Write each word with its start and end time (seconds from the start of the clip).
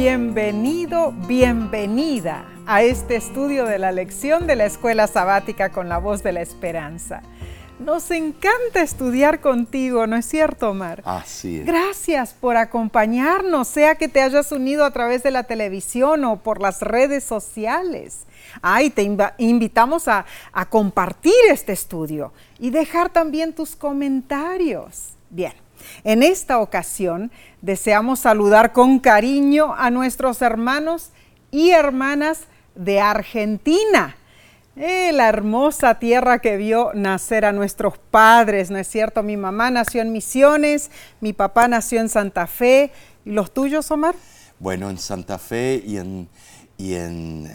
Bienvenido, 0.00 1.10
bienvenida 1.26 2.44
a 2.68 2.84
este 2.84 3.16
estudio 3.16 3.64
de 3.64 3.80
la 3.80 3.90
lección 3.90 4.46
de 4.46 4.54
la 4.54 4.64
escuela 4.64 5.08
sabática 5.08 5.70
con 5.70 5.88
la 5.88 5.98
voz 5.98 6.22
de 6.22 6.30
la 6.30 6.40
esperanza. 6.40 7.20
Nos 7.80 8.12
encanta 8.12 8.80
estudiar 8.80 9.40
contigo, 9.40 10.06
¿no 10.06 10.14
es 10.14 10.24
cierto, 10.24 10.70
Omar? 10.70 11.02
Así 11.04 11.58
es. 11.58 11.66
Gracias 11.66 12.32
por 12.32 12.56
acompañarnos, 12.56 13.66
sea 13.66 13.96
que 13.96 14.06
te 14.06 14.22
hayas 14.22 14.52
unido 14.52 14.84
a 14.84 14.92
través 14.92 15.24
de 15.24 15.32
la 15.32 15.42
televisión 15.42 16.24
o 16.26 16.36
por 16.36 16.62
las 16.62 16.80
redes 16.80 17.24
sociales. 17.24 18.20
Ay, 18.62 18.90
te 18.90 19.02
invitamos 19.38 20.06
a, 20.06 20.26
a 20.52 20.66
compartir 20.66 21.34
este 21.50 21.72
estudio 21.72 22.32
y 22.60 22.70
dejar 22.70 23.10
también 23.10 23.52
tus 23.52 23.74
comentarios. 23.74 25.14
Bien, 25.28 25.54
en 26.04 26.22
esta 26.22 26.58
ocasión 26.58 27.30
deseamos 27.62 28.20
saludar 28.20 28.72
con 28.72 28.98
cariño 28.98 29.74
a 29.76 29.90
nuestros 29.90 30.42
hermanos 30.42 31.10
y 31.50 31.70
hermanas 31.70 32.42
de 32.74 33.00
Argentina. 33.00 34.16
Eh, 34.76 35.10
la 35.12 35.28
hermosa 35.28 35.98
tierra 35.98 36.38
que 36.38 36.56
vio 36.56 36.92
nacer 36.94 37.44
a 37.44 37.50
nuestros 37.50 37.98
padres, 37.98 38.70
¿no 38.70 38.78
es 38.78 38.86
cierto? 38.86 39.24
Mi 39.24 39.36
mamá 39.36 39.72
nació 39.72 40.02
en 40.02 40.12
Misiones, 40.12 40.92
mi 41.20 41.32
papá 41.32 41.66
nació 41.66 42.00
en 42.00 42.08
Santa 42.08 42.46
Fe. 42.46 42.92
¿Y 43.24 43.32
los 43.32 43.52
tuyos, 43.52 43.90
Omar? 43.90 44.14
Bueno, 44.60 44.88
en 44.88 44.98
Santa 44.98 45.38
Fe 45.38 45.82
y 45.84 45.96
en, 45.96 46.28
y 46.76 46.94
en 46.94 47.50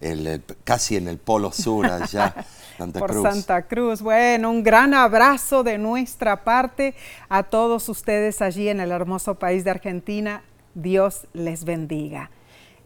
eh, 0.00 0.40
casi 0.62 0.96
en 0.96 1.08
el 1.08 1.18
Polo 1.18 1.50
Sur, 1.52 1.86
allá. 1.86 2.34
Santa 2.80 2.98
por 2.98 3.12
Santa 3.12 3.62
Cruz. 3.62 4.00
Bueno, 4.00 4.50
un 4.50 4.62
gran 4.62 4.94
abrazo 4.94 5.62
de 5.62 5.76
nuestra 5.76 6.44
parte 6.44 6.94
a 7.28 7.42
todos 7.42 7.90
ustedes 7.90 8.40
allí 8.40 8.70
en 8.70 8.80
el 8.80 8.90
hermoso 8.90 9.34
país 9.34 9.64
de 9.64 9.70
Argentina. 9.70 10.42
Dios 10.74 11.26
les 11.34 11.64
bendiga. 11.64 12.30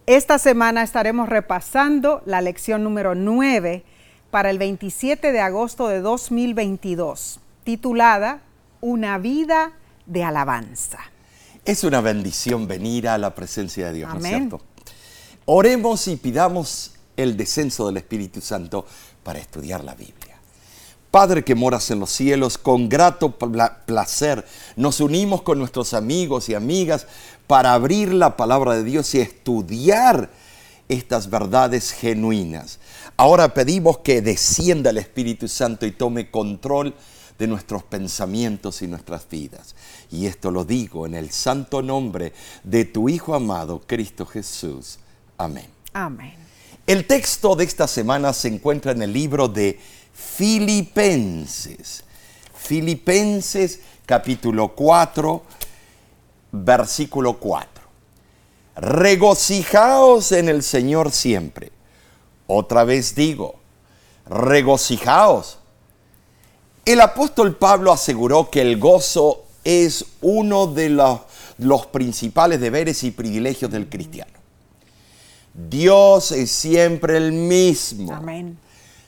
Esta 0.06 0.40
semana 0.40 0.82
estaremos 0.82 1.28
repasando 1.28 2.22
la 2.26 2.40
lección 2.40 2.82
número 2.82 3.14
9 3.14 3.84
para 4.32 4.50
el 4.50 4.58
27 4.58 5.30
de 5.30 5.40
agosto 5.40 5.86
de 5.86 6.00
2022, 6.00 7.38
titulada 7.62 8.40
Una 8.80 9.18
vida 9.18 9.74
de 10.06 10.24
alabanza. 10.24 10.98
Es 11.64 11.84
una 11.84 12.00
bendición 12.00 12.66
venir 12.66 13.08
a 13.08 13.16
la 13.16 13.32
presencia 13.32 13.86
de 13.86 13.92
Dios, 13.92 14.12
¿no 14.12 14.18
es 14.18 14.26
cierto? 14.26 14.60
Oremos 15.44 16.08
y 16.08 16.16
pidamos 16.16 16.96
el 17.16 17.36
descenso 17.36 17.86
del 17.86 17.98
Espíritu 17.98 18.40
Santo 18.40 18.86
para 19.24 19.40
estudiar 19.40 19.82
la 19.82 19.94
Biblia. 19.94 20.36
Padre 21.10 21.44
que 21.44 21.54
moras 21.54 21.90
en 21.90 22.00
los 22.00 22.10
cielos, 22.10 22.58
con 22.58 22.88
grato 22.88 23.36
placer 23.86 24.44
nos 24.76 25.00
unimos 25.00 25.42
con 25.42 25.58
nuestros 25.58 25.94
amigos 25.94 26.48
y 26.48 26.54
amigas 26.54 27.06
para 27.46 27.72
abrir 27.72 28.12
la 28.12 28.36
palabra 28.36 28.74
de 28.74 28.84
Dios 28.84 29.14
y 29.14 29.20
estudiar 29.20 30.30
estas 30.88 31.30
verdades 31.30 31.92
genuinas. 31.92 32.80
Ahora 33.16 33.54
pedimos 33.54 33.98
que 33.98 34.22
descienda 34.22 34.90
el 34.90 34.98
Espíritu 34.98 35.46
Santo 35.48 35.86
y 35.86 35.92
tome 35.92 36.30
control 36.30 36.94
de 37.38 37.46
nuestros 37.46 37.82
pensamientos 37.84 38.82
y 38.82 38.88
nuestras 38.88 39.28
vidas. 39.28 39.74
Y 40.10 40.26
esto 40.26 40.50
lo 40.50 40.64
digo 40.64 41.06
en 41.06 41.14
el 41.14 41.30
santo 41.30 41.82
nombre 41.82 42.32
de 42.62 42.84
tu 42.84 43.08
Hijo 43.08 43.34
amado, 43.34 43.80
Cristo 43.86 44.26
Jesús. 44.26 44.98
Amén. 45.38 45.66
Amén. 45.92 46.43
El 46.86 47.06
texto 47.06 47.56
de 47.56 47.64
esta 47.64 47.88
semana 47.88 48.34
se 48.34 48.48
encuentra 48.48 48.92
en 48.92 49.00
el 49.00 49.10
libro 49.10 49.48
de 49.48 49.80
Filipenses. 50.12 52.04
Filipenses 52.54 53.80
capítulo 54.04 54.68
4, 54.74 55.42
versículo 56.52 57.38
4. 57.38 57.68
Regocijaos 58.76 60.32
en 60.32 60.50
el 60.50 60.62
Señor 60.62 61.10
siempre. 61.10 61.72
Otra 62.46 62.84
vez 62.84 63.14
digo, 63.14 63.54
regocijaos. 64.26 65.60
El 66.84 67.00
apóstol 67.00 67.56
Pablo 67.56 67.92
aseguró 67.92 68.50
que 68.50 68.60
el 68.60 68.78
gozo 68.78 69.46
es 69.64 70.04
uno 70.20 70.66
de 70.66 70.90
los, 70.90 71.20
los 71.56 71.86
principales 71.86 72.60
deberes 72.60 73.04
y 73.04 73.10
privilegios 73.10 73.70
del 73.70 73.88
cristiano. 73.88 74.43
Dios 75.54 76.32
es 76.32 76.50
siempre 76.50 77.16
el 77.16 77.32
mismo. 77.32 78.12
Amén. 78.12 78.58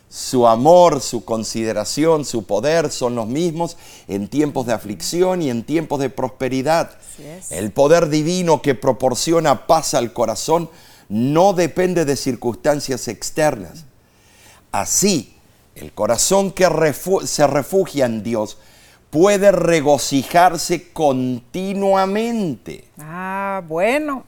Su 0.08 0.46
amor, 0.46 1.00
su 1.00 1.24
consideración, 1.24 2.24
su 2.24 2.46
poder 2.46 2.90
son 2.90 3.16
los 3.16 3.26
mismos 3.26 3.76
en 4.06 4.28
tiempos 4.28 4.64
de 4.66 4.72
aflicción 4.72 5.42
y 5.42 5.50
en 5.50 5.64
tiempos 5.64 5.98
de 6.00 6.08
prosperidad. 6.08 6.92
El 7.50 7.72
poder 7.72 8.08
divino 8.08 8.62
que 8.62 8.74
proporciona 8.76 9.66
paz 9.66 9.94
al 9.94 10.12
corazón 10.12 10.70
no 11.08 11.52
depende 11.52 12.04
de 12.04 12.16
circunstancias 12.16 13.08
externas. 13.08 13.84
Así, 14.70 15.36
el 15.74 15.92
corazón 15.92 16.52
que 16.52 16.66
se 17.24 17.46
refugia 17.46 18.06
en 18.06 18.22
Dios 18.22 18.58
puede 19.10 19.50
regocijarse 19.52 20.92
continuamente. 20.92 22.84
Ah, 22.98 23.62
bueno, 23.66 24.24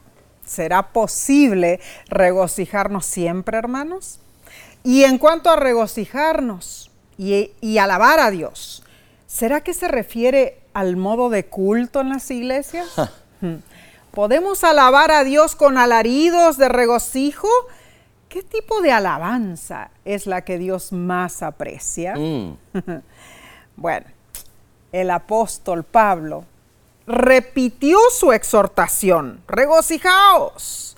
¿Será 0.49 0.93
posible 0.93 1.79
regocijarnos 2.07 3.05
siempre, 3.05 3.55
hermanos? 3.55 4.19
Y 4.83 5.03
en 5.03 5.19
cuanto 5.19 5.51
a 5.51 5.55
regocijarnos 5.55 6.89
y, 7.19 7.77
alabar 7.77 8.19
a 8.19 8.31
Dios, 8.31 8.83
¿será 9.27 9.61
que 9.61 9.75
se 9.75 9.87
refiere 9.87 10.59
al 10.73 10.97
modo 10.97 11.29
de 11.29 11.45
culto 11.45 12.01
en 12.01 12.09
las 12.09 12.31
iglesias? 12.31 12.87
Hmm. 13.41 13.57
¿Podemos 14.09 14.63
alabar 14.63 15.11
a 15.11 15.23
Dios 15.23 15.55
con 15.55 15.77
alaridos 15.77 16.57
de 16.57 16.67
regocijo? 16.67 17.47
¿Qué 18.27 18.41
tipo 18.41 18.81
de 18.81 18.91
alabanza 18.91 19.91
es 20.03 20.25
la 20.25 20.41
que 20.41 20.57
Dios 20.57 20.91
más 20.91 21.43
aprecia? 21.43 22.15
Mm. 22.15 22.57
bueno, 23.77 24.07
el 24.91 25.11
apóstol 25.11 25.83
Pablo 25.83 26.43
repitió 27.09 27.97
su 28.11 28.31
exhortación, 28.31 29.41
regocijaos, 29.47 30.95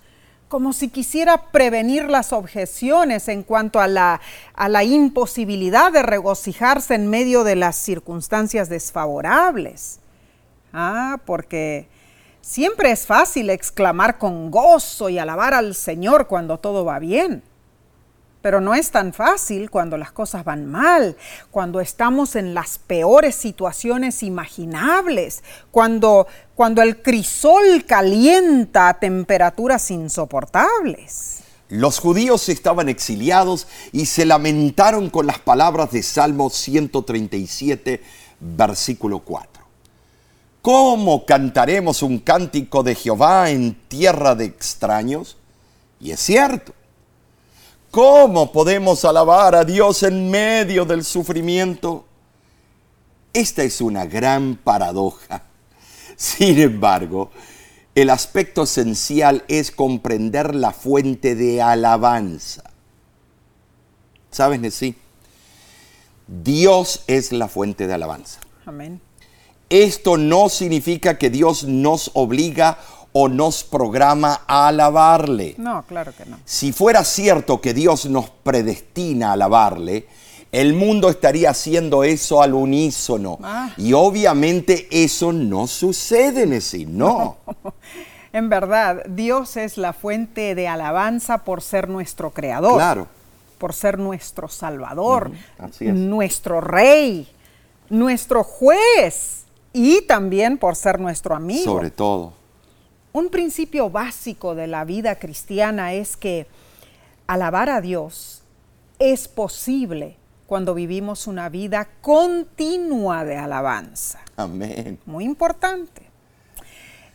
como 0.49 0.73
si 0.73 0.89
quisiera 0.89 1.49
prevenir 1.51 2.09
las 2.09 2.33
objeciones 2.33 3.29
en 3.29 3.43
cuanto 3.43 3.79
a 3.79 3.87
la, 3.87 4.19
a 4.53 4.67
la 4.67 4.83
imposibilidad 4.83 5.89
de 5.89 6.03
regocijarse 6.03 6.95
en 6.95 7.09
medio 7.09 7.45
de 7.45 7.55
las 7.55 7.77
circunstancias 7.77 8.67
desfavorables. 8.67 9.99
Ah, 10.73 11.17
porque 11.25 11.87
siempre 12.41 12.91
es 12.91 13.05
fácil 13.05 13.49
exclamar 13.49 14.17
con 14.17 14.51
gozo 14.51 15.07
y 15.07 15.17
alabar 15.17 15.53
al 15.53 15.75
Señor 15.75 16.27
cuando 16.27 16.57
todo 16.57 16.83
va 16.83 16.99
bien. 16.99 17.41
Pero 18.41 18.59
no 18.59 18.73
es 18.73 18.91
tan 18.91 19.13
fácil 19.13 19.69
cuando 19.69 19.97
las 19.97 20.11
cosas 20.11 20.43
van 20.43 20.65
mal, 20.65 21.15
cuando 21.51 21.79
estamos 21.79 22.35
en 22.35 22.53
las 22.53 22.79
peores 22.79 23.35
situaciones 23.35 24.23
imaginables, 24.23 25.43
cuando, 25.69 26.27
cuando 26.55 26.81
el 26.81 27.01
crisol 27.01 27.85
calienta 27.85 28.89
a 28.89 28.99
temperaturas 28.99 29.91
insoportables. 29.91 31.41
Los 31.69 31.99
judíos 31.99 32.49
estaban 32.49 32.89
exiliados 32.89 33.67
y 33.93 34.05
se 34.07 34.25
lamentaron 34.25 35.09
con 35.09 35.25
las 35.25 35.39
palabras 35.39 35.91
de 35.91 36.03
Salmo 36.03 36.49
137, 36.49 38.03
versículo 38.41 39.19
4. 39.19 39.63
¿Cómo 40.61 41.25
cantaremos 41.25 42.03
un 42.03 42.19
cántico 42.19 42.83
de 42.83 42.93
Jehová 42.93 43.49
en 43.51 43.73
tierra 43.87 44.35
de 44.35 44.45
extraños? 44.45 45.37
Y 45.99 46.11
es 46.11 46.19
cierto, 46.19 46.73
¿Cómo 47.91 48.53
podemos 48.53 49.03
alabar 49.03 49.53
a 49.53 49.65
Dios 49.65 50.03
en 50.03 50.31
medio 50.31 50.85
del 50.85 51.03
sufrimiento? 51.03 52.05
Esta 53.33 53.63
es 53.63 53.81
una 53.81 54.05
gran 54.05 54.55
paradoja. 54.55 55.43
Sin 56.15 56.57
embargo, 56.59 57.31
el 57.93 58.09
aspecto 58.09 58.63
esencial 58.63 59.43
es 59.49 59.71
comprender 59.71 60.55
la 60.55 60.71
fuente 60.71 61.35
de 61.35 61.61
alabanza. 61.61 62.63
¿Sabes, 64.31 64.73
sí? 64.73 64.95
Dios 66.27 67.03
es 67.07 67.33
la 67.33 67.49
fuente 67.49 67.87
de 67.87 67.93
alabanza. 67.93 68.39
Amén. 68.65 69.01
Esto 69.69 70.15
no 70.15 70.47
significa 70.47 71.17
que 71.17 71.29
Dios 71.29 71.65
nos 71.65 72.11
obliga 72.13 72.79
o 73.13 73.27
nos 73.27 73.63
programa 73.63 74.41
a 74.47 74.67
alabarle. 74.67 75.55
No, 75.57 75.83
claro 75.83 76.13
que 76.15 76.25
no. 76.25 76.37
Si 76.45 76.71
fuera 76.71 77.03
cierto 77.03 77.59
que 77.59 77.73
Dios 77.73 78.05
nos 78.05 78.29
predestina 78.29 79.29
a 79.29 79.33
alabarle, 79.33 80.07
el 80.51 80.73
mundo 80.73 81.09
estaría 81.09 81.49
haciendo 81.49 82.03
eso 82.03 82.41
al 82.41 82.53
unísono. 82.53 83.39
Ah. 83.41 83.71
Y 83.77 83.93
obviamente 83.93 84.87
eso 84.91 85.31
no 85.31 85.67
sucede, 85.67 86.45
Nessie, 86.45 86.85
no. 86.85 87.37
en 88.33 88.49
verdad, 88.49 89.03
Dios 89.07 89.57
es 89.57 89.77
la 89.77 89.93
fuente 89.93 90.55
de 90.55 90.67
alabanza 90.67 91.39
por 91.39 91.61
ser 91.61 91.89
nuestro 91.89 92.31
creador. 92.31 92.75
Claro. 92.75 93.07
Por 93.57 93.73
ser 93.73 93.99
nuestro 93.99 94.47
salvador, 94.47 95.31
nuestro 95.79 96.61
rey, 96.61 97.27
nuestro 97.89 98.43
juez 98.43 99.45
y 99.71 100.01
también 100.01 100.57
por 100.57 100.75
ser 100.75 100.99
nuestro 100.99 101.35
amigo. 101.35 101.63
Sobre 101.63 101.91
todo. 101.91 102.40
Un 103.13 103.29
principio 103.29 103.89
básico 103.89 104.55
de 104.55 104.67
la 104.67 104.85
vida 104.85 105.15
cristiana 105.15 105.93
es 105.93 106.15
que 106.15 106.47
alabar 107.27 107.69
a 107.69 107.81
Dios 107.81 108.43
es 108.99 109.27
posible 109.27 110.15
cuando 110.47 110.73
vivimos 110.73 111.27
una 111.27 111.49
vida 111.49 111.89
continua 112.01 113.25
de 113.25 113.35
alabanza. 113.35 114.21
Amén. 114.37 114.99
Muy 115.05 115.25
importante. 115.25 116.03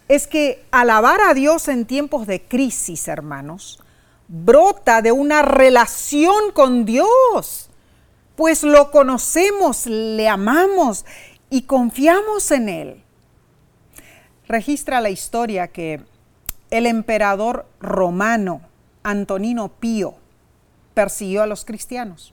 Es 0.08 0.26
que 0.26 0.64
alabar 0.70 1.20
a 1.20 1.34
Dios 1.34 1.69
en 1.69 1.87
tiempos 1.87 2.26
de 2.26 2.43
crisis, 2.43 3.08
hermanos, 3.08 3.81
brota 4.28 5.00
de 5.00 5.12
una 5.12 5.43
relación 5.43 6.52
con 6.52 6.84
Dios, 6.84 7.70
pues 8.37 8.62
lo 8.62 8.90
conocemos, 8.90 9.87
le 9.87 10.28
amamos 10.28 11.06
y 11.48 11.62
confiamos 11.62 12.50
en 12.50 12.69
Él. 12.69 13.06
Registra 14.48 15.00
la 15.00 15.10
historia 15.10 15.69
que 15.69 16.00
el 16.70 16.87
emperador 16.87 17.66
romano 17.81 18.60
Antonino 19.02 19.69
Pío 19.69 20.14
persiguió 20.94 21.43
a 21.43 21.46
los 21.46 21.64
cristianos. 21.64 22.32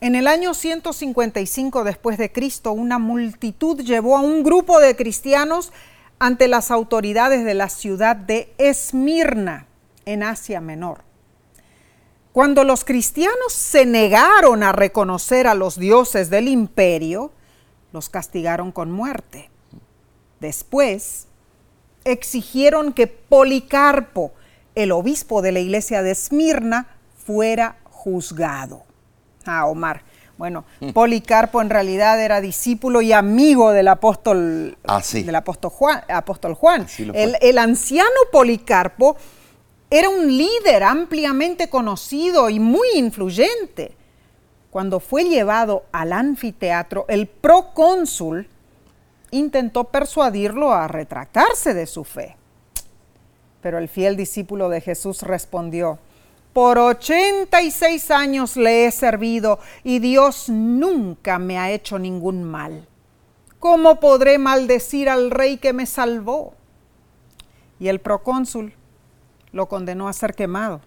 En 0.00 0.14
el 0.14 0.26
año 0.26 0.52
155 0.52 1.84
después 1.84 2.18
de 2.18 2.30
Cristo, 2.30 2.72
una 2.72 2.98
multitud 2.98 3.80
llevó 3.80 4.16
a 4.16 4.20
un 4.20 4.42
grupo 4.42 4.78
de 4.78 4.94
cristianos 4.94 5.72
ante 6.18 6.48
las 6.48 6.70
autoridades 6.70 7.44
de 7.44 7.54
la 7.54 7.68
ciudad 7.68 8.16
de 8.16 8.52
Esmirna, 8.58 9.66
en 10.04 10.22
Asia 10.22 10.60
Menor. 10.60 11.02
Cuando 12.32 12.64
los 12.64 12.84
cristianos 12.84 13.52
se 13.52 13.86
negaron 13.86 14.62
a 14.62 14.72
reconocer 14.72 15.46
a 15.46 15.54
los 15.54 15.78
dioses 15.78 16.30
del 16.30 16.48
imperio, 16.48 17.32
los 17.92 18.08
castigaron 18.10 18.72
con 18.72 18.92
muerte. 18.92 19.50
Después, 20.40 21.26
exigieron 22.04 22.92
que 22.92 23.06
Policarpo, 23.06 24.32
el 24.74 24.92
obispo 24.92 25.42
de 25.42 25.52
la 25.52 25.60
iglesia 25.60 26.02
de 26.02 26.12
Esmirna, 26.12 26.86
fuera 27.24 27.76
juzgado. 27.84 28.84
Ah, 29.44 29.66
Omar. 29.66 30.02
Bueno, 30.38 30.64
mm. 30.80 30.90
Policarpo 30.90 31.62
en 31.62 31.70
realidad 31.70 32.22
era 32.22 32.40
discípulo 32.40 33.00
y 33.00 33.12
amigo 33.12 33.72
del 33.72 33.88
apóstol, 33.88 34.76
ah, 34.86 35.02
del 35.12 35.34
apóstol 35.34 35.70
Juan. 35.70 36.02
Apóstol 36.08 36.54
Juan. 36.54 36.86
El, 37.14 37.36
el, 37.40 37.58
anciano 37.58 38.10
Policarpo 38.30 39.16
era 39.90 40.08
un 40.08 40.26
líder 40.26 40.82
ampliamente 40.82 41.68
conocido 41.70 42.50
y 42.50 42.60
muy 42.60 42.88
influyente. 42.96 43.96
Cuando 44.70 45.00
fue 45.00 45.24
llevado 45.24 45.84
al 45.90 46.12
anfiteatro, 46.12 47.06
el 47.08 47.26
procónsul 47.26 48.46
intentó 49.38 49.84
persuadirlo 49.84 50.72
a 50.72 50.88
retractarse 50.88 51.74
de 51.74 51.86
su 51.86 52.04
fe. 52.04 52.36
Pero 53.60 53.78
el 53.78 53.88
fiel 53.88 54.16
discípulo 54.16 54.68
de 54.68 54.80
Jesús 54.80 55.22
respondió, 55.22 55.98
por 56.52 56.78
86 56.78 58.10
años 58.10 58.56
le 58.56 58.86
he 58.86 58.90
servido 58.90 59.58
y 59.84 59.98
Dios 59.98 60.48
nunca 60.48 61.38
me 61.38 61.58
ha 61.58 61.70
hecho 61.70 61.98
ningún 61.98 62.44
mal. 62.44 62.88
¿Cómo 63.58 64.00
podré 64.00 64.38
maldecir 64.38 65.08
al 65.08 65.30
rey 65.30 65.58
que 65.58 65.72
me 65.72 65.84
salvó? 65.84 66.54
Y 67.78 67.88
el 67.88 68.00
procónsul 68.00 68.72
lo 69.52 69.68
condenó 69.68 70.08
a 70.08 70.12
ser 70.12 70.34
quemado. 70.34 70.80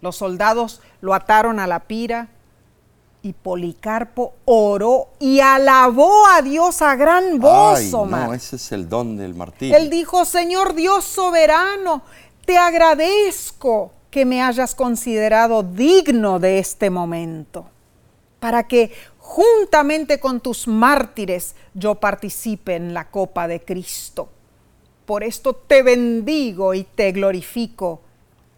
Los 0.00 0.16
soldados 0.16 0.80
lo 1.00 1.14
ataron 1.14 1.60
a 1.60 1.66
la 1.66 1.80
pira 1.80 2.28
y 3.28 3.34
Policarpo 3.34 4.32
oró 4.46 5.08
y 5.20 5.40
alabó 5.40 6.26
a 6.28 6.40
Dios 6.40 6.80
a 6.80 6.96
gran 6.96 7.38
voz, 7.38 7.78
Ay, 7.78 7.92
No, 7.92 8.32
ese 8.32 8.56
es 8.56 8.72
el 8.72 8.88
don 8.88 9.18
del 9.18 9.34
martirio. 9.34 9.76
Él 9.76 9.90
dijo, 9.90 10.24
Señor 10.24 10.74
Dios 10.74 11.04
soberano, 11.04 12.02
te 12.46 12.56
agradezco 12.56 13.92
que 14.10 14.24
me 14.24 14.40
hayas 14.42 14.74
considerado 14.74 15.62
digno 15.62 16.38
de 16.38 16.58
este 16.58 16.88
momento, 16.88 17.68
para 18.40 18.66
que 18.66 18.92
juntamente 19.18 20.18
con 20.18 20.40
tus 20.40 20.66
mártires 20.66 21.54
yo 21.74 21.96
participe 21.96 22.76
en 22.76 22.94
la 22.94 23.10
copa 23.10 23.46
de 23.46 23.60
Cristo. 23.60 24.30
Por 25.04 25.22
esto 25.22 25.54
te 25.54 25.82
bendigo 25.82 26.72
y 26.72 26.84
te 26.84 27.12
glorifico. 27.12 28.00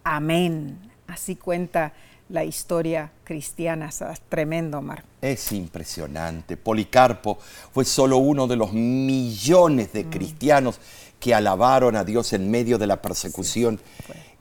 Amén. 0.05 0.79
Así 1.07 1.35
cuenta 1.35 1.91
la 2.31 2.43
historia 2.43 3.11
cristiana. 3.23 3.89
Es 3.89 4.21
tremendo, 4.29 4.81
Mar. 4.81 5.03
Es 5.21 5.51
impresionante. 5.51 6.57
Policarpo 6.57 7.37
fue 7.73 7.85
solo 7.85 8.17
uno 8.17 8.47
de 8.47 8.55
los 8.55 8.71
millones 8.73 9.93
de 9.93 10.05
mm. 10.05 10.09
cristianos 10.09 10.79
que 11.19 11.35
alabaron 11.35 11.95
a 11.95 12.03
Dios 12.03 12.33
en 12.33 12.49
medio 12.49 12.77
de 12.77 12.87
la 12.87 13.01
persecución 13.01 13.79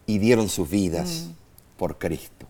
y 0.07 0.19
dieron 0.19 0.49
sus 0.49 0.71
vidas 0.71 1.27
mm. 1.27 1.31
por 1.77 1.99
Cristo. 1.99 2.47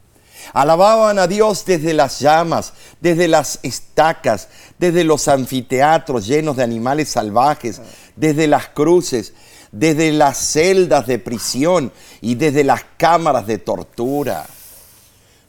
Alababan 0.52 1.19
a 1.19 1.26
Dios 1.26 1.64
desde 1.66 1.92
las 1.92 2.20
llamas, 2.20 2.72
desde 3.00 3.28
las 3.28 3.60
estacas, 3.62 4.48
desde 4.78 5.04
los 5.04 5.28
anfiteatros 5.28 6.26
llenos 6.26 6.56
de 6.56 6.62
animales 6.62 7.10
salvajes, 7.10 7.81
desde 8.16 8.46
las 8.46 8.69
cruces, 8.69 9.34
desde 9.70 10.12
las 10.12 10.38
celdas 10.38 11.06
de 11.06 11.19
prisión 11.19 11.92
y 12.20 12.37
desde 12.37 12.64
las 12.64 12.84
cámaras 12.96 13.46
de 13.46 13.58
tortura. 13.58 14.46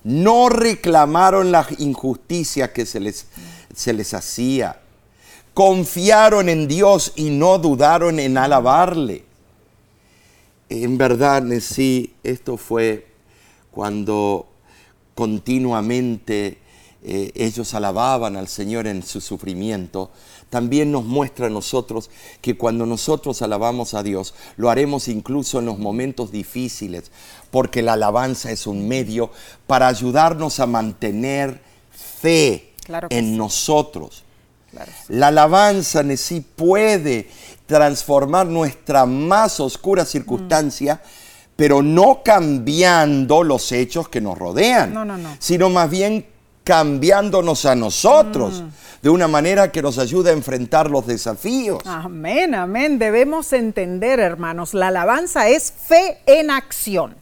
No 0.03 0.49
reclamaron 0.49 1.51
la 1.51 1.67
injusticia 1.77 2.73
que 2.73 2.85
se 2.85 2.99
les, 2.99 3.27
se 3.75 3.93
les 3.93 4.13
hacía. 4.13 4.79
Confiaron 5.53 6.49
en 6.49 6.67
Dios 6.67 7.13
y 7.15 7.29
no 7.29 7.57
dudaron 7.57 8.19
en 8.19 8.37
alabarle 8.37 9.25
en 10.71 10.97
verdad, 10.97 11.43
sí, 11.59 12.13
esto 12.23 12.55
fue 12.55 13.05
cuando 13.71 14.47
continuamente 15.15 16.59
eh, 17.03 17.31
ellos 17.35 17.73
alababan 17.73 18.37
al 18.37 18.47
Señor 18.47 18.87
en 18.87 19.03
su 19.03 19.19
sufrimiento, 19.19 20.11
también 20.51 20.91
nos 20.91 21.05
muestra 21.05 21.47
a 21.47 21.49
nosotros 21.49 22.11
que 22.41 22.57
cuando 22.57 22.85
nosotros 22.85 23.41
alabamos 23.41 23.93
a 23.93 24.03
Dios, 24.03 24.35
lo 24.57 24.69
haremos 24.69 25.07
incluso 25.07 25.59
en 25.59 25.65
los 25.65 25.79
momentos 25.79 26.31
difíciles, 26.31 27.09
porque 27.51 27.81
la 27.81 27.93
alabanza 27.93 28.51
es 28.51 28.67
un 28.67 28.85
medio 28.85 29.31
para 29.65 29.87
ayudarnos 29.87 30.59
a 30.59 30.67
mantener 30.67 31.61
fe 32.21 32.73
en 33.09 33.37
nosotros. 33.37 34.23
La 35.07 35.27
alabanza 35.27 36.01
en 36.01 36.17
sí 36.17 36.41
puede 36.41 37.29
transformar 37.65 38.47
nuestra 38.47 39.05
más 39.05 39.61
oscura 39.61 40.03
circunstancia, 40.03 41.01
pero 41.55 41.81
no 41.81 42.23
cambiando 42.25 43.43
los 43.43 43.71
hechos 43.71 44.09
que 44.09 44.19
nos 44.19 44.37
rodean, 44.37 45.37
sino 45.39 45.69
más 45.69 45.89
bien 45.89 46.25
cambiándonos 46.65 47.65
a 47.65 47.75
nosotros. 47.75 48.61
Mm. 48.61 48.80
De 49.01 49.09
una 49.09 49.27
manera 49.27 49.71
que 49.71 49.81
nos 49.81 49.97
ayude 49.97 50.29
a 50.29 50.33
enfrentar 50.33 50.89
los 50.89 51.07
desafíos. 51.07 51.81
Amén, 51.85 52.53
amén. 52.53 52.99
Debemos 52.99 53.51
entender, 53.51 54.19
hermanos, 54.19 54.73
la 54.73 54.89
alabanza 54.89 55.49
es 55.49 55.71
fe 55.71 56.19
en 56.27 56.51
acción. 56.51 57.15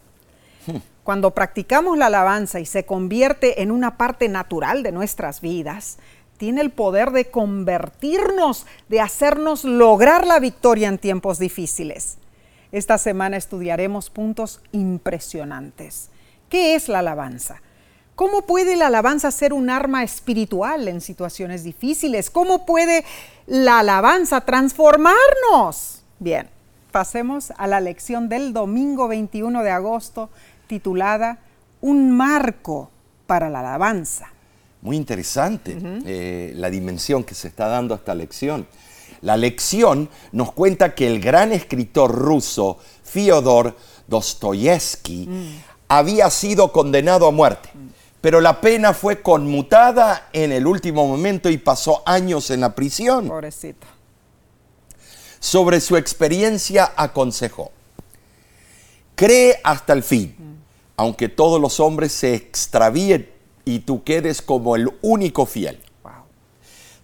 Hmm. 0.67 0.77
Cuando 1.03 1.31
practicamos 1.31 1.97
la 1.97 2.07
alabanza 2.07 2.59
y 2.59 2.65
se 2.65 2.85
convierte 2.85 3.61
en 3.61 3.71
una 3.71 3.97
parte 3.97 4.27
natural 4.27 4.83
de 4.83 4.91
nuestras 4.91 5.39
vidas, 5.39 5.97
tiene 6.37 6.61
el 6.61 6.69
poder 6.69 7.11
de 7.11 7.29
convertirnos, 7.31 8.65
de 8.87 9.01
hacernos 9.01 9.63
lograr 9.63 10.27
la 10.27 10.39
victoria 10.39 10.87
en 10.87 10.97
tiempos 10.97 11.39
difíciles. 11.39 12.17
Esta 12.71 12.97
semana 12.97 13.37
estudiaremos 13.37 14.09
puntos 14.09 14.61
impresionantes. 14.71 16.09
¿Qué 16.49 16.75
es 16.75 16.87
la 16.87 16.99
alabanza? 16.99 17.61
¿Cómo 18.19 18.41
puede 18.41 18.75
la 18.75 18.87
alabanza 18.87 19.31
ser 19.31 19.53
un 19.53 19.69
arma 19.69 20.03
espiritual 20.03 20.89
en 20.89 20.99
situaciones 20.99 21.63
difíciles? 21.63 22.29
¿Cómo 22.29 22.65
puede 22.65 23.05
la 23.47 23.79
alabanza 23.79 24.41
transformarnos? 24.41 26.01
Bien, 26.19 26.49
pasemos 26.91 27.53
a 27.55 27.65
la 27.65 27.79
lección 27.79 28.27
del 28.27 28.51
domingo 28.51 29.07
21 29.07 29.63
de 29.63 29.71
agosto 29.71 30.29
titulada 30.67 31.39
Un 31.79 32.11
marco 32.11 32.91
para 33.25 33.49
la 33.49 33.61
alabanza. 33.61 34.27
Muy 34.81 34.97
interesante 34.97 35.77
eh, 36.05 36.51
la 36.57 36.69
dimensión 36.69 37.23
que 37.23 37.35
se 37.35 37.47
está 37.47 37.69
dando 37.69 37.93
a 37.93 37.97
esta 37.99 38.15
lección. 38.15 38.67
La 39.21 39.37
lección 39.37 40.09
nos 40.33 40.51
cuenta 40.51 40.93
que 40.93 41.07
el 41.07 41.21
gran 41.21 41.53
escritor 41.53 42.13
ruso 42.13 42.79
Fyodor 43.01 43.77
Dostoyevsky 44.09 45.25
mm. 45.25 45.63
había 45.87 46.29
sido 46.29 46.73
condenado 46.73 47.25
a 47.25 47.31
muerte, 47.31 47.69
pero 48.21 48.41
la 48.41 48.59
pena 48.59 48.93
fue 48.93 49.21
conmutada 49.21 50.29
en 50.33 50.51
el 50.51 50.67
último 50.67 51.07
momento 51.07 51.49
y 51.49 51.57
pasó 51.57 52.03
años 52.05 52.49
en 52.49 52.61
la 52.61 52.75
prisión. 52.75 53.27
Pobrecito. 53.27 53.87
Sobre 55.39 55.79
su 55.79 55.95
experiencia 55.95 56.91
aconsejó, 56.97 57.71
cree 59.15 59.61
hasta 59.63 59.93
el 59.93 60.03
fin, 60.03 60.35
mm. 60.37 60.53
aunque 60.97 61.29
todos 61.29 61.61
los 61.61 61.79
hombres 61.79 62.11
se 62.11 62.35
extravíen 62.35 63.29
y 63.63 63.79
tú 63.79 64.03
quedes 64.03 64.41
como 64.41 64.75
el 64.75 64.89
único 65.01 65.45
fiel. 65.45 65.79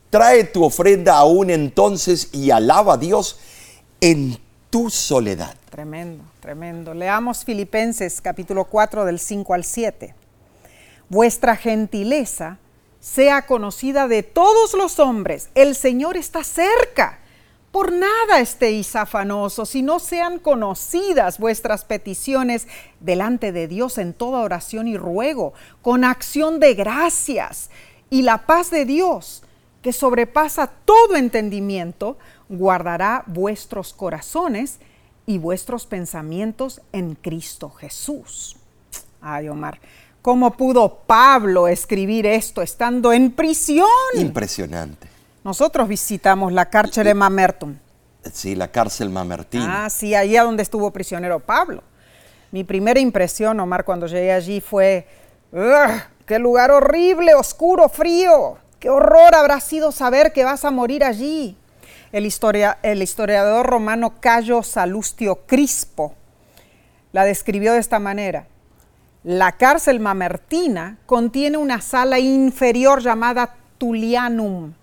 Trae 0.10 0.45
tu 0.45 0.63
ofrenda 0.63 1.17
aún 1.17 1.50
entonces 1.50 2.29
y 2.34 2.51
alaba 2.51 2.93
a 2.93 2.98
Dios 2.98 3.38
en 4.00 4.38
tu 4.69 4.89
soledad. 4.89 5.55
Tremendo, 5.69 6.24
tremendo. 6.39 6.93
Leamos 6.93 7.43
Filipenses 7.43 8.22
capítulo 8.22 8.65
4 8.65 9.03
del 9.05 9.19
5 9.19 9.53
al 9.53 9.63
7. 9.63 10.15
Vuestra 11.09 11.55
gentileza 11.55 12.59
sea 13.00 13.45
conocida 13.45 14.07
de 14.07 14.24
todos 14.24 14.74
los 14.74 15.00
hombres. 15.00 15.50
El 15.53 15.75
Señor 15.75 16.17
está 16.17 16.43
cerca. 16.43 17.19
Por 17.71 17.91
nada 17.91 18.39
estéis 18.39 18.95
afanosos, 18.95 19.69
si 19.69 19.81
no 19.81 20.00
sean 20.00 20.39
conocidas 20.39 21.39
vuestras 21.39 21.83
peticiones 21.83 22.67
delante 23.01 23.51
de 23.51 23.67
Dios 23.67 23.97
en 23.97 24.13
toda 24.13 24.39
oración 24.39 24.88
y 24.88 24.97
ruego, 24.97 25.53
con 25.81 26.05
acción 26.05 26.62
de 26.62 26.74
gracias. 26.74 27.69
Y 28.09 28.21
la 28.21 28.45
paz 28.45 28.71
de 28.71 28.85
Dios, 28.85 29.43
que 29.81 29.91
sobrepasa 29.91 30.71
todo 30.85 31.17
entendimiento, 31.17 32.17
guardará 32.50 33.24
vuestros 33.27 33.93
corazones 33.93 34.79
y 35.25 35.38
vuestros 35.38 35.85
pensamientos 35.85 36.81
en 36.91 37.15
Cristo 37.15 37.69
Jesús. 37.69 38.55
Ay, 39.21 39.50
Omar, 39.50 39.79
¿cómo 40.25 40.58
pudo 40.58 41.01
Pablo 41.05 41.67
escribir 41.67 42.25
esto 42.25 42.63
estando 42.63 43.13
en 43.13 43.32
prisión? 43.32 43.86
Impresionante. 44.15 45.08
Nosotros 45.44 45.88
visitamos 45.88 46.51
la 46.51 46.67
cárcel 46.67 47.03
de 47.03 47.13
Mamertum. 47.13 47.75
Sí, 48.34 48.55
la 48.55 48.72
cárcel 48.72 49.12
Mamertina. 49.12 49.86
Ah, 49.86 49.89
sí, 49.91 50.15
ahí 50.15 50.36
a 50.36 50.41
donde 50.41 50.63
estuvo 50.63 50.89
prisionero 50.89 51.39
Pablo. 51.41 51.84
Mi 52.50 52.63
primera 52.63 53.00
impresión, 53.00 53.60
Omar, 53.60 53.86
cuando 53.86 54.08
llegué 54.08 54.32
allí 54.32 54.62
fue, 54.62 55.08
¡qué 56.25 56.39
lugar 56.39 56.72
horrible, 56.72 57.36
oscuro, 57.36 57.88
frío! 57.88 58.58
¡Qué 58.79 58.89
horror 58.89 59.36
habrá 59.36 59.60
sido 59.60 59.91
saber 59.91 60.34
que 60.34 60.44
vas 60.44 60.65
a 60.65 60.72
morir 60.72 61.03
allí! 61.03 61.55
El, 62.12 62.25
historia, 62.25 62.79
el 62.82 63.03
historiador 63.03 63.67
romano 63.67 64.15
Cayo 64.20 64.63
Salustio 64.63 65.46
Crispo 65.46 66.15
la 67.12 67.25
describió 67.25 67.74
de 67.74 67.79
esta 67.79 68.00
manera. 68.00 68.48
La 69.25 69.53
cárcel 69.53 70.00
mamertina 70.00 71.00
contiene 71.08 71.58
una 71.58 71.82
sala 71.82 72.20
inferior 72.20 73.01
llamada 73.01 73.55
Tulianum, 73.79 74.74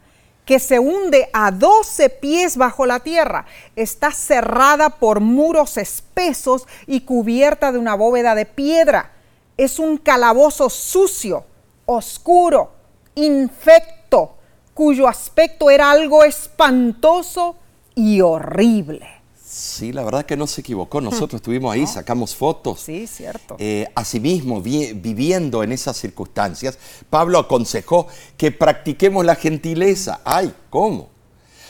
que 0.45 0.59
se 0.59 0.81
hunde 0.81 1.31
a 1.33 1.53
12 1.53 2.11
pies 2.11 2.57
bajo 2.57 2.85
la 2.85 2.99
tierra. 2.99 3.47
Está 3.77 4.11
cerrada 4.11 4.91
por 4.91 5.21
muros 5.21 5.77
espesos 5.77 6.67
y 6.89 7.03
cubierta 7.03 7.71
de 7.71 7.79
una 7.79 7.95
bóveda 7.95 8.35
de 8.35 8.45
piedra. 8.45 9.13
Es 9.57 9.79
un 9.79 9.97
calabozo 9.97 10.69
sucio, 10.71 11.45
oscuro, 11.87 12.73
infecto, 13.15 14.39
cuyo 14.75 15.07
aspecto 15.07 15.71
era 15.71 15.93
algo 15.93 16.25
espantoso 16.25 17.55
y 17.95 18.21
horrible. 18.21 19.22
Sí, 19.53 19.93
la 19.93 20.03
verdad 20.03 20.25
que 20.25 20.35
no 20.35 20.47
se 20.47 20.63
equivocó. 20.63 21.03
Nosotros 21.03 21.35
estuvimos 21.35 21.75
ahí, 21.75 21.87
sacamos 21.87 22.35
fotos. 22.35 22.81
Sí, 22.81 23.07
cierto. 23.07 23.57
Eh, 23.59 23.87
asimismo, 23.95 24.63
viviendo 24.63 25.63
en 25.63 25.73
esas 25.73 25.99
circunstancias, 25.99 26.79
Pablo 27.11 27.39
aconsejó 27.39 28.07
que 28.39 28.51
practiquemos 28.51 29.27
la 29.27 29.35
gentileza. 29.35 30.23
¡Ay! 30.25 30.55
¿Cómo? 30.71 31.11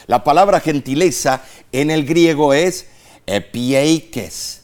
La 0.06 0.22
palabra 0.22 0.60
gentileza 0.60 1.42
en 1.72 1.90
el 1.90 2.06
griego 2.06 2.54
es 2.54 2.86
epieikes, 3.26 4.60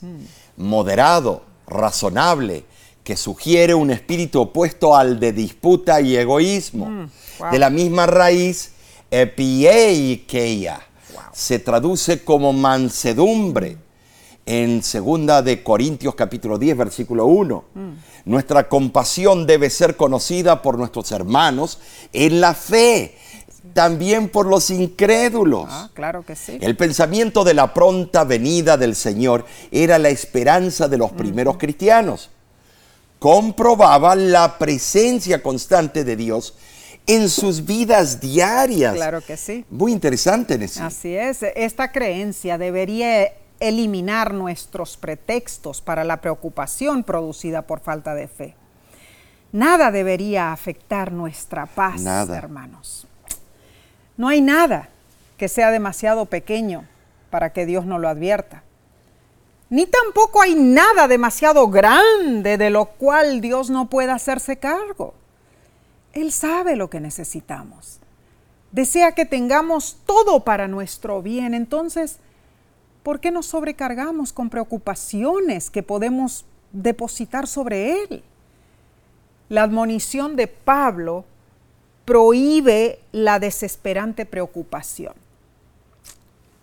moderado, 0.57 1.43
razonable, 1.67 2.67
que 3.03 3.17
sugiere 3.17 3.75
un 3.75 3.91
espíritu 3.91 4.43
opuesto 4.43 4.95
al 4.95 5.19
de 5.19 5.33
disputa 5.33 6.01
y 6.01 6.17
egoísmo. 6.17 6.87
Mm, 6.87 7.11
de 7.51 7.59
la 7.59 7.69
misma 7.69 8.07
raíz, 8.07 8.71
epieikeia 9.11 10.88
se 11.39 11.61
traduce 11.61 12.25
como 12.25 12.53
mansedumbre 12.53 13.77
en 14.45 14.83
segunda 14.83 15.41
de 15.41 15.63
Corintios 15.63 16.17
capítulo 16.17 16.59
10 16.59 16.77
versículo 16.77 17.27
1. 17.27 17.65
Mm. 17.75 17.91
Nuestra 18.25 18.69
compasión 18.69 19.47
debe 19.47 19.71
ser 19.71 19.97
conocida 19.97 20.63
por 20.63 20.77
nuestros 20.77 21.13
hermanos 21.13 21.79
en 22.13 22.41
la 22.41 22.55
fe, 22.55 23.17
también 23.73 24.31
por 24.31 24.47
los 24.47 24.69
incrédulos. 24.71 25.67
Ah, 25.69 25.91
claro 25.95 26.27
que 26.27 26.35
sí. 26.35 26.59
El 26.61 26.77
pensamiento 26.77 27.45
de 27.45 27.55
la 27.55 27.73
pronta 27.73 28.25
venida 28.25 28.77
del 28.77 28.97
Señor 28.97 29.45
era 29.71 29.97
la 30.01 30.09
esperanza 30.09 30.89
de 30.89 30.99
los 30.99 31.13
primeros 31.13 31.57
cristianos. 31.57 32.31
Comprobaba 33.21 34.17
la 34.17 34.59
presencia 34.59 35.41
constante 35.41 36.03
de 36.03 36.17
Dios 36.17 36.55
en 37.09 37.29
sus 37.31 37.65
vidas 37.65 38.21
diarias. 38.21 38.95
Claro 38.95 39.23
que 39.23 39.37
sí. 39.37 39.65
Muy 39.71 39.93
interesante, 39.93 40.59
Así 40.81 41.17
es. 41.17 41.43
Esta 41.43 41.91
creencia 41.91 42.59
debería 42.59 43.33
eliminar 43.61 44.35
nuestros 44.35 44.97
pretextos 44.97 45.81
para 45.81 46.05
la 46.05 46.21
preocupación 46.21 47.03
producida 47.03 47.63
por 47.63 47.81
falta 47.81 48.15
de 48.15 48.29
fe. 48.29 48.55
Nada 49.51 49.91
debería 49.91 50.53
afectar 50.53 51.11
nuestra 51.11 51.65
paz, 51.65 52.05
hermanos. 52.05 53.07
No 54.19 54.29
hay 54.29 54.43
nada 54.43 54.91
que 55.39 55.49
sea 55.49 55.71
demasiado 55.71 56.27
pequeño 56.27 56.85
para 57.31 57.53
que 57.53 57.65
Dios 57.65 57.87
no 57.87 57.99
lo 57.99 58.09
advierta. 58.09 58.63
Ni 59.71 59.87
tampoco 59.87 60.43
hay 60.43 60.55
nada 60.55 61.09
demasiado 61.09 61.69
grande 61.69 62.59
de 62.59 62.71
lo 62.71 62.87
cual 62.87 63.41
Dios 63.41 63.71
no 63.71 63.89
pueda 63.89 64.15
hacerse 64.15 64.59
cargo. 64.59 65.15
Él 66.21 66.33
sabe 66.33 66.75
lo 66.75 66.91
que 66.91 67.01
necesitamos. 67.01 68.01
Desea 68.73 69.13
que 69.13 69.25
tengamos 69.25 69.99
todo 70.05 70.45
para 70.45 70.69
nuestro 70.69 71.23
bien. 71.23 71.55
Entonces, 71.55 72.19
¿por 73.03 73.21
qué 73.21 73.31
nos 73.31 73.47
sobrecargamos 73.47 74.33
con 74.33 74.51
preocupaciones 74.51 75.71
que 75.71 75.83
podemos 75.83 76.45
depositar 76.73 77.47
sobre 77.47 78.03
Él? 78.03 78.23
La 79.49 79.63
admonición 79.63 80.37
de 80.37 80.49
Pablo 80.49 81.25
prohíbe 82.05 83.01
la 83.13 83.39
desesperante 83.39 84.27
preocupación. 84.27 85.15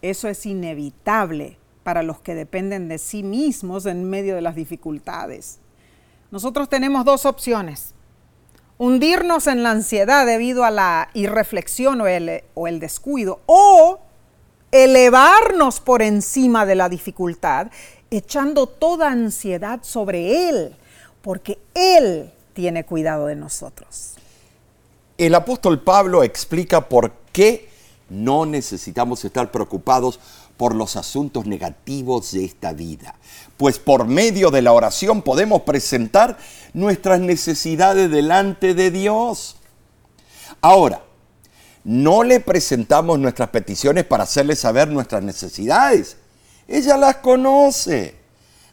Eso 0.02 0.28
es 0.28 0.46
inevitable 0.46 1.58
para 1.84 2.04
los 2.04 2.20
que 2.20 2.36
dependen 2.36 2.90
de 2.90 2.98
sí 2.98 3.24
mismos 3.24 3.86
en 3.86 4.10
medio 4.10 4.36
de 4.36 4.42
las 4.42 4.56
dificultades. 4.56 5.60
Nosotros 6.30 6.68
tenemos 6.68 7.06
dos 7.06 7.26
opciones 7.26 7.95
hundirnos 8.78 9.48
en 9.48 9.64
la 9.64 9.72
ansiedad 9.72 10.26
debido 10.26 10.64
a 10.66 10.72
la 10.72 11.10
irreflexión 11.14 12.02
o 12.02 12.08
el, 12.08 12.44
o 12.54 12.68
el 12.68 12.80
descuido, 12.80 13.42
o 13.46 14.00
elevarnos 14.72 15.80
por 15.80 16.02
encima 16.02 16.66
de 16.66 16.76
la 16.76 16.90
dificultad, 16.90 17.68
echando 18.12 18.68
toda 18.68 19.10
ansiedad 19.10 19.80
sobre 19.84 20.50
Él, 20.50 20.76
porque 21.22 21.60
Él 21.74 22.32
tiene 22.54 22.86
cuidado 22.86 23.28
de 23.28 23.36
nosotros. 23.36 24.16
El 25.18 25.34
apóstol 25.36 25.82
Pablo 25.82 26.24
explica 26.24 26.90
por 26.90 27.12
qué 27.32 27.70
no 28.10 28.46
necesitamos 28.46 29.24
estar 29.26 29.50
preocupados 29.52 30.20
por 30.58 30.76
los 30.76 30.96
asuntos 30.96 31.46
negativos 31.46 32.32
de 32.32 32.46
esta 32.46 32.74
vida, 32.74 33.16
pues 33.58 33.80
por 33.80 34.06
medio 34.06 34.52
de 34.52 34.62
la 34.62 34.72
oración 34.72 35.22
podemos 35.22 35.64
presentar 35.64 36.38
nuestras 36.76 37.22
necesidades 37.22 38.12
delante 38.12 38.74
de 38.74 38.92
Dios. 38.92 39.56
Ahora, 40.60 41.02
no 41.86 42.24
le 42.24 42.42
presentamos 42.42 43.18
nuestras 43.18 43.50
peticiones 43.50 44.04
para 44.04 44.26
hacerle 44.26 44.58
saber 44.58 44.90
nuestras 44.90 45.24
necesidades. 45.24 46.18
Ella 46.68 46.98
las 46.98 47.18
conoce. 47.18 48.16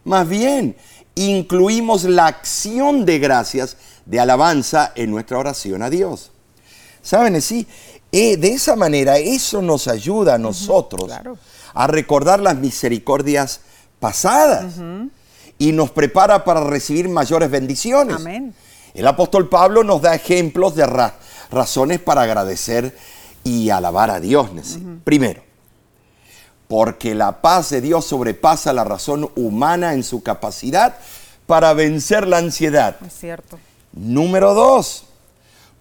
Más 0.03 0.29
bien, 0.29 0.77
incluimos 1.15 2.03
la 2.03 2.27
acción 2.27 3.05
de 3.05 3.21
gracias, 3.21 3.77
de 4.05 4.19
alabanza 4.19 4.91
en 4.97 5.13
nuestra 5.13 5.39
oración 5.39 5.81
a 5.83 5.89
Dios. 5.89 6.33
¿Saben? 7.03 7.41
Sí, 7.41 7.69
eh, 8.11 8.37
de 8.37 8.49
esa 8.49 8.75
manera 8.75 9.19
eso 9.19 9.63
nos 9.63 9.87
ayuda 9.87 10.35
a 10.35 10.39
nosotros 10.39 11.09
a 11.73 11.87
recordar 11.87 12.41
las 12.41 12.57
misericordias 12.57 13.61
pasadas 14.01 14.75
y 15.63 15.71
nos 15.71 15.93
prepara 15.93 16.45
para 16.45 16.65
recibir 16.65 17.09
mayores 17.09 17.49
bendiciones. 17.49 18.17
El 18.95 19.07
apóstol 19.07 19.49
Pablo 19.49 19.85
nos 19.85 20.03
da 20.03 20.13
ejemplos 20.13 20.75
de 20.75 20.85
razones 21.53 22.01
para 22.01 22.23
agradecer 22.23 22.97
y 23.45 23.71
alabar 23.71 24.11
a 24.11 24.19
Dios. 24.19 24.51
Primero, 25.05 25.41
porque 26.67 27.15
la 27.15 27.41
paz 27.41 27.71
de 27.71 27.81
Dios 27.81 28.07
sobrepasa 28.07 28.73
la 28.73 28.83
razón 28.83 29.31
humana 29.37 29.95
en 29.95 30.03
su 30.03 30.25
capacidad 30.25 30.97
para 31.47 31.75
vencer 31.75 32.27
la 32.27 32.39
ansiedad. 32.39 32.97
Es 33.07 33.13
cierto. 33.13 33.61
Número 33.93 34.55
dos, 34.55 35.05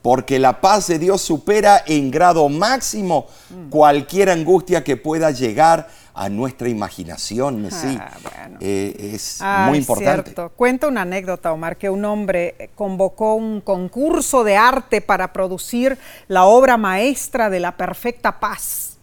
porque 0.01 0.39
la 0.39 0.61
paz 0.61 0.87
de 0.87 0.99
Dios 0.99 1.21
supera 1.21 1.83
en 1.85 2.09
grado 2.09 2.49
máximo 2.49 3.27
cualquier 3.69 4.29
angustia 4.29 4.83
que 4.83 4.97
pueda 4.97 5.31
llegar 5.31 5.89
a 6.13 6.29
nuestra 6.29 6.67
imaginación. 6.69 7.69
Sí, 7.71 7.97
ah, 7.99 8.49
eh, 8.59 9.11
es 9.13 9.39
muy 9.67 9.77
importante. 9.77 10.31
Cierto. 10.31 10.49
Cuenta 10.55 10.87
una 10.87 11.01
anécdota, 11.01 11.53
Omar, 11.53 11.77
que 11.77 11.89
un 11.89 12.03
hombre 12.05 12.71
convocó 12.75 13.35
un 13.35 13.61
concurso 13.61 14.43
de 14.43 14.57
arte 14.57 15.01
para 15.01 15.31
producir 15.31 15.97
la 16.27 16.45
obra 16.45 16.77
maestra 16.77 17.49
de 17.49 17.59
la 17.59 17.77
perfecta 17.77 18.39
paz. 18.39 18.97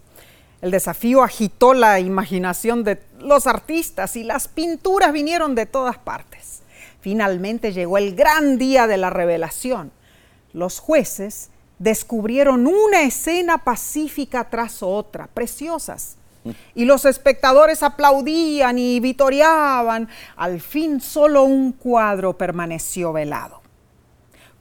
El 0.61 0.73
desafío 0.73 1.23
agitó 1.23 1.73
la 1.73 2.01
imaginación 2.01 2.83
de 2.83 3.01
los 3.21 3.47
artistas 3.47 4.17
y 4.17 4.25
las 4.25 4.49
pinturas 4.49 5.13
vinieron 5.13 5.55
de 5.55 5.67
todas 5.67 5.99
partes. 5.99 6.63
Finalmente 7.01 7.73
llegó 7.73 7.97
el 7.97 8.17
gran 8.17 8.59
día 8.59 8.89
de 8.89 8.97
la 8.97 9.09
revelación. 9.09 9.93
Los 10.53 10.79
jueces 10.79 11.51
descubrieron 11.79 12.67
una 12.67 13.03
escena 13.03 13.59
pacífica 13.59 14.49
tras 14.51 14.83
otra, 14.83 15.29
preciosas. 15.29 16.17
Y 16.75 16.85
los 16.87 17.05
espectadores 17.05 17.83
aplaudían 17.83 18.79
y 18.79 19.01
vitoreaban. 19.01 20.09
Al 20.37 20.61
fin 20.61 21.01
solo 21.01 21.45
un 21.45 21.73
cuadro 21.73 22.39
permaneció 22.39 23.13
velado. 23.13 23.61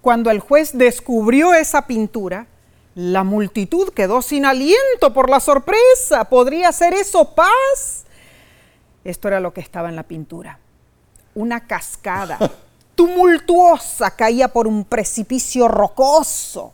Cuando 0.01 0.29
el 0.29 0.39
juez 0.39 0.77
descubrió 0.77 1.53
esa 1.53 1.88
pintura, 1.88 2.48
la 2.96 3.24
multitud 3.24 3.89
quedó 3.94 4.22
sin 4.22 4.46
aliento 4.46 5.13
por 5.13 5.29
la 5.29 5.39
sorpresa. 5.39 6.25
¿Podría 6.25 6.72
ser 6.72 6.94
eso 6.94 7.36
paz? 7.36 8.06
Esto 9.03 9.27
era 9.27 9.39
lo 9.39 9.53
que 9.53 9.62
estaba 9.62 9.88
en 9.88 9.96
la 9.96 10.03
pintura. 10.03 10.60
Una 11.36 11.67
cascada 11.67 12.39
tumultuosa 12.97 14.11
caía 14.11 14.47
por 14.47 14.67
un 14.67 14.83
precipicio 14.83 15.67
rocoso. 15.67 16.73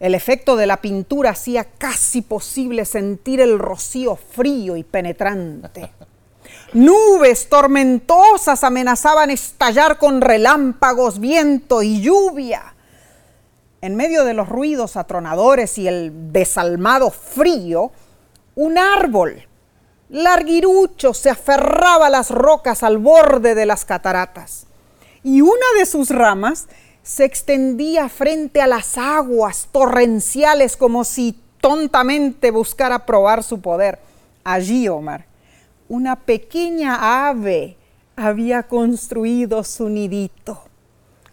El 0.00 0.14
efecto 0.14 0.56
de 0.56 0.66
la 0.66 0.78
pintura 0.78 1.30
hacía 1.30 1.64
casi 1.64 2.22
posible 2.22 2.86
sentir 2.86 3.40
el 3.40 3.58
rocío 3.58 4.16
frío 4.16 4.74
y 4.76 4.82
penetrante. 4.82 5.92
Nubes 6.72 7.48
tormentosas 7.50 8.64
amenazaban 8.64 9.30
estallar 9.30 9.98
con 9.98 10.22
relámpagos, 10.22 11.20
viento 11.20 11.82
y 11.82 12.00
lluvia. 12.00 12.74
En 13.82 13.96
medio 13.96 14.24
de 14.24 14.32
los 14.32 14.48
ruidos 14.48 14.96
atronadores 14.96 15.76
y 15.76 15.86
el 15.86 16.32
desalmado 16.32 17.10
frío, 17.10 17.92
un 18.54 18.78
árbol 18.78 19.46
larguirucho 20.08 21.12
se 21.12 21.28
aferraba 21.28 22.06
a 22.06 22.10
las 22.10 22.30
rocas 22.30 22.82
al 22.82 22.96
borde 22.96 23.54
de 23.54 23.66
las 23.66 23.84
cataratas 23.84 24.68
y 25.24 25.40
una 25.40 25.66
de 25.78 25.86
sus 25.86 26.10
ramas 26.10 26.68
se 27.02 27.24
extendía 27.24 28.08
frente 28.08 28.60
a 28.60 28.68
las 28.68 28.96
aguas 28.96 29.68
torrenciales 29.72 30.76
como 30.76 31.02
si 31.02 31.36
tontamente 31.60 32.52
buscara 32.52 33.06
probar 33.06 33.42
su 33.42 33.60
poder. 33.60 33.98
Allí, 34.44 34.86
Omar, 34.86 35.26
una 35.88 36.14
pequeña 36.14 37.28
ave 37.28 37.76
había 38.14 38.62
construido 38.62 39.64
su 39.64 39.88
nidito 39.88 40.62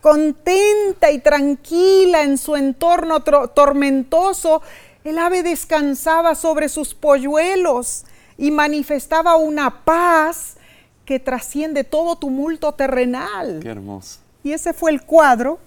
contenta 0.02 1.12
y 1.12 1.20
tranquila 1.20 2.24
en 2.24 2.38
su 2.38 2.56
entorno 2.56 3.22
tormentoso, 3.22 4.62
el 5.04 5.18
ave 5.18 5.44
descansaba 5.44 6.36
sobre 6.36 6.70
sus 6.70 6.94
polluelos 6.94 8.04
y 8.38 8.52
manifestaba 8.52 9.36
una 9.36 9.84
paz 9.86 10.58
que 11.06 11.20
trasciende 11.20 11.84
todo 11.84 12.16
tumulto 12.16 12.74
terrenal. 12.74 13.60
Qué 13.62 13.70
hermoso. 13.70 14.20
Y 14.44 14.54
ese 14.54 14.74
fue 14.74 14.92
el 14.92 15.02
cuadro 15.04 15.60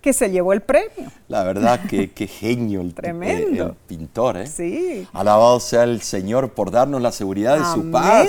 que 0.00 0.12
se 0.12 0.30
llevó 0.30 0.52
el 0.52 0.62
premio. 0.62 1.10
La 1.28 1.42
verdad 1.44 1.80
que 1.86 2.10
qué 2.10 2.26
genio 2.26 2.80
el, 2.80 2.94
Tremendo. 2.94 3.66
el 3.66 3.74
pintor. 3.86 4.38
¿eh? 4.38 4.46
Sí. 4.46 5.06
Alabado 5.12 5.60
sea 5.60 5.84
el 5.84 6.00
Señor 6.02 6.52
por 6.52 6.70
darnos 6.70 7.02
la 7.02 7.12
seguridad 7.12 7.58
de 7.58 7.64
su 7.74 7.90
paz. 7.90 8.28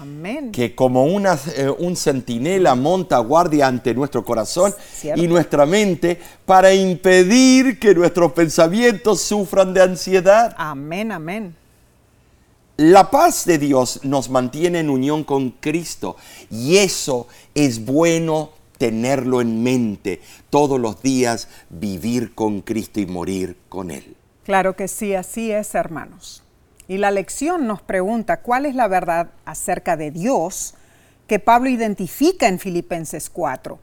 Amén. 0.00 0.50
Que 0.52 0.74
como 0.74 1.04
una, 1.04 1.38
eh, 1.56 1.72
un 1.78 1.96
centinela 1.96 2.74
monta 2.74 3.18
guardia 3.18 3.66
ante 3.66 3.94
nuestro 3.94 4.24
corazón 4.24 4.74
y 5.14 5.28
nuestra 5.28 5.64
mente 5.64 6.18
para 6.44 6.74
impedir 6.74 7.78
que 7.78 7.94
nuestros 7.94 8.32
pensamientos 8.32 9.20
sufran 9.20 9.72
de 9.74 9.82
ansiedad. 9.82 10.54
Amén, 10.58 11.12
amén. 11.12 11.54
La 12.84 13.12
paz 13.12 13.44
de 13.44 13.58
Dios 13.58 14.00
nos 14.02 14.28
mantiene 14.28 14.80
en 14.80 14.90
unión 14.90 15.22
con 15.22 15.50
Cristo 15.50 16.16
y 16.50 16.78
eso 16.78 17.28
es 17.54 17.84
bueno 17.84 18.50
tenerlo 18.76 19.40
en 19.40 19.62
mente 19.62 20.20
todos 20.50 20.80
los 20.80 21.00
días, 21.00 21.46
vivir 21.70 22.34
con 22.34 22.60
Cristo 22.60 22.98
y 22.98 23.06
morir 23.06 23.56
con 23.68 23.92
Él. 23.92 24.16
Claro 24.42 24.74
que 24.74 24.88
sí, 24.88 25.14
así 25.14 25.52
es, 25.52 25.76
hermanos. 25.76 26.42
Y 26.88 26.98
la 26.98 27.12
lección 27.12 27.68
nos 27.68 27.80
pregunta 27.80 28.40
cuál 28.40 28.66
es 28.66 28.74
la 28.74 28.88
verdad 28.88 29.30
acerca 29.44 29.96
de 29.96 30.10
Dios 30.10 30.74
que 31.28 31.38
Pablo 31.38 31.70
identifica 31.70 32.48
en 32.48 32.58
Filipenses 32.58 33.30
4. 33.30 33.78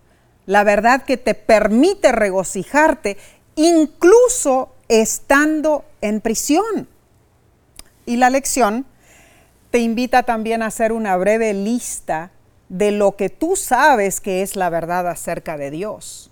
La 0.45 0.65
verdad 0.65 1.03
que 1.03 1.15
te 1.15 1.35
permite 1.35 2.11
regocijarte 2.11 3.15
incluso 3.55 4.73
estando 4.89 5.85
en 6.01 6.19
prisión. 6.19 6.89
Y 8.09 8.17
la 8.17 8.31
lección 8.31 8.87
te 9.69 9.77
invita 9.77 10.23
también 10.23 10.63
a 10.63 10.65
hacer 10.65 10.93
una 10.93 11.15
breve 11.15 11.53
lista 11.53 12.31
de 12.67 12.89
lo 12.89 13.15
que 13.15 13.29
tú 13.29 13.55
sabes 13.55 14.19
que 14.19 14.41
es 14.41 14.55
la 14.55 14.71
verdad 14.71 15.07
acerca 15.07 15.57
de 15.57 15.69
Dios. 15.69 16.31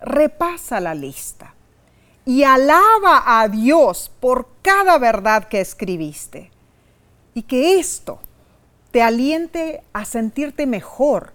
Repasa 0.00 0.78
la 0.78 0.94
lista 0.94 1.54
y 2.24 2.44
alaba 2.44 3.24
a 3.26 3.48
Dios 3.48 4.12
por 4.20 4.46
cada 4.62 4.96
verdad 4.98 5.48
que 5.48 5.60
escribiste. 5.60 6.52
Y 7.34 7.42
que 7.42 7.80
esto 7.80 8.20
te 8.92 9.02
aliente 9.02 9.82
a 9.92 10.04
sentirte 10.04 10.68
mejor 10.68 11.32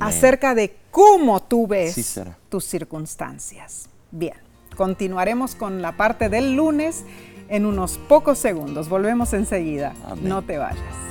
acerca 0.00 0.56
de 0.56 0.76
cómo 0.90 1.40
tú 1.40 1.68
ves 1.68 2.20
tus 2.48 2.64
circunstancias. 2.64 3.88
Bien, 4.10 4.34
continuaremos 4.76 5.54
con 5.54 5.82
la 5.82 5.96
parte 5.96 6.28
del 6.28 6.56
lunes 6.56 7.04
en 7.48 7.66
unos 7.66 7.98
pocos 7.98 8.38
segundos. 8.38 8.88
Volvemos 8.88 9.32
enseguida. 9.32 9.94
No 10.22 10.42
te 10.42 10.58
vayas. 10.58 11.04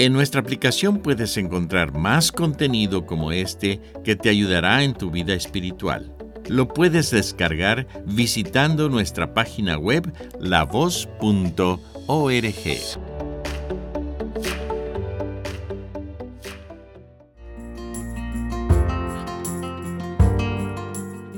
En 0.00 0.12
nuestra 0.12 0.40
aplicación 0.40 0.98
puedes 0.98 1.36
encontrar 1.38 1.92
más 1.92 2.30
contenido 2.30 3.04
como 3.04 3.32
este 3.32 3.80
que 4.04 4.14
te 4.14 4.28
ayudará 4.28 4.84
en 4.84 4.94
tu 4.94 5.10
vida 5.10 5.34
espiritual. 5.34 6.14
Lo 6.46 6.68
puedes 6.68 7.10
descargar 7.10 7.88
visitando 8.06 8.88
nuestra 8.88 9.34
página 9.34 9.76
web 9.76 10.12
lavoz.org. 10.38 11.08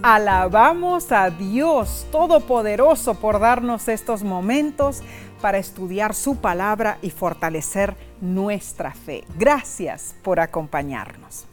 Alabamos 0.03 1.13
a 1.13 1.29
Dios 1.29 2.07
Todopoderoso 2.11 3.17
por 3.17 3.39
darnos 3.39 3.87
estos 3.87 4.23
momentos 4.23 5.03
para 5.43 5.59
estudiar 5.59 6.15
su 6.15 6.37
palabra 6.37 6.97
y 7.03 7.11
fortalecer 7.11 7.95
nuestra 8.23 8.95
fe. 8.95 9.25
Gracias 9.39 10.15
por 10.23 10.41
acompañarnos. 10.41 11.45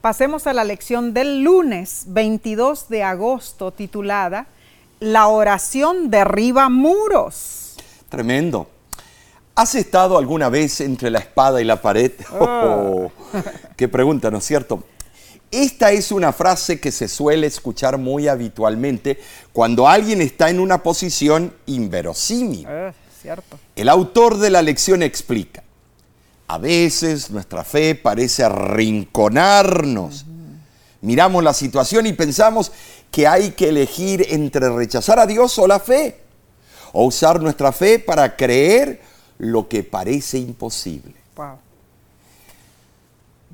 Pasemos 0.00 0.48
a 0.48 0.52
la 0.52 0.64
lección 0.64 1.14
del 1.14 1.42
lunes 1.42 2.06
22 2.08 2.88
de 2.88 3.04
agosto 3.04 3.70
titulada 3.70 4.46
La 4.98 5.28
oración 5.28 6.10
derriba 6.10 6.68
muros. 6.68 7.76
Tremendo. 8.08 8.68
¿Has 9.54 9.76
estado 9.76 10.18
alguna 10.18 10.48
vez 10.48 10.80
entre 10.80 11.10
la 11.10 11.20
espada 11.20 11.62
y 11.62 11.64
la 11.64 11.80
pared? 11.80 12.10
Oh. 12.40 13.12
qué 13.76 13.86
pregunta, 13.86 14.32
¿no 14.32 14.38
es 14.38 14.44
cierto? 14.44 14.82
Esta 15.54 15.92
es 15.92 16.10
una 16.10 16.32
frase 16.32 16.80
que 16.80 16.90
se 16.90 17.06
suele 17.06 17.46
escuchar 17.46 17.96
muy 17.96 18.26
habitualmente 18.26 19.20
cuando 19.52 19.86
alguien 19.86 20.20
está 20.20 20.50
en 20.50 20.58
una 20.58 20.82
posición 20.82 21.54
inverosímil. 21.66 22.66
Eh, 22.68 22.92
cierto. 23.22 23.60
El 23.76 23.88
autor 23.88 24.38
de 24.38 24.50
la 24.50 24.62
lección 24.62 25.04
explica, 25.04 25.62
a 26.48 26.58
veces 26.58 27.30
nuestra 27.30 27.62
fe 27.62 27.94
parece 27.94 28.42
arrinconarnos. 28.42 30.26
Miramos 31.02 31.44
la 31.44 31.54
situación 31.54 32.08
y 32.08 32.14
pensamos 32.14 32.72
que 33.12 33.28
hay 33.28 33.52
que 33.52 33.68
elegir 33.68 34.26
entre 34.30 34.68
rechazar 34.70 35.20
a 35.20 35.26
Dios 35.26 35.56
o 35.60 35.68
la 35.68 35.78
fe, 35.78 36.18
o 36.92 37.04
usar 37.04 37.40
nuestra 37.40 37.70
fe 37.70 38.00
para 38.00 38.34
creer 38.34 39.00
lo 39.38 39.68
que 39.68 39.84
parece 39.84 40.36
imposible. 40.38 41.14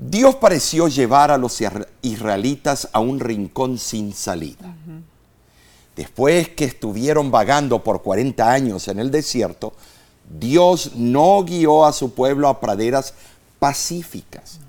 Dios 0.03 0.37
pareció 0.37 0.89
llevar 0.89 1.31
a 1.31 1.37
los 1.37 1.63
israelitas 2.01 2.89
a 2.93 3.01
un 3.01 3.21
rincón 3.21 3.77
sin 3.77 4.15
salida. 4.15 4.75
Después 5.95 6.49
que 6.49 6.65
estuvieron 6.65 7.31
vagando 7.31 7.85
por 7.85 8.01
40 8.01 8.51
años 8.51 8.89
en 8.89 8.99
el 8.99 9.11
desierto, 9.11 9.75
Dios 10.39 10.93
no 10.95 11.45
guió 11.45 11.85
a 11.85 11.93
su 11.93 12.15
pueblo 12.15 12.49
a 12.49 12.61
praderas 12.61 13.13
pacíficas. 13.59 14.61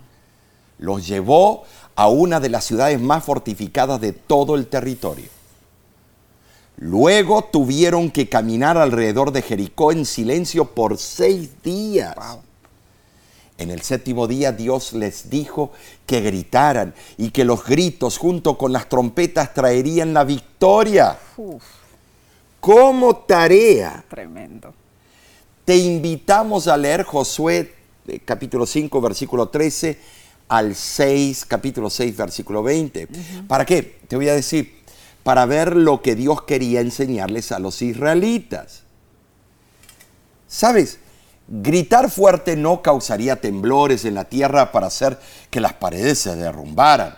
Los 0.78 1.08
llevó 1.08 1.64
a 1.96 2.10
una 2.10 2.42
de 2.42 2.50
las 2.50 2.66
ciudades 2.66 3.00
más 3.00 3.24
fortificadas 3.24 4.02
de 4.02 4.12
todo 4.12 4.56
el 4.56 4.68
territorio. 4.68 5.30
Luego 6.76 7.46
tuvieron 7.46 8.12
que 8.12 8.28
caminar 8.28 8.78
alrededor 8.78 9.32
de 9.32 9.44
Jericó 9.44 9.94
en 9.94 10.06
silencio 10.06 10.66
por 10.66 10.98
seis 10.98 11.52
días. 11.64 12.18
En 13.62 13.70
el 13.70 13.84
séptimo 13.84 14.28
día 14.28 14.52
Dios 14.52 14.94
les 14.94 15.30
dijo 15.30 15.72
que 16.08 16.20
gritaran 16.22 16.96
y 17.18 17.30
que 17.30 17.46
los 17.46 17.64
gritos 17.64 18.18
junto 18.18 18.58
con 18.58 18.74
las 18.74 18.90
trompetas 18.90 19.54
traerían 19.54 20.16
la 20.16 20.24
victoria. 20.24 21.20
Como 22.60 23.18
tarea. 23.18 24.04
Tremendo. 24.10 24.74
Te 25.64 25.78
invitamos 25.78 26.68
a 26.68 26.76
leer 26.76 27.04
Josué 27.04 27.76
eh, 28.08 28.20
capítulo 28.26 28.66
5 28.66 29.00
versículo 29.00 29.50
13 29.50 30.00
al 30.48 30.74
6 30.74 31.46
capítulo 31.46 31.92
6 31.92 32.18
versículo 32.18 32.64
20. 32.64 33.10
¿Para 33.48 33.64
qué? 33.64 34.00
Te 34.08 34.16
voy 34.16 34.30
a 34.30 34.34
decir, 34.34 34.82
para 35.22 35.46
ver 35.46 35.76
lo 35.76 36.02
que 36.02 36.16
Dios 36.16 36.42
quería 36.42 36.82
enseñarles 36.82 37.52
a 37.52 37.60
los 37.60 37.84
israelitas. 37.84 38.82
¿Sabes? 40.48 40.98
Gritar 41.54 42.10
fuerte 42.10 42.56
no 42.56 42.82
causaría 42.82 43.42
temblores 43.42 44.06
en 44.06 44.14
la 44.14 44.24
tierra 44.24 44.72
para 44.72 44.88
hacer 44.88 45.20
que 45.50 45.60
las 45.60 45.74
paredes 45.74 46.20
se 46.20 46.34
derrumbaran. 46.38 47.18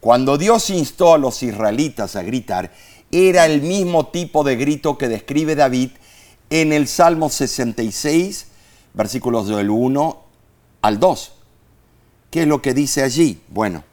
Cuando 0.00 0.38
Dios 0.38 0.70
instó 0.70 1.12
a 1.12 1.18
los 1.18 1.42
israelitas 1.42 2.16
a 2.16 2.22
gritar, 2.22 2.72
era 3.12 3.44
el 3.44 3.60
mismo 3.60 4.06
tipo 4.06 4.42
de 4.42 4.56
grito 4.56 4.96
que 4.96 5.08
describe 5.08 5.54
David 5.54 5.90
en 6.48 6.72
el 6.72 6.88
Salmo 6.88 7.28
66, 7.28 8.46
versículos 8.94 9.48
del 9.48 9.68
1 9.68 10.22
al 10.80 10.98
2. 10.98 11.32
¿Qué 12.30 12.42
es 12.42 12.48
lo 12.48 12.62
que 12.62 12.72
dice 12.72 13.02
allí? 13.02 13.42
Bueno, 13.48 13.84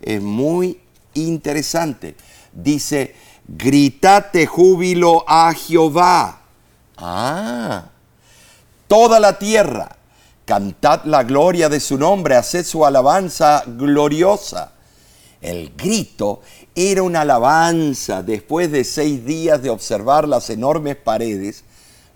es 0.00 0.20
muy 0.20 0.80
interesante. 1.14 2.16
Dice, 2.52 3.14
gritate 3.46 4.44
júbilo 4.46 5.24
a 5.28 5.54
Jehová. 5.54 6.42
Ah, 6.96 7.90
toda 8.88 9.20
la 9.20 9.38
tierra. 9.38 9.96
Cantad 10.44 11.04
la 11.04 11.24
gloria 11.24 11.68
de 11.68 11.80
su 11.80 11.98
nombre, 11.98 12.36
haced 12.36 12.64
su 12.64 12.86
alabanza 12.86 13.64
gloriosa. 13.66 14.72
El 15.40 15.72
grito 15.76 16.40
era 16.74 17.02
una 17.02 17.22
alabanza 17.22 18.22
después 18.22 18.70
de 18.70 18.84
seis 18.84 19.24
días 19.24 19.62
de 19.62 19.70
observar 19.70 20.28
las 20.28 20.50
enormes 20.50 20.96
paredes. 20.96 21.64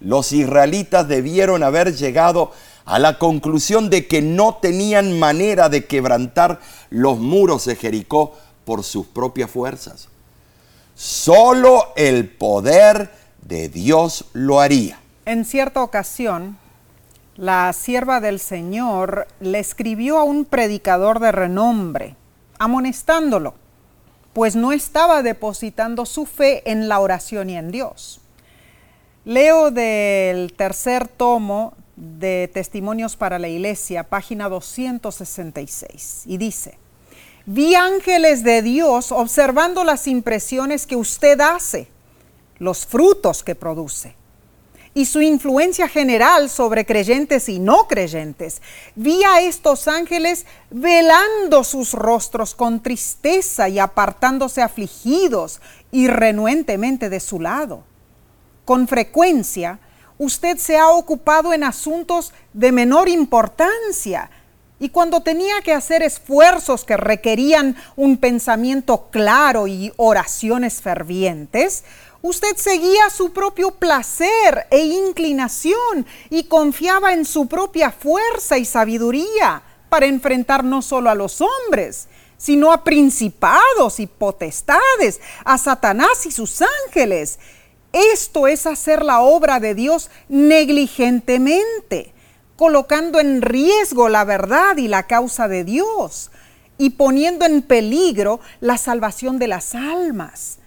Los 0.01 0.33
israelitas 0.33 1.09
debieron 1.09 1.63
haber 1.63 1.95
llegado 1.95 2.53
a 2.85 2.99
la 2.99 3.19
conclusión 3.19 3.91
de 3.91 4.07
que 4.07 4.23
no 4.23 4.59
tenían 4.63 5.19
manera 5.19 5.69
de 5.69 5.87
quebrantar 5.87 6.61
los 6.89 7.19
muros 7.19 7.67
de 7.67 7.77
Jericó 7.77 8.35
por 8.65 8.85
sus 8.85 9.07
propias 9.07 9.51
fuerzas. 9.51 10.09
Solo 10.95 11.93
el 11.97 12.29
poder 12.29 13.11
de 13.43 13.69
Dios 13.69 14.27
lo 14.33 14.61
haría. 14.61 15.00
En 15.31 15.45
cierta 15.45 15.85
ocasión, 15.85 16.59
la 17.37 17.73
sierva 17.73 18.19
del 18.19 18.41
Señor 18.41 19.29
le 19.39 19.61
escribió 19.61 20.19
a 20.19 20.25
un 20.25 20.45
predicador 20.45 21.21
de 21.21 21.31
renombre, 21.31 22.17
amonestándolo, 22.59 23.55
pues 24.33 24.57
no 24.57 24.73
estaba 24.73 25.23
depositando 25.23 26.05
su 26.05 26.27
fe 26.27 26.69
en 26.69 26.89
la 26.89 26.99
oración 26.99 27.49
y 27.49 27.57
en 27.57 27.71
Dios. 27.71 28.21
Leo 29.25 29.71
del 29.71 30.53
tercer 30.55 31.07
tomo 31.07 31.75
de 31.95 32.51
Testimonios 32.53 33.15
para 33.15 33.39
la 33.39 33.47
Iglesia, 33.47 34.03
página 34.03 34.49
266, 34.49 36.23
y 36.27 36.39
dice, 36.39 36.77
vi 37.47 37.77
ángeles 37.77 38.43
de 38.43 38.63
Dios 38.63 39.13
observando 39.13 39.85
las 39.85 40.09
impresiones 40.09 40.89
que 40.89 40.97
usted 40.97 41.41
hace, 41.41 41.87
los 42.59 42.85
frutos 42.85 43.45
que 43.45 43.55
produce 43.55 44.19
y 44.93 45.05
su 45.05 45.23
influencia 45.23 45.89
general 45.89 46.51
sobre 46.51 46.85
creyentes 46.85 47.49
y 47.49 47.61
no 47.61 47.87
creyentes, 47.87 48.61
vi 48.97 49.23
a 49.23 49.41
estos 49.41 49.87
ángeles 49.87 50.47
velando 50.71 51.63
sus 51.63 51.93
rostros 51.93 52.55
con 52.55 52.83
tristeza 52.83 53.69
y 53.69 53.79
apartándose 53.79 54.63
afligidos 54.63 55.61
y 55.93 56.09
renuentemente 56.09 57.09
de 57.09 57.21
su 57.21 57.41
lado. 57.41 57.85
Con 58.65 58.89
frecuencia, 58.89 59.79
usted 60.19 60.59
se 60.59 60.77
ha 60.77 60.89
ocupado 60.89 61.53
en 61.53 61.65
asuntos 61.65 62.33
de 62.53 62.73
menor 62.73 63.09
importancia 63.09 64.31
y 64.81 64.89
cuando 64.89 65.21
tenía 65.21 65.61
que 65.63 65.75
hacer 65.75 66.03
esfuerzos 66.03 66.85
que 66.85 66.97
requerían 66.97 67.77
un 67.97 68.17
pensamiento 68.17 69.09
claro 69.11 69.67
y 69.67 69.93
oraciones 69.99 70.81
fervientes, 70.81 71.85
Usted 72.23 72.55
seguía 72.57 73.09
su 73.09 73.33
propio 73.33 73.71
placer 73.71 74.67
e 74.71 74.81
inclinación 74.81 76.05
y 76.29 76.45
confiaba 76.45 77.15
en 77.15 77.25
su 77.25 77.47
propia 77.49 77.91
fuerza 77.91 78.59
y 78.59 78.67
sabiduría 78.67 79.63
para 79.89 80.05
enfrentar 80.05 80.63
no 80.63 80.83
solo 80.83 81.09
a 81.09 81.15
los 81.15 81.41
hombres, 81.41 82.09
sino 82.37 82.73
a 82.73 82.85
principados 82.85 84.01
y 84.01 84.07
potestades, 84.07 85.21
a 85.45 85.57
Satanás 85.57 86.27
y 86.27 86.31
sus 86.31 86.63
ángeles. 86.87 87.39
Esto 87.93 88.47
es 88.47 88.67
hacer 88.67 89.03
la 89.03 89.21
obra 89.21 89.59
de 89.59 89.75
Dios 89.75 90.11
negligentemente, 90.29 92.13
colocando 92.57 93.19
en 93.19 93.41
riesgo 93.41 94.11
la 94.11 94.25
verdad 94.25 94.77
y 94.77 94.89
la 94.89 95.07
causa 95.07 95.49
de 95.49 95.65
Dios 95.65 96.31
y 96.77 96.91
poniendo 96.91 97.47
en 97.47 97.63
peligro 97.63 98.41
la 98.61 98.77
salvación 98.77 99.39
de 99.39 99.49
las 99.49 99.75
almas 99.75 100.60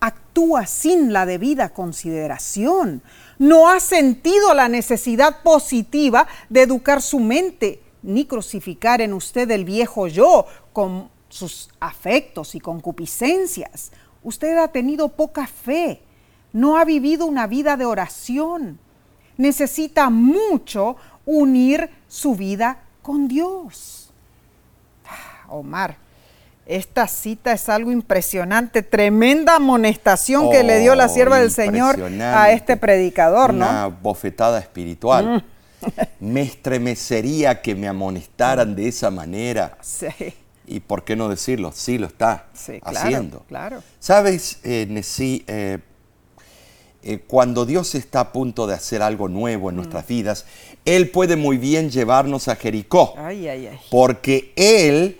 actúa 0.00 0.66
sin 0.66 1.12
la 1.12 1.26
debida 1.26 1.70
consideración. 1.70 3.02
No 3.38 3.68
ha 3.68 3.80
sentido 3.80 4.54
la 4.54 4.68
necesidad 4.68 5.42
positiva 5.42 6.26
de 6.48 6.62
educar 6.62 7.02
su 7.02 7.20
mente, 7.20 7.82
ni 8.02 8.24
crucificar 8.26 9.00
en 9.00 9.12
usted 9.12 9.50
el 9.50 9.64
viejo 9.64 10.06
yo 10.06 10.46
con 10.72 11.10
sus 11.28 11.68
afectos 11.80 12.54
y 12.54 12.60
concupiscencias. 12.60 13.92
Usted 14.22 14.56
ha 14.58 14.68
tenido 14.68 15.08
poca 15.08 15.46
fe, 15.46 16.02
no 16.52 16.78
ha 16.78 16.84
vivido 16.84 17.26
una 17.26 17.46
vida 17.46 17.76
de 17.76 17.84
oración. 17.84 18.78
Necesita 19.36 20.10
mucho 20.10 20.96
unir 21.24 21.90
su 22.08 22.34
vida 22.34 22.82
con 23.02 23.28
Dios. 23.28 24.10
Ah, 25.06 25.46
Omar, 25.48 25.96
esta 26.68 27.08
cita 27.08 27.52
es 27.52 27.70
algo 27.70 27.90
impresionante, 27.90 28.82
tremenda 28.82 29.56
amonestación 29.56 30.50
que 30.50 30.62
le 30.62 30.78
dio 30.78 30.94
la 30.94 31.08
sierva 31.08 31.40
del 31.40 31.50
Señor 31.50 31.98
a 32.20 32.52
este 32.52 32.76
predicador, 32.76 33.54
¿no? 33.54 33.68
Una 33.68 33.86
bofetada 33.86 34.58
espiritual. 34.58 35.36
Mm. 35.36 35.42
me 36.20 36.42
estremecería 36.42 37.62
que 37.62 37.74
me 37.74 37.88
amonestaran 37.88 38.76
de 38.76 38.88
esa 38.88 39.10
manera. 39.10 39.78
Sí. 39.80 40.08
Y 40.66 40.80
por 40.80 41.04
qué 41.04 41.16
no 41.16 41.30
decirlo, 41.30 41.72
sí 41.72 41.96
lo 41.96 42.06
está 42.06 42.46
haciendo. 42.82 43.44
Claro. 43.48 43.82
Sabes, 43.98 44.58
eh, 44.64 44.86
eh, 45.46 45.78
eh, 47.02 47.18
cuando 47.26 47.64
Dios 47.64 47.94
está 47.94 48.20
a 48.20 48.32
punto 48.32 48.66
de 48.66 48.74
hacer 48.74 49.00
algo 49.00 49.28
nuevo 49.28 49.70
en 49.70 49.76
mm. 49.76 49.78
nuestras 49.78 50.06
vidas, 50.06 50.44
Él 50.84 51.08
puede 51.08 51.36
muy 51.36 51.56
bien 51.56 51.90
llevarnos 51.90 52.48
a 52.48 52.56
Jericó. 52.56 53.14
Ay, 53.16 53.48
ay, 53.48 53.68
ay. 53.68 53.78
Porque 53.90 54.52
Él 54.56 55.18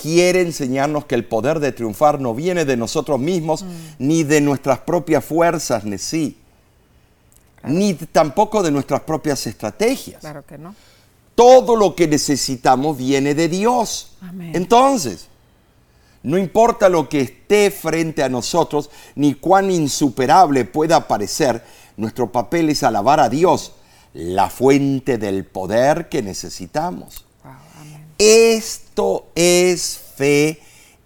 quiere 0.00 0.40
enseñarnos 0.40 1.04
que 1.04 1.14
el 1.14 1.24
poder 1.24 1.60
de 1.60 1.72
triunfar 1.72 2.20
no 2.20 2.34
viene 2.34 2.64
de 2.64 2.76
nosotros 2.76 3.18
mismos, 3.20 3.62
mm. 3.62 3.68
ni 3.98 4.24
de 4.24 4.40
nuestras 4.40 4.80
propias 4.80 5.24
fuerzas, 5.24 5.84
ni 5.84 5.98
sí, 5.98 6.38
ni 7.64 7.94
tampoco 7.94 8.62
de 8.62 8.70
nuestras 8.70 9.02
propias 9.02 9.46
estrategias. 9.46 10.20
Claro 10.20 10.44
que 10.46 10.58
no. 10.58 10.74
Todo 11.34 11.76
lo 11.76 11.94
que 11.94 12.06
necesitamos 12.06 12.98
viene 12.98 13.34
de 13.34 13.48
Dios. 13.48 14.12
Entonces, 14.52 15.28
no 16.22 16.36
importa 16.36 16.88
lo 16.88 17.08
que 17.08 17.20
esté 17.20 17.70
frente 17.70 18.22
a 18.22 18.28
nosotros, 18.28 18.90
ni 19.14 19.34
cuán 19.34 19.70
insuperable 19.70 20.64
pueda 20.66 21.08
parecer, 21.08 21.64
nuestro 21.96 22.30
papel 22.30 22.68
es 22.68 22.82
alabar 22.82 23.20
a 23.20 23.28
Dios, 23.28 23.72
la 24.12 24.50
fuente 24.50 25.16
del 25.16 25.44
poder 25.44 26.08
que 26.08 26.22
necesitamos. 26.22 27.24
Esto 28.22 29.28
es 29.34 29.98
fe 30.14 30.60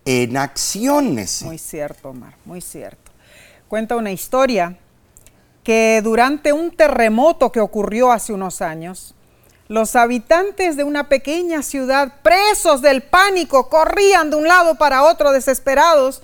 en 0.04 0.36
acciones. 0.36 1.42
Muy 1.42 1.58
cierto, 1.58 2.08
Omar, 2.08 2.34
muy 2.44 2.60
cierto. 2.60 3.12
Cuenta 3.68 3.94
una 3.94 4.10
historia 4.10 4.76
que 5.62 6.00
durante 6.02 6.52
un 6.52 6.72
terremoto 6.72 7.52
que 7.52 7.60
ocurrió 7.60 8.10
hace 8.10 8.32
unos 8.32 8.60
años, 8.60 9.14
los 9.68 9.94
habitantes 9.94 10.76
de 10.76 10.82
una 10.82 11.08
pequeña 11.08 11.62
ciudad, 11.62 12.14
presos 12.24 12.82
del 12.82 13.04
pánico, 13.04 13.68
corrían 13.68 14.30
de 14.30 14.36
un 14.36 14.48
lado 14.48 14.74
para 14.74 15.04
otro 15.04 15.30
desesperados 15.30 16.20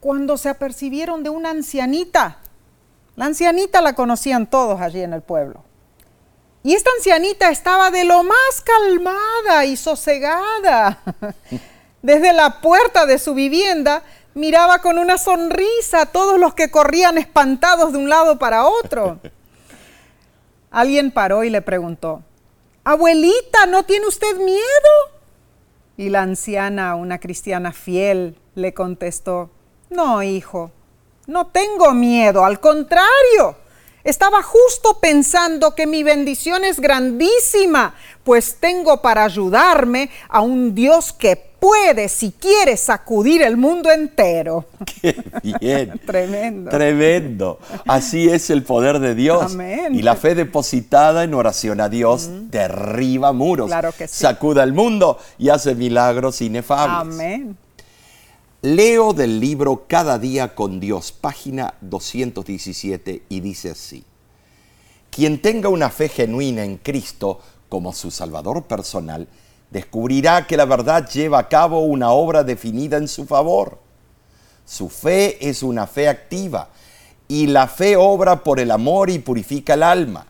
cuando 0.00 0.36
se 0.36 0.48
apercibieron 0.48 1.22
de 1.22 1.30
una 1.30 1.50
ancianita. 1.50 2.38
La 3.14 3.26
ancianita 3.26 3.80
la 3.80 3.94
conocían 3.94 4.50
todos 4.50 4.80
allí 4.80 5.02
en 5.02 5.12
el 5.12 5.22
pueblo. 5.22 5.69
Y 6.62 6.74
esta 6.74 6.90
ancianita 6.96 7.50
estaba 7.50 7.90
de 7.90 8.04
lo 8.04 8.22
más 8.22 8.60
calmada 8.62 9.64
y 9.64 9.76
sosegada. 9.76 11.00
Desde 12.02 12.32
la 12.32 12.60
puerta 12.60 13.06
de 13.06 13.18
su 13.18 13.34
vivienda 13.34 14.02
miraba 14.34 14.80
con 14.80 14.98
una 14.98 15.16
sonrisa 15.18 16.02
a 16.02 16.06
todos 16.06 16.38
los 16.38 16.54
que 16.54 16.70
corrían 16.70 17.18
espantados 17.18 17.92
de 17.92 17.98
un 17.98 18.08
lado 18.08 18.38
para 18.38 18.66
otro. 18.66 19.18
Alguien 20.70 21.10
paró 21.10 21.44
y 21.44 21.50
le 21.50 21.62
preguntó, 21.62 22.22
Abuelita, 22.84 23.66
¿no 23.66 23.84
tiene 23.84 24.06
usted 24.06 24.36
miedo? 24.36 24.60
Y 25.96 26.10
la 26.10 26.22
anciana, 26.22 26.94
una 26.94 27.18
cristiana 27.18 27.72
fiel, 27.72 28.36
le 28.54 28.72
contestó, 28.72 29.50
no, 29.90 30.22
hijo, 30.22 30.70
no 31.26 31.48
tengo 31.48 31.92
miedo, 31.92 32.44
al 32.44 32.60
contrario. 32.60 33.56
Estaba 34.04 34.42
justo 34.42 34.98
pensando 35.00 35.74
que 35.74 35.86
mi 35.86 36.02
bendición 36.02 36.64
es 36.64 36.80
grandísima, 36.80 37.94
pues 38.24 38.56
tengo 38.58 39.02
para 39.02 39.24
ayudarme 39.24 40.10
a 40.28 40.40
un 40.40 40.74
Dios 40.74 41.12
que 41.12 41.36
puede, 41.60 42.08
si 42.08 42.32
quiere, 42.32 42.76
sacudir 42.76 43.42
el 43.42 43.56
mundo 43.58 43.90
entero. 43.90 44.64
Qué 45.02 45.22
bien. 45.60 46.00
Tremendo. 46.06 46.70
Tremendo. 46.70 47.58
Así 47.86 48.28
es 48.28 48.48
el 48.48 48.62
poder 48.62 48.98
de 48.98 49.14
Dios. 49.14 49.52
Amén. 49.52 49.94
Y 49.94 50.02
la 50.02 50.16
fe 50.16 50.34
depositada 50.34 51.22
en 51.22 51.34
oración 51.34 51.80
a 51.80 51.88
Dios 51.90 52.30
derriba 52.50 53.32
muros, 53.32 53.66
Claro 53.68 53.92
que 53.92 54.08
sí. 54.08 54.22
sacuda 54.22 54.62
el 54.62 54.72
mundo 54.72 55.18
y 55.38 55.50
hace 55.50 55.74
milagros 55.74 56.40
inefables. 56.40 57.14
Amén. 57.14 57.56
Leo 58.62 59.14
del 59.14 59.40
libro 59.40 59.86
Cada 59.88 60.18
día 60.18 60.54
con 60.54 60.80
Dios, 60.80 61.12
página 61.12 61.72
217, 61.80 63.22
y 63.26 63.40
dice 63.40 63.70
así. 63.70 64.04
Quien 65.10 65.40
tenga 65.40 65.70
una 65.70 65.88
fe 65.88 66.10
genuina 66.10 66.62
en 66.62 66.76
Cristo 66.76 67.40
como 67.70 67.94
su 67.94 68.10
Salvador 68.10 68.64
personal, 68.64 69.28
descubrirá 69.70 70.46
que 70.46 70.58
la 70.58 70.66
verdad 70.66 71.08
lleva 71.08 71.38
a 71.38 71.48
cabo 71.48 71.80
una 71.80 72.10
obra 72.10 72.44
definida 72.44 72.98
en 72.98 73.08
su 73.08 73.24
favor. 73.24 73.78
Su 74.66 74.90
fe 74.90 75.48
es 75.48 75.62
una 75.62 75.86
fe 75.86 76.06
activa 76.06 76.68
y 77.28 77.46
la 77.46 77.66
fe 77.66 77.96
obra 77.96 78.44
por 78.44 78.60
el 78.60 78.72
amor 78.72 79.08
y 79.08 79.20
purifica 79.20 79.72
el 79.72 79.82
alma. 79.82 80.26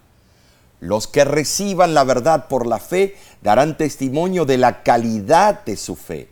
Los 0.78 1.08
que 1.08 1.24
reciban 1.24 1.94
la 1.94 2.04
verdad 2.04 2.46
por 2.46 2.68
la 2.68 2.78
fe 2.78 3.16
darán 3.42 3.76
testimonio 3.76 4.44
de 4.44 4.58
la 4.58 4.84
calidad 4.84 5.64
de 5.64 5.76
su 5.76 5.96
fe. 5.96 6.28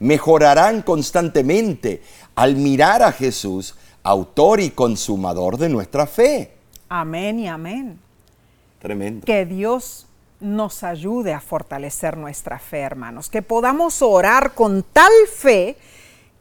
Mejorarán 0.00 0.82
constantemente 0.82 2.02
al 2.34 2.56
mirar 2.56 3.02
a 3.02 3.12
Jesús, 3.12 3.74
autor 4.02 4.60
y 4.60 4.70
consumador 4.70 5.56
de 5.56 5.68
nuestra 5.68 6.06
fe. 6.06 6.52
Amén 6.88 7.40
y 7.40 7.48
amén. 7.48 7.98
Tremendo. 8.80 9.24
Que 9.24 9.46
Dios 9.46 10.06
nos 10.40 10.82
ayude 10.84 11.32
a 11.32 11.40
fortalecer 11.40 12.16
nuestra 12.16 12.58
fe, 12.58 12.80
hermanos. 12.80 13.28
Que 13.28 13.42
podamos 13.42 14.02
orar 14.02 14.54
con 14.54 14.84
tal 14.92 15.12
fe 15.32 15.76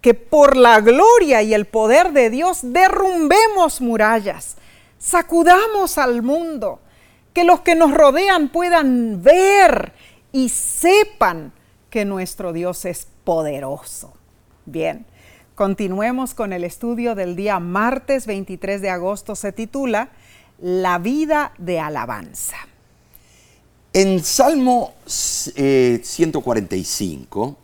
que 0.05 0.13
por 0.13 0.55
la 0.55 0.81
gloria 0.81 1.41
y 1.41 1.55
el 1.55 1.65
poder 1.65 2.11
de 2.11 2.29
Dios 2.29 2.59
derrumbemos 2.61 3.81
murallas, 3.81 4.55
sacudamos 4.99 5.97
al 5.97 6.21
mundo, 6.21 6.79
que 7.33 7.43
los 7.43 7.61
que 7.61 7.73
nos 7.73 7.91
rodean 7.91 8.49
puedan 8.49 9.23
ver 9.23 9.93
y 10.31 10.49
sepan 10.49 11.53
que 11.89 12.05
nuestro 12.05 12.53
Dios 12.53 12.85
es 12.85 13.07
poderoso. 13.25 14.13
Bien, 14.65 15.05
continuemos 15.55 16.33
con 16.33 16.53
el 16.53 16.63
estudio 16.63 17.15
del 17.15 17.35
día 17.35 17.59
martes 17.59 18.25
23 18.25 18.81
de 18.81 18.89
agosto. 18.89 19.35
Se 19.35 19.51
titula 19.51 20.09
La 20.59 20.99
vida 20.99 21.51
de 21.57 21.79
alabanza. 21.79 22.55
En 23.91 24.23
Salmo 24.23 24.93
eh, 25.55 26.01
145 26.03 27.57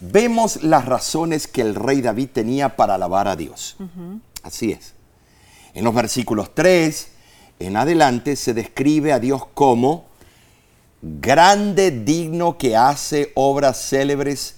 vemos 0.00 0.62
las 0.62 0.84
razones 0.84 1.46
que 1.46 1.62
el 1.62 1.74
rey 1.74 2.00
David 2.00 2.30
tenía 2.32 2.76
para 2.76 2.94
alabar 2.94 3.28
a 3.28 3.36
Dios. 3.36 3.76
Así 4.42 4.72
es. 4.72 4.94
En 5.74 5.84
los 5.84 5.94
versículos 5.94 6.54
3 6.54 7.08
en 7.58 7.76
adelante 7.76 8.36
se 8.36 8.54
describe 8.54 9.12
a 9.12 9.18
Dios 9.18 9.46
como 9.54 10.06
grande, 11.04 11.90
digno, 11.90 12.56
que 12.56 12.76
hace 12.76 13.32
obras 13.34 13.88
célebres, 13.88 14.56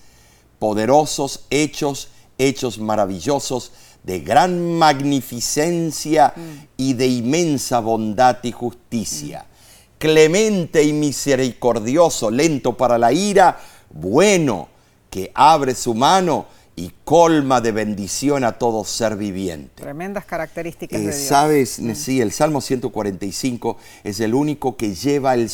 poderosos 0.58 1.46
hechos, 1.50 2.08
hechos 2.38 2.78
maravillosos, 2.78 3.72
de 4.04 4.20
gran 4.20 4.78
magnificencia 4.78 6.32
y 6.76 6.94
de 6.94 7.08
inmensa 7.08 7.80
bondad 7.80 8.38
y 8.44 8.52
justicia. 8.52 9.44
Clemente 9.98 10.84
y 10.84 10.92
misericordioso, 10.92 12.30
lento 12.30 12.76
para 12.76 12.98
la 12.98 13.12
ira, 13.12 13.58
bueno, 13.90 14.68
que 15.10 15.32
abre 15.34 15.74
su 15.74 15.94
mano 15.94 16.46
y 16.78 16.92
colma 17.04 17.62
de 17.62 17.72
bendición 17.72 18.44
a 18.44 18.52
todo 18.58 18.84
ser 18.84 19.16
viviente. 19.16 19.82
Tremendas 19.82 20.26
características 20.26 21.00
Eh, 21.00 21.04
de 21.04 21.10
Dios. 21.10 21.24
Mm. 21.24 21.28
Sabes, 21.28 21.80
sí, 21.94 22.20
el 22.20 22.32
Salmo 22.32 22.60
145 22.60 23.78
es 24.04 24.20
el 24.20 24.34
único 24.34 24.76
que 24.76 24.94
lleva 24.94 25.32
el 25.34 25.48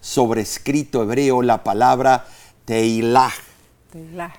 sobrescrito 0.00 1.02
hebreo 1.02 1.42
la 1.42 1.64
palabra 1.64 2.26
teilah, 2.64 3.32
Telah. 3.90 4.32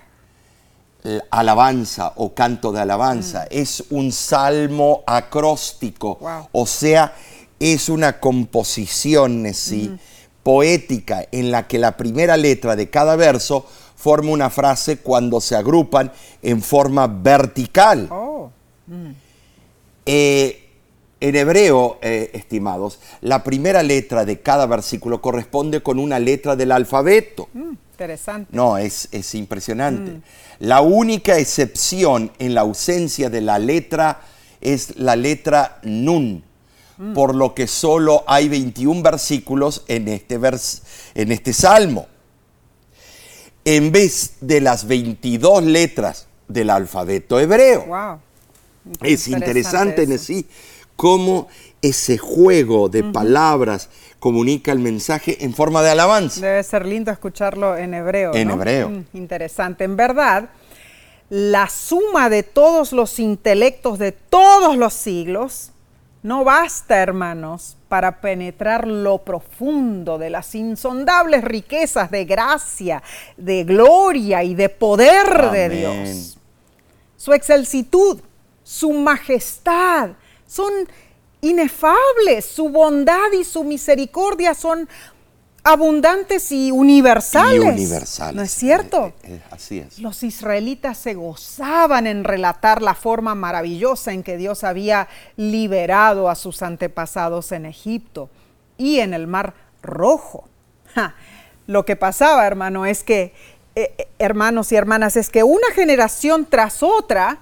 l- 1.03 1.21
alabanza 1.29 2.13
o 2.15 2.33
canto 2.33 2.71
de 2.71 2.79
Mm. 2.79 2.83
alabanza. 2.83 3.43
Es 3.51 3.83
un 3.89 4.11
salmo 4.13 5.03
acróstico, 5.05 6.17
Wow. 6.21 6.47
o 6.53 6.65
sea, 6.65 7.13
es 7.59 7.89
una 7.89 8.19
composición 8.21 9.53
sí, 9.53 9.91
poética 10.41 11.25
en 11.31 11.51
la 11.51 11.67
que 11.67 11.79
la 11.79 11.95
primera 11.97 12.35
letra 12.37 12.75
de 12.75 12.89
cada 12.89 13.15
verso 13.15 13.65
forma 14.03 14.31
una 14.31 14.49
frase 14.49 14.97
cuando 14.97 15.39
se 15.39 15.55
agrupan 15.55 16.11
en 16.41 16.61
forma 16.61 17.07
vertical. 17.07 18.09
Oh, 18.11 18.49
Eh, 20.05 20.59
en 21.21 21.35
hebreo, 21.37 21.97
eh, 22.01 22.31
estimados, 22.33 22.99
la 23.21 23.45
primera 23.45 23.81
letra 23.81 24.25
de 24.25 24.41
cada 24.41 24.65
versículo 24.65 25.21
corresponde 25.21 25.81
con 25.81 25.97
una 25.99 26.19
letra 26.19 26.57
del 26.57 26.73
alfabeto. 26.73 27.47
mm, 27.53 27.71
interesante. 27.93 28.49
No, 28.51 28.77
es, 28.77 29.07
es 29.13 29.33
impresionante. 29.35 30.19
La 30.59 30.81
única 30.81 31.37
excepción 31.37 32.31
en 32.39 32.53
la 32.53 32.61
ausencia 32.61 33.29
de 33.29 33.39
la 33.39 33.57
letra 33.57 34.19
es 34.59 34.97
la 34.97 35.15
letra 35.15 35.79
Nun, 35.83 36.43
por 37.13 37.33
lo 37.35 37.53
que 37.55 37.67
solo 37.67 38.23
hay 38.27 38.49
21 38.49 39.01
versículos 39.01 39.83
en 39.87 40.09
este, 40.09 40.37
vers- 40.37 40.81
en 41.15 41.31
este 41.31 41.53
salmo. 41.53 42.07
En 43.65 43.91
vez 43.91 44.35
de 44.41 44.61
las 44.61 44.87
22 44.87 45.63
letras 45.63 46.27
del 46.47 46.69
alfabeto 46.69 47.39
hebreo. 47.39 47.85
Wow. 47.85 48.19
Es 49.01 49.27
interesante 49.27 50.03
en 50.03 50.19
sí 50.19 50.45
cómo 50.95 51.47
ese 51.81 52.17
juego 52.17 52.89
de 52.89 53.03
palabras 53.03 53.89
comunica 54.19 54.71
el 54.71 54.79
mensaje 54.79 55.43
en 55.43 55.53
forma 55.53 55.81
de 55.81 55.89
alabanza. 55.89 56.41
Debe 56.41 56.63
ser 56.63 56.85
lindo 56.85 57.11
escucharlo 57.11 57.77
en 57.77 57.93
hebreo. 57.93 58.33
En 58.33 58.47
¿no? 58.47 58.53
hebreo. 58.53 58.89
Mm, 58.89 59.03
interesante. 59.13 59.83
En 59.83 59.97
verdad, 59.97 60.49
la 61.29 61.67
suma 61.69 62.29
de 62.29 62.43
todos 62.43 62.93
los 62.93 63.19
intelectos 63.19 63.99
de 63.99 64.11
todos 64.11 64.77
los 64.77 64.93
siglos 64.93 65.71
no 66.21 66.45
basta, 66.45 67.01
hermanos, 67.01 67.75
para 67.93 68.19
penetrar 68.21 68.87
lo 68.87 69.19
profundo 69.19 70.17
de 70.17 70.31
las 70.31 70.55
insondables 70.55 71.43
riquezas 71.43 72.09
de 72.09 72.25
gracia, 72.25 73.03
de 73.37 73.63
gloria 73.63 74.43
y 74.43 74.55
de 74.55 74.67
poder 74.67 75.51
de. 75.51 75.69
Dios. 75.69 76.39
Su 77.15 77.33
excelsitud, 77.33 78.19
su 78.63 78.93
majestad 78.93 80.09
son 80.47 80.73
inefables, 81.41 82.45
su 82.45 82.69
bondad 82.69 83.31
y 83.39 83.43
su 83.43 83.63
misericordia 83.63 84.55
son 84.55 84.89
abundantes 85.63 86.51
y 86.51 86.71
universales. 86.71 87.63
Y 87.63 87.83
universales. 87.83 88.35
¿No 88.35 88.41
es 88.41 88.51
cierto? 88.51 89.13
Eh, 89.23 89.35
eh, 89.35 89.41
así 89.51 89.79
es. 89.79 89.99
Los 89.99 90.23
israelitas 90.23 90.97
se 90.97 91.13
gozaban 91.13 92.05
en 92.07 92.23
relatar 92.23 92.81
la 92.81 92.95
forma 92.95 93.33
maravillosa 93.35 94.11
en 94.11 94.23
que 94.23 94.37
Dios 94.37 94.63
había 94.63 95.07
liberado 95.37 96.29
a 96.29 96.35
sus 96.35 96.61
antepasados 96.61 97.51
en 97.51 97.65
Egipto 97.65 98.29
y 98.77 98.99
en 98.99 99.13
el 99.13 99.27
Mar 99.27 99.53
Rojo. 99.81 100.49
Ja, 100.93 101.15
Lo 101.65 101.85
que 101.85 101.95
pasaba, 101.95 102.45
hermano, 102.45 102.85
es 102.85 103.03
que, 103.03 103.33
eh, 103.75 103.93
eh, 103.97 104.07
hermanos 104.19 104.71
y 104.71 104.75
hermanas, 104.75 105.15
es 105.15 105.29
que 105.29 105.43
una 105.43 105.71
generación 105.73 106.45
tras 106.49 106.83
otra 106.83 107.39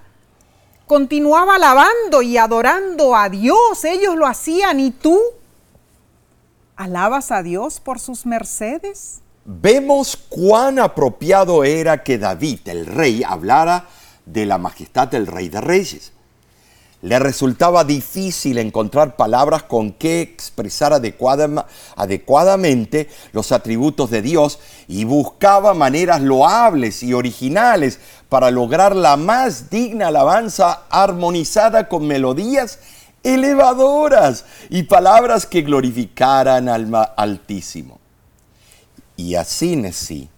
continuaba 0.86 1.56
alabando 1.56 2.22
y 2.22 2.38
adorando 2.38 3.16
a 3.16 3.30
Dios. 3.30 3.84
Ellos 3.84 4.16
lo 4.16 4.28
hacían 4.28 4.80
y 4.80 4.92
tú 4.92 5.20
alabas 6.82 7.32
a 7.32 7.44
Dios 7.44 7.80
por 7.80 8.00
sus 8.00 8.26
mercedes. 8.26 9.22
Vemos 9.46 10.18
cuán 10.30 10.80
apropiado 10.80 11.64
era 11.64 12.04
que 12.04 12.18
David, 12.18 12.60
el 12.66 12.86
rey, 12.88 13.24
hablara 13.24 13.86
de 14.26 14.48
la 14.48 14.58
majestad 14.58 15.08
del 15.08 15.28
rey 15.28 15.50
de 15.50 15.62
reyes. 15.62 16.12
Le 17.04 17.18
resultaba 17.20 17.84
difícil 17.84 18.58
encontrar 18.60 19.16
palabras 19.16 19.64
con 19.64 19.92
que 19.92 20.22
expresar 20.22 20.94
adecuada- 20.94 21.68
adecuadamente 21.96 23.10
los 23.32 23.52
atributos 23.52 24.10
de 24.12 24.22
Dios 24.22 24.60
y 24.88 25.04
buscaba 25.04 25.74
maneras 25.74 26.22
loables 26.22 27.02
y 27.02 27.14
originales 27.14 28.00
para 28.30 28.52
lograr 28.52 28.96
la 28.96 29.18
más 29.18 29.70
digna 29.70 30.08
alabanza 30.08 30.84
armonizada 30.90 31.88
con 31.90 32.06
melodías 32.08 32.80
elevadoras 33.24 34.46
y 34.70 34.84
palabras 34.84 35.46
que 35.46 35.62
glorificaran 35.62 36.70
al 36.70 36.92
Altísimo. 37.16 38.00
Y 39.16 39.36
así, 39.36 39.92
sí 39.92 40.30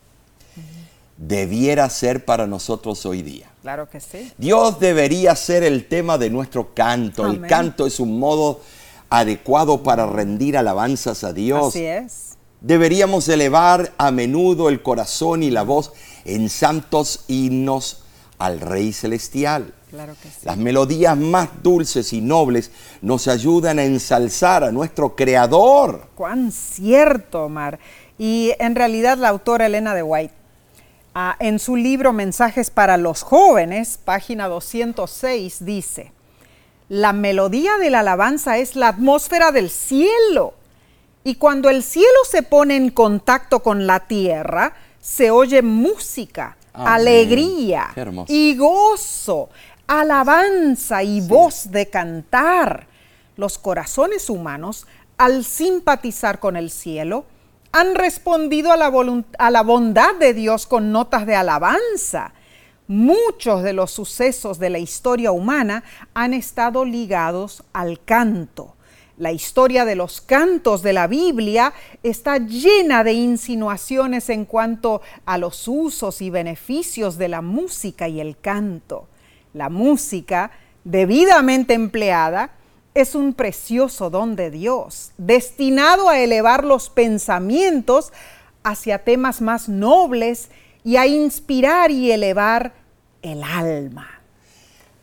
debiera 1.18 1.90
ser 1.90 2.26
para 2.26 2.48
nosotros 2.48 3.06
hoy 3.06 3.22
día. 3.22 3.50
Claro 3.62 3.90
que 3.90 4.00
sí. 4.00 4.32
Dios 4.38 4.80
debería 4.80 5.36
ser 5.36 5.64
el 5.64 5.88
tema 5.88 6.18
de 6.18 6.30
nuestro 6.30 6.74
canto. 6.74 7.26
El 7.26 7.42
canto 7.42 7.88
es 7.88 8.00
un 8.00 8.20
modo 8.20 8.62
adecuado 9.10 9.84
para 9.84 10.06
rendir 10.06 10.58
alabanzas 10.58 11.24
a 11.24 11.34
Dios. 11.34 11.70
Así 11.70 11.86
es. 11.86 12.34
Deberíamos 12.62 13.28
elevar 13.30 13.94
a 13.98 14.12
menudo 14.12 14.70
el 14.70 14.82
corazón 14.82 15.44
y 15.44 15.50
la 15.50 15.64
voz 15.64 15.94
en 16.26 16.50
santos 16.50 17.26
himnos 17.28 18.04
al 18.38 18.60
Rey 18.60 18.92
Celestial. 18.94 19.74
Claro 19.94 20.16
que 20.20 20.28
sí. 20.28 20.40
Las 20.44 20.58
melodías 20.58 21.16
más 21.16 21.50
dulces 21.62 22.14
y 22.14 22.22
nobles 22.22 22.72
nos 23.02 23.28
ayudan 23.28 23.78
a 23.78 23.84
ensalzar 23.84 24.64
a 24.64 24.72
nuestro 24.72 25.16
Creador. 25.16 26.08
Cuán 26.16 26.52
cierto, 26.52 27.44
Omar. 27.44 27.78
Y 28.18 28.54
en 28.58 28.74
realidad 28.74 29.18
la 29.18 29.30
autora 29.30 29.68
Elena 29.68 29.94
de 29.94 30.02
White 30.02 30.34
Ah, 31.16 31.36
en 31.40 31.60
su 31.60 31.76
libro 31.76 32.12
Mensajes 32.12 32.72
para 32.72 32.98
los 32.98 33.22
jóvenes, 33.22 34.00
página 34.04 34.48
206, 34.48 35.64
dice, 35.64 36.12
la 36.90 37.14
melodía 37.14 37.78
de 37.78 37.92
la 37.92 38.00
alabanza 38.00 38.58
es 38.58 38.76
la 38.76 38.88
atmósfera 38.88 39.52
del 39.52 39.70
cielo. 39.70 40.56
Y 41.24 41.36
cuando 41.36 41.70
el 41.70 41.84
cielo 41.84 42.08
se 42.28 42.42
pone 42.42 42.78
en 42.78 42.90
contacto 42.90 43.60
con 43.60 43.86
la 43.86 44.08
tierra, 44.08 44.74
se 45.00 45.30
oye 45.30 45.62
música, 45.62 46.58
alegría 46.74 47.94
y 48.28 48.58
gozo, 48.58 49.50
alabanza 49.88 51.04
y 51.04 51.22
voz 51.22 51.72
de 51.72 51.90
cantar. 51.90 52.88
Los 53.36 53.58
corazones 53.58 54.30
humanos, 54.30 54.88
al 55.18 55.44
simpatizar 55.44 56.40
con 56.40 56.56
el 56.56 56.70
cielo, 56.70 57.26
han 57.72 57.96
respondido 57.96 58.72
a 58.72 58.78
la, 58.78 58.92
a 59.40 59.52
la 59.52 59.64
bondad 59.64 60.16
de 60.20 60.34
Dios 60.34 60.68
con 60.68 60.92
notas 60.92 61.26
de 61.26 61.36
alabanza. 61.36 62.34
Muchos 62.88 63.64
de 63.64 63.74
los 63.74 63.92
sucesos 63.92 64.60
de 64.60 64.70
la 64.70 64.78
historia 64.78 65.32
humana 65.32 65.84
han 66.14 66.34
estado 66.34 66.86
ligados 66.86 67.64
al 67.74 68.04
canto. 68.04 68.76
La 69.18 69.32
historia 69.32 69.86
de 69.86 69.96
los 69.96 70.22
cantos 70.22 70.82
de 70.82 70.94
la 70.94 71.08
Biblia 71.08 71.74
está 72.02 72.38
llena 72.40 73.04
de 73.04 73.14
insinuaciones 73.14 74.30
en 74.30 74.46
cuanto 74.46 75.02
a 75.26 75.38
los 75.38 75.68
usos 75.68 76.22
y 76.22 76.30
beneficios 76.30 77.18
de 77.18 77.30
la 77.30 77.42
música 77.42 78.08
y 78.08 78.20
el 78.20 78.38
canto. 78.40 79.08
La 79.54 79.70
música, 79.70 80.52
debidamente 80.84 81.74
empleada, 81.74 82.52
es 82.94 83.16
un 83.16 83.34
precioso 83.34 84.10
don 84.10 84.36
de 84.36 84.52
Dios, 84.52 85.12
destinado 85.18 86.10
a 86.10 86.20
elevar 86.20 86.64
los 86.64 86.90
pensamientos 86.90 88.12
hacia 88.64 89.04
temas 89.04 89.42
más 89.42 89.68
nobles 89.68 90.50
y 90.84 90.98
a 90.98 91.08
inspirar 91.08 91.92
y 91.92 92.12
elevar 92.12 92.74
el 93.22 93.44
alma. 93.44 94.10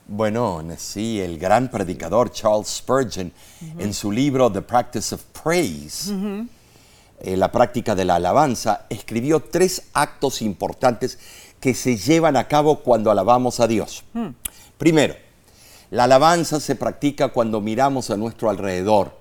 Bueno, 0.06 0.62
sí, 0.76 1.20
el 1.20 1.38
gran 1.38 1.70
predicador 1.70 2.32
Charles 2.32 2.68
Spurgeon, 2.68 3.32
en 3.78 3.94
su 3.94 4.10
libro 4.10 4.50
The 4.50 4.62
Practice 4.62 5.14
of 5.14 5.22
Praise, 5.42 6.12
eh, 7.20 7.36
la 7.36 7.52
práctica 7.52 7.94
de 7.94 8.04
la 8.04 8.16
alabanza, 8.16 8.86
escribió 8.88 9.40
tres 9.40 9.84
actos 9.92 10.42
importantes 10.42 11.18
que 11.61 11.75
se 11.75 11.96
llevan 11.96 12.37
a 12.37 12.49
cabo 12.49 12.81
cuando 12.81 13.11
alabamos 13.11 13.61
a 13.61 13.68
Dios. 13.68 14.05
Mm. 14.14 14.29
Primero, 14.79 15.14
la 15.90 16.05
alabanza 16.05 16.59
se 16.61 16.75
practica 16.75 17.29
cuando 17.29 17.61
miramos 17.61 18.11
a 18.11 18.16
nuestro 18.16 18.49
alrededor. 18.49 19.12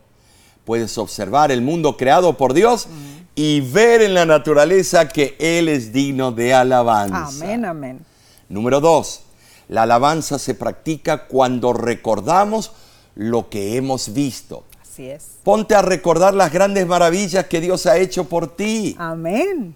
Puedes 0.65 0.97
observar 0.97 1.51
el 1.51 1.61
mundo 1.61 1.97
creado 1.97 2.37
por 2.37 2.53
Dios 2.53 2.87
y 3.35 3.61
ver 3.61 4.01
en 4.01 4.13
la 4.13 4.25
naturaleza 4.25 5.07
que 5.07 5.35
Él 5.39 5.67
es 5.67 5.91
digno 5.91 6.31
de 6.31 6.53
alabanza. 6.53 7.27
Amén, 7.27 7.65
amén. 7.65 8.05
Número 8.49 8.79
dos, 8.79 9.21
la 9.67 9.83
alabanza 9.83 10.39
se 10.39 10.55
practica 10.55 11.27
cuando 11.27 11.73
recordamos 11.73 12.71
lo 13.15 13.49
que 13.49 13.75
hemos 13.77 14.13
visto. 14.13 14.63
Así 14.81 15.09
es. 15.09 15.37
Ponte 15.43 15.75
a 15.75 15.81
recordar 15.81 16.33
las 16.33 16.51
grandes 16.51 16.85
maravillas 16.85 17.45
que 17.45 17.61
Dios 17.61 17.85
ha 17.85 17.97
hecho 17.97 18.25
por 18.25 18.55
ti. 18.55 18.95
Amén. 18.99 19.75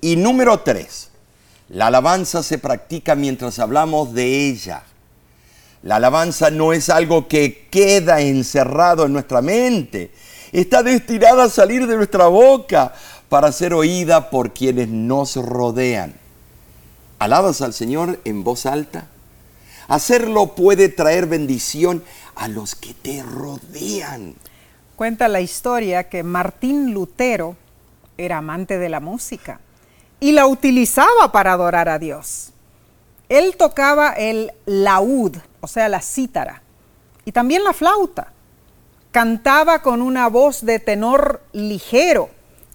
Y 0.00 0.16
número 0.16 0.60
tres, 0.60 1.10
la 1.68 1.88
alabanza 1.88 2.42
se 2.42 2.58
practica 2.58 3.16
mientras 3.16 3.58
hablamos 3.58 4.14
de 4.14 4.48
ella. 4.48 4.84
La 5.82 5.96
alabanza 5.96 6.50
no 6.50 6.72
es 6.72 6.88
algo 6.90 7.26
que 7.26 7.66
queda 7.70 8.20
encerrado 8.20 9.06
en 9.06 9.12
nuestra 9.12 9.42
mente. 9.42 10.12
Está 10.52 10.82
destinada 10.82 11.44
a 11.44 11.50
salir 11.50 11.86
de 11.86 11.96
nuestra 11.96 12.28
boca 12.28 12.94
para 13.28 13.50
ser 13.50 13.74
oída 13.74 14.30
por 14.30 14.54
quienes 14.54 14.88
nos 14.88 15.34
rodean. 15.36 16.14
¿Alabas 17.18 17.60
al 17.62 17.74
Señor 17.74 18.20
en 18.24 18.44
voz 18.44 18.66
alta? 18.66 19.08
Hacerlo 19.88 20.54
puede 20.54 20.88
traer 20.88 21.26
bendición 21.26 22.04
a 22.36 22.46
los 22.46 22.74
que 22.76 22.94
te 22.94 23.22
rodean. 23.22 24.34
Cuenta 24.94 25.26
la 25.28 25.40
historia 25.40 26.08
que 26.08 26.22
Martín 26.22 26.94
Lutero 26.94 27.56
era 28.18 28.38
amante 28.38 28.78
de 28.78 28.88
la 28.88 29.00
música 29.00 29.60
y 30.20 30.32
la 30.32 30.46
utilizaba 30.46 31.32
para 31.32 31.52
adorar 31.52 31.88
a 31.88 31.98
Dios. 31.98 32.52
Él 33.28 33.56
tocaba 33.56 34.10
el 34.12 34.52
laúd, 34.64 35.36
o 35.60 35.66
sea, 35.66 35.88
la 35.88 36.00
cítara, 36.00 36.62
y 37.24 37.32
también 37.32 37.64
la 37.64 37.72
flauta. 37.72 38.32
Cantaba 39.10 39.82
con 39.82 40.02
una 40.02 40.28
voz 40.28 40.64
de 40.64 40.78
tenor 40.78 41.42
ligero 41.52 42.30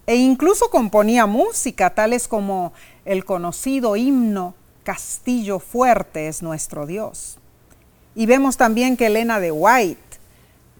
e 0.08 0.16
incluso 0.16 0.70
componía 0.70 1.26
música, 1.26 1.92
tales 1.92 2.28
como 2.28 2.74
el 3.06 3.24
conocido 3.26 3.96
himno 3.96 4.56
Castillo 4.84 5.60
fuerte 5.60 6.28
es 6.28 6.42
nuestro 6.42 6.88
Dios. 6.88 7.38
Y 8.16 8.26
vemos 8.26 8.58
también 8.58 8.98
que 8.98 9.08
Elena 9.08 9.40
de 9.40 9.52
White 9.52 10.18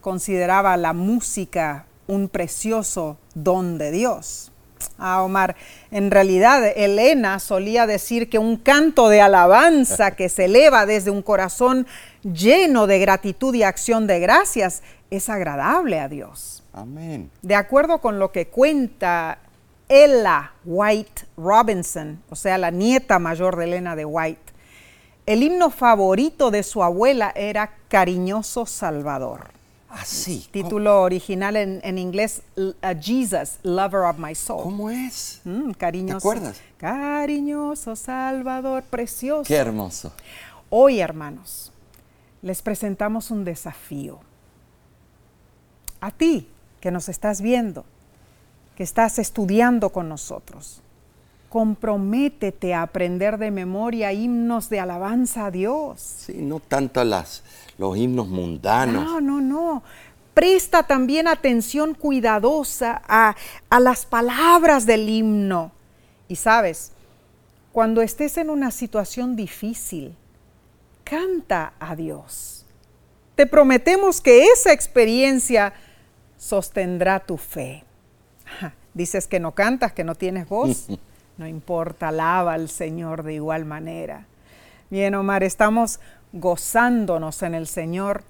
consideraba 0.02 0.76
la 0.76 0.94
música 0.94 1.86
un 2.08 2.28
precioso 2.28 3.18
don 3.36 3.78
de 3.78 3.92
Dios. 3.92 4.51
Ah, 4.98 5.24
Omar, 5.24 5.56
en 5.92 6.12
realidad 6.12 6.66
Elena 6.76 7.40
solía 7.40 7.86
decir 7.86 8.30
que 8.30 8.40
un 8.40 8.58
canto 8.58 9.10
de 9.10 9.22
alabanza 9.22 10.12
que 10.12 10.30
se 10.30 10.46
eleva 10.46 10.86
desde 10.86 11.12
un 11.12 11.22
corazón 11.22 11.88
lleno 12.24 12.88
de 12.88 13.00
gratitud 13.00 13.54
y 13.54 13.64
acción 13.64 14.08
de 14.08 14.20
gracias 14.20 14.84
es 15.10 15.30
agradable 15.30 16.00
a 16.00 16.08
Dios. 16.08 16.64
Amén. 16.74 17.30
De 17.42 17.56
acuerdo 17.56 18.00
con 18.00 18.20
lo 18.20 18.32
que 18.32 18.48
cuenta 18.48 19.40
Ella 19.90 20.54
White 20.64 21.26
Robinson, 21.38 22.22
o 22.30 22.36
sea, 22.36 22.58
la 22.58 22.72
nieta 22.72 23.20
mayor 23.20 23.58
de 23.58 23.66
Elena 23.66 23.96
de 23.96 24.06
White, 24.06 24.54
el 25.26 25.44
himno 25.44 25.70
favorito 25.70 26.50
de 26.50 26.64
su 26.64 26.84
abuela 26.84 27.32
era 27.36 27.74
Cariñoso 27.88 28.66
Salvador. 28.66 29.61
Así. 29.92 30.48
Título 30.52 31.02
original 31.02 31.56
en, 31.58 31.98
inglés, 31.98 32.42
Jesus, 33.02 33.60
Lover 33.64 34.02
of 34.02 34.18
My 34.18 34.34
Soul. 34.34 34.64
¿Cómo 34.64 34.90
es? 34.90 35.42
Mm, 35.44 35.72
cariñoso. 35.72 36.14
¿Te 36.14 36.18
acuerdas? 36.18 36.62
Cariñoso 36.78 37.96
Salvador, 37.96 38.84
precioso. 38.84 39.44
Qué 39.48 39.56
hermoso. 39.56 40.14
Hoy, 40.70 41.00
hermanos, 41.00 41.72
les 42.42 42.62
presentamos 42.62 43.32
un 43.32 43.44
desafío. 43.44 44.20
A 46.00 46.12
ti, 46.12 46.48
que 46.80 46.92
nos 46.92 47.10
estás 47.10 47.42
viendo, 47.42 47.86
que 48.76 48.84
estás 48.84 49.20
estudiando 49.20 49.90
con 49.90 50.10
nosotros, 50.10 50.82
comprométete 51.50 52.74
a 52.74 52.82
aprender 52.82 53.38
de 53.38 53.52
memoria 53.52 54.14
himnos 54.14 54.70
de 54.70 54.80
alabanza 54.80 55.48
a 55.48 55.52
Dios. 55.52 56.00
Sí, 56.00 56.38
no 56.38 56.62
tanto 56.62 57.04
las, 57.04 57.44
los 57.82 57.98
himnos 57.98 58.30
mundanos. 58.30 59.04
No, 59.04 59.20
no, 59.20 59.42
no. 59.42 59.84
Presta 60.36 60.84
también 60.84 61.28
atención 61.28 61.96
cuidadosa 61.96 63.02
a, 63.08 63.36
a 63.70 63.80
las 63.80 64.06
palabras 64.06 64.86
del 64.86 65.10
himno. 65.10 65.72
Y 66.28 66.36
sabes, 66.36 66.92
cuando 67.72 68.04
estés 68.04 68.38
en 68.38 68.52
una 68.52 68.70
situación 68.70 69.36
difícil, 69.36 70.16
canta 71.04 71.74
a 71.80 71.96
Dios. 71.96 72.66
Te 73.36 73.48
prometemos 73.48 74.22
que 74.22 74.44
esa 74.44 74.72
experiencia 74.72 75.74
sostendrá 76.38 77.20
tu 77.20 77.38
fe. 77.38 77.84
Dices 78.94 79.26
que 79.26 79.40
no 79.40 79.54
cantas, 79.54 79.92
que 79.92 80.04
no 80.04 80.16
tienes 80.16 80.48
voz. 80.48 80.88
No 81.38 81.48
importa, 81.48 82.10
alaba 82.10 82.54
al 82.54 82.70
Señor 82.70 83.24
de 83.24 83.34
igual 83.34 83.66
manera. 83.66 84.28
Bien, 84.92 85.16
Omar, 85.16 85.42
estamos 85.44 86.00
gozándonos 86.34 87.44
en 87.44 87.54
el 87.54 87.68
Señor 87.68 88.24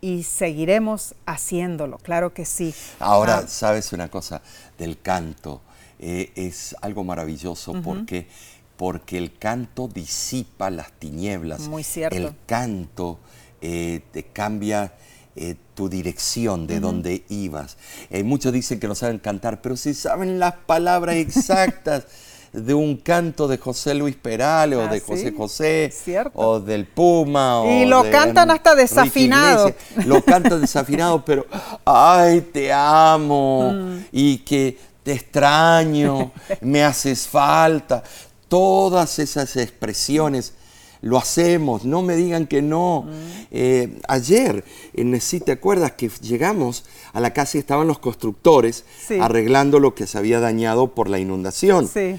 y 0.00 0.24
seguiremos 0.24 1.14
haciéndolo, 1.24 1.98
claro 1.98 2.34
que 2.34 2.44
sí. 2.44 2.74
Ahora, 2.98 3.38
ah. 3.38 3.48
sabes 3.48 3.92
una 3.92 4.10
cosa 4.10 4.42
del 4.76 5.00
canto, 5.00 5.62
eh, 5.98 6.30
es 6.34 6.76
algo 6.82 7.04
maravilloso 7.04 7.72
porque, 7.82 8.28
porque 8.76 9.16
el 9.16 9.38
canto 9.38 9.88
disipa 9.88 10.68
las 10.68 10.92
tinieblas. 10.92 11.68
Muy 11.68 11.84
cierto. 11.84 12.16
El 12.16 12.34
canto 12.44 13.18
eh, 13.62 14.02
te 14.12 14.24
cambia 14.24 14.92
eh, 15.36 15.56
tu 15.74 15.88
dirección, 15.88 16.66
de 16.66 16.80
dónde 16.80 17.24
ibas. 17.30 17.78
Muchos 18.24 18.52
dicen 18.52 18.78
que 18.80 18.88
no 18.88 18.94
saben 18.94 19.18
cantar, 19.18 19.62
pero 19.62 19.76
si 19.76 19.94
saben 19.94 20.38
las 20.38 20.54
palabras 20.54 21.16
exactas 21.16 22.06
de 22.54 22.72
un 22.72 22.96
canto 22.96 23.48
de 23.48 23.58
José 23.58 23.94
Luis 23.94 24.14
Perales 24.16 24.78
o 24.78 24.82
Ah, 24.82 24.88
de 24.88 25.00
sí, 25.00 25.04
José 25.06 25.32
José 25.36 25.90
cierto. 25.92 26.30
o 26.38 26.60
del 26.60 26.86
Puma. 26.86 27.62
Y 27.66 27.84
o 27.84 27.88
lo 27.88 28.02
de 28.04 28.10
cantan 28.10 28.50
hasta 28.50 28.74
desafinado. 28.74 29.68
Iglesias. 29.68 30.06
Lo 30.06 30.22
cantan 30.22 30.60
desafinado, 30.60 31.24
pero 31.24 31.46
ay, 31.84 32.40
te 32.52 32.72
amo 32.72 33.72
Mm. 33.72 33.98
y 34.12 34.38
que 34.38 34.78
te 35.02 35.12
extraño, 35.12 36.32
me 36.60 36.82
haces 36.84 37.26
falta. 37.26 38.02
Todas 38.48 39.18
esas 39.18 39.56
expresiones 39.56 40.52
lo 41.00 41.18
hacemos, 41.18 41.84
no 41.84 42.00
me 42.02 42.16
digan 42.16 42.46
que 42.46 42.62
no. 42.62 43.02
Mm. 43.02 43.10
Eh, 43.50 43.98
ayer, 44.08 44.64
en 44.94 45.20
si 45.20 45.40
te 45.40 45.52
acuerdas 45.52 45.92
que 45.92 46.08
llegamos 46.22 46.84
a 47.12 47.20
la 47.20 47.32
casa 47.34 47.58
y 47.58 47.60
estaban 47.60 47.86
los 47.86 47.98
constructores 47.98 48.84
Sí. 49.06 49.18
arreglando 49.20 49.80
lo 49.80 49.94
que 49.94 50.06
se 50.06 50.16
había 50.18 50.40
dañado 50.40 50.94
por 50.94 51.10
la 51.10 51.18
inundación. 51.18 51.88
Sí. 51.88 52.16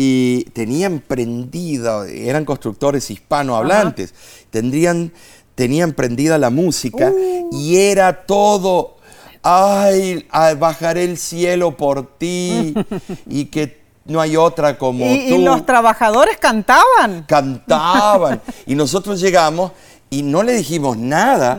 Y 0.00 0.44
tenían 0.52 1.00
prendida, 1.00 2.06
eran 2.08 2.44
constructores 2.44 3.10
hispanohablantes, 3.10 4.14
tendrían, 4.50 5.10
tenían 5.56 5.92
prendida 5.92 6.38
la 6.38 6.50
música 6.50 7.10
Uh. 7.12 7.48
y 7.52 7.78
era 7.78 8.24
todo, 8.24 8.96
ay, 9.42 10.24
bajaré 10.56 11.02
el 11.02 11.18
cielo 11.18 11.76
por 11.76 12.16
ti 12.16 12.74
y 13.26 13.46
que 13.46 13.80
no 14.04 14.20
hay 14.20 14.36
otra 14.36 14.78
como 14.78 15.04
Y, 15.04 15.30
tú 15.30 15.34
y 15.34 15.38
los 15.42 15.66
trabajadores 15.66 16.36
cantaban. 16.36 17.24
cantaban. 17.26 18.40
y 18.66 18.76
nosotros 18.76 19.20
llegamos 19.20 19.72
y 20.10 20.22
no 20.22 20.44
le 20.44 20.52
dijimos 20.52 20.96
nada. 20.96 21.58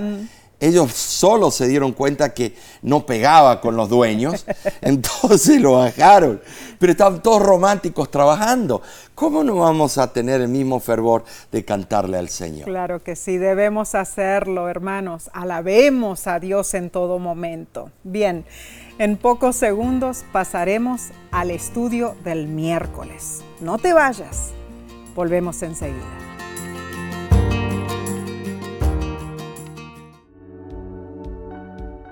Ellos 0.60 0.92
solo 0.92 1.52
se 1.52 1.68
dieron 1.68 1.94
cuenta 1.94 2.34
que 2.34 2.54
no 2.82 3.06
pegaba 3.06 3.62
con 3.62 3.78
los 3.78 3.88
dueños, 3.88 4.46
entonces 4.82 5.62
lo 5.62 5.74
bajaron. 5.74 6.42
Pero 6.80 6.92
estaban 6.92 7.22
todos 7.22 7.42
románticos 7.42 8.12
trabajando. 8.12 8.82
¿Cómo 9.16 9.44
no 9.44 9.56
vamos 9.56 9.98
a 9.98 10.12
tener 10.12 10.42
el 10.42 10.50
mismo 10.50 10.80
fervor 10.80 11.24
de 11.52 11.64
cantarle 11.64 12.18
al 12.18 12.30
Señor? 12.30 12.66
Claro 12.66 13.02
que 13.02 13.16
sí, 13.16 13.38
debemos 13.38 13.96
hacerlo, 13.96 14.68
hermanos. 14.68 15.30
Alabemos 15.34 16.28
a 16.28 16.40
Dios 16.40 16.74
en 16.74 16.90
todo 16.90 17.20
momento. 17.20 17.92
Bien, 18.04 18.46
en 18.98 19.16
pocos 19.16 19.56
segundos 19.56 20.26
pasaremos 20.34 21.10
al 21.32 21.52
estudio 21.52 22.16
del 22.26 22.48
miércoles. 22.48 23.44
No 23.62 23.78
te 23.78 23.94
vayas. 23.94 24.52
Volvemos 25.16 25.62
enseguida. 25.64 26.29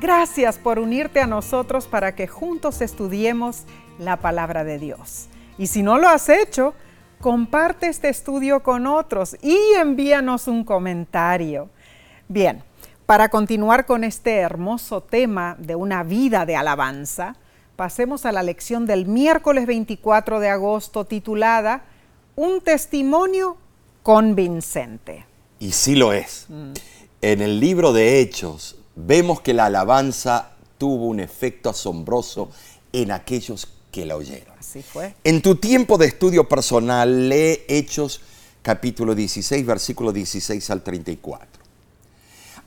Gracias 0.00 0.58
por 0.58 0.78
unirte 0.78 1.20
a 1.20 1.26
nosotros 1.26 1.88
para 1.88 2.14
que 2.14 2.28
juntos 2.28 2.82
estudiemos 2.82 3.64
la 3.98 4.16
palabra 4.18 4.62
de 4.62 4.78
Dios. 4.78 5.26
Y 5.58 5.66
si 5.66 5.82
no 5.82 5.98
lo 5.98 6.08
has 6.08 6.28
hecho, 6.28 6.72
comparte 7.20 7.88
este 7.88 8.08
estudio 8.08 8.62
con 8.62 8.86
otros 8.86 9.36
y 9.42 9.58
envíanos 9.76 10.46
un 10.46 10.62
comentario. 10.62 11.68
Bien, 12.28 12.62
para 13.06 13.28
continuar 13.28 13.86
con 13.86 14.04
este 14.04 14.36
hermoso 14.36 15.02
tema 15.02 15.56
de 15.58 15.74
una 15.74 16.04
vida 16.04 16.46
de 16.46 16.54
alabanza, 16.54 17.34
pasemos 17.74 18.24
a 18.24 18.30
la 18.30 18.44
lección 18.44 18.86
del 18.86 19.06
miércoles 19.06 19.66
24 19.66 20.38
de 20.38 20.48
agosto 20.48 21.06
titulada 21.06 21.82
Un 22.36 22.60
testimonio 22.60 23.56
convincente. 24.04 25.26
Y 25.58 25.72
sí 25.72 25.96
lo 25.96 26.12
es. 26.12 26.46
En 27.20 27.42
el 27.42 27.58
libro 27.58 27.92
de 27.92 28.20
Hechos 28.20 28.77
vemos 29.06 29.40
que 29.40 29.54
la 29.54 29.66
alabanza 29.66 30.50
tuvo 30.76 31.06
un 31.06 31.20
efecto 31.20 31.70
asombroso 31.70 32.50
en 32.92 33.10
aquellos 33.10 33.68
que 33.90 34.04
la 34.06 34.16
oyeron. 34.16 34.58
Así 34.58 34.82
fue. 34.82 35.14
En 35.24 35.42
tu 35.42 35.56
tiempo 35.56 35.98
de 35.98 36.06
estudio 36.06 36.48
personal, 36.48 37.28
lee 37.28 37.62
Hechos 37.68 38.20
capítulo 38.62 39.14
16, 39.14 39.64
versículo 39.64 40.12
16 40.12 40.70
al 40.70 40.82
34. 40.82 41.62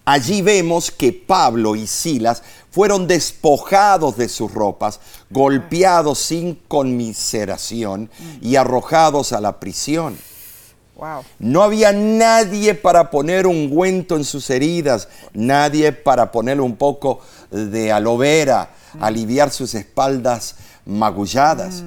Allí 0.03 0.41
vemos 0.41 0.89
que 0.89 1.13
Pablo 1.13 1.75
y 1.75 1.85
Silas 1.85 2.41
fueron 2.71 3.07
despojados 3.07 4.17
de 4.17 4.29
sus 4.29 4.51
ropas, 4.51 4.99
golpeados 5.29 6.17
sin 6.17 6.55
conmiseración 6.55 8.09
y 8.41 8.55
arrojados 8.55 9.31
a 9.31 9.41
la 9.41 9.59
prisión. 9.59 10.17
Wow. 11.01 11.23
No 11.39 11.63
había 11.63 11.91
nadie 11.93 12.75
para 12.75 13.09
poner 13.09 13.47
ungüento 13.47 14.15
en 14.17 14.23
sus 14.23 14.51
heridas, 14.51 15.07
nadie 15.33 15.91
para 15.93 16.31
ponerle 16.31 16.61
un 16.61 16.75
poco 16.75 17.21
de 17.49 17.91
aloe 17.91 18.19
vera, 18.19 18.69
aliviar 18.99 19.49
sus 19.49 19.73
espaldas 19.73 20.57
magulladas. 20.85 21.83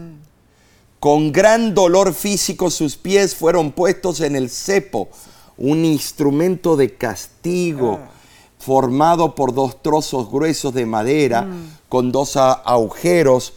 Con 0.99 1.31
gran 1.31 1.75
dolor 1.75 2.13
físico 2.13 2.71
sus 2.71 2.97
pies 2.97 3.37
fueron 3.37 3.71
puestos 3.71 4.21
en 4.21 4.35
el 4.35 4.51
cepo, 4.51 5.09
un 5.57 5.85
instrumento 5.85 6.75
de 6.75 6.97
castigo 6.97 8.01
formado 8.59 9.37
por 9.37 9.55
dos 9.55 9.81
trozos 9.81 10.29
gruesos 10.29 10.75
de 10.75 10.87
madera 10.87 11.47
con 11.89 12.11
dos 12.11 12.37
agujeros 12.37 13.53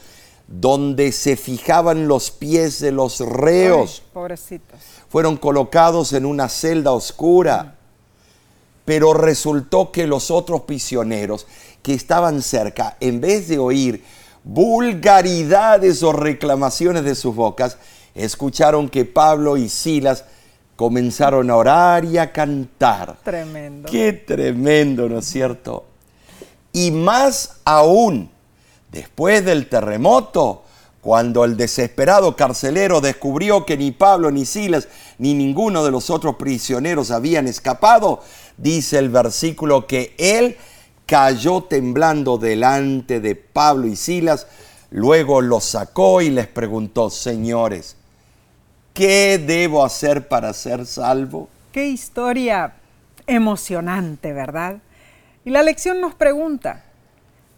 donde 0.48 1.12
se 1.12 1.36
fijaban 1.36 2.08
los 2.08 2.32
pies 2.32 2.80
de 2.80 2.92
los 2.92 3.20
reos 3.20 4.04
Ay, 4.04 4.10
pobrecitos. 4.14 4.77
Fueron 5.10 5.38
colocados 5.38 6.14
en 6.14 6.26
una 6.26 6.50
celda 6.50 6.92
oscura. 6.92 7.76
Pero 8.86 9.14
resultó 9.14 9.92
que 9.92 10.08
los 10.08 10.32
otros 10.32 10.62
prisioneros 10.62 11.48
que 11.82 11.94
estaban 11.94 12.42
cerca, 12.42 12.98
en 13.00 13.20
vez 13.20 13.48
de 13.48 13.60
oír 13.60 14.04
vulgaridades 14.44 16.04
o 16.04 16.14
reclamaciones 16.14 17.04
de 17.04 17.16
sus 17.16 17.36
bocas, 17.36 17.78
escucharon 18.16 18.90
que 18.90 19.04
Pablo 19.04 19.58
y 19.58 19.68
Silas 19.68 20.24
comenzaron 20.78 21.50
a 21.50 21.56
orar 21.56 22.06
y 22.06 22.18
a 22.18 22.32
cantar. 22.32 23.18
Tremendo. 23.24 23.90
Qué 23.90 24.14
tremendo, 24.14 25.10
¿no 25.10 25.20
es 25.20 25.26
cierto? 25.26 25.86
Y 26.72 26.92
más 26.92 27.58
aún, 27.66 28.30
después 28.92 29.44
del 29.44 29.68
terremoto, 29.68 30.64
cuando 31.08 31.46
el 31.46 31.56
desesperado 31.56 32.36
carcelero 32.36 33.00
descubrió 33.00 33.66
que 33.66 33.78
ni 33.78 33.92
Pablo 33.92 34.30
ni 34.30 34.44
Silas 34.44 34.90
ni 35.20 35.34
ninguno 35.36 35.86
de 35.86 35.90
los 35.90 36.10
otros 36.10 36.36
prisioneros 36.36 37.12
habían 37.12 37.48
escapado, 37.48 38.22
dice 38.58 39.00
el 39.00 39.08
versículo 39.08 39.88
que 39.88 40.14
él 40.18 40.58
cayó 41.06 41.64
temblando 41.64 42.38
delante 42.38 43.22
de 43.22 43.36
Pablo 43.36 43.88
y 43.88 43.96
Silas, 43.96 44.48
luego 44.92 45.40
los 45.40 45.64
sacó 45.64 46.22
y 46.22 46.30
les 46.30 46.48
preguntó, 46.48 47.10
señores, 47.10 47.96
¿qué 48.94 49.38
debo 49.38 49.86
hacer 49.86 50.28
para 50.28 50.52
ser 50.52 50.86
salvo? 50.86 51.48
Qué 51.72 51.88
historia 51.88 52.74
emocionante, 53.28 54.34
¿verdad? 54.34 54.80
Y 55.46 55.52
la 55.52 55.64
lección 55.64 56.02
nos 56.02 56.16
pregunta, 56.16 56.84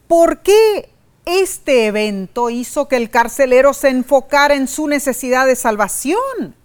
¿por 0.08 0.38
qué 0.42 0.92
este 1.30 1.86
evento 1.86 2.50
hizo 2.50 2.88
que 2.88 2.96
el 2.96 3.10
carcelero 3.10 3.74
se 3.74 3.90
enfocara 3.90 4.56
en 4.56 4.68
su 4.68 4.88
necesidad 4.88 5.46
de 5.46 5.56
salvación? 5.56 6.56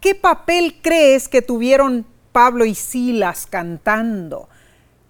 ¿Qué 0.00 0.14
papel 0.14 0.80
crees 0.82 1.28
que 1.28 1.42
tuvieron 1.42 2.06
Pablo 2.32 2.64
y 2.64 2.74
Silas 2.74 3.46
cantando? 3.46 4.48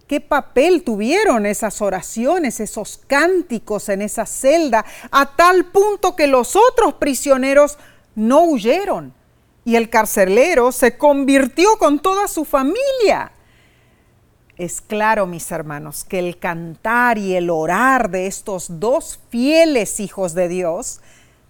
¿Qué 0.07 0.21
papel 0.21 0.83
tuvieron 0.83 1.45
esas 1.45 1.81
oraciones, 1.81 2.59
esos 2.59 3.01
cánticos 3.07 3.89
en 3.89 4.03
esa 4.03 4.25
celda, 4.25 4.85
a 5.11 5.35
tal 5.35 5.65
punto 5.65 6.15
que 6.15 6.27
los 6.27 6.55
otros 6.55 6.93
prisioneros 6.95 7.77
no 8.13 8.43
huyeron 8.43 9.13
y 9.65 9.75
el 9.75 9.89
carcelero 9.89 10.71
se 10.71 10.97
convirtió 10.97 11.77
con 11.77 11.99
toda 11.99 12.27
su 12.27 12.45
familia? 12.45 13.31
Es 14.57 14.79
claro, 14.79 15.27
mis 15.27 15.51
hermanos, 15.51 16.05
que 16.05 16.19
el 16.19 16.39
cantar 16.39 17.17
y 17.17 17.35
el 17.35 17.49
orar 17.49 18.09
de 18.09 18.27
estos 18.27 18.79
dos 18.79 19.19
fieles 19.29 19.99
hijos 19.99 20.33
de 20.33 20.47
Dios 20.47 21.01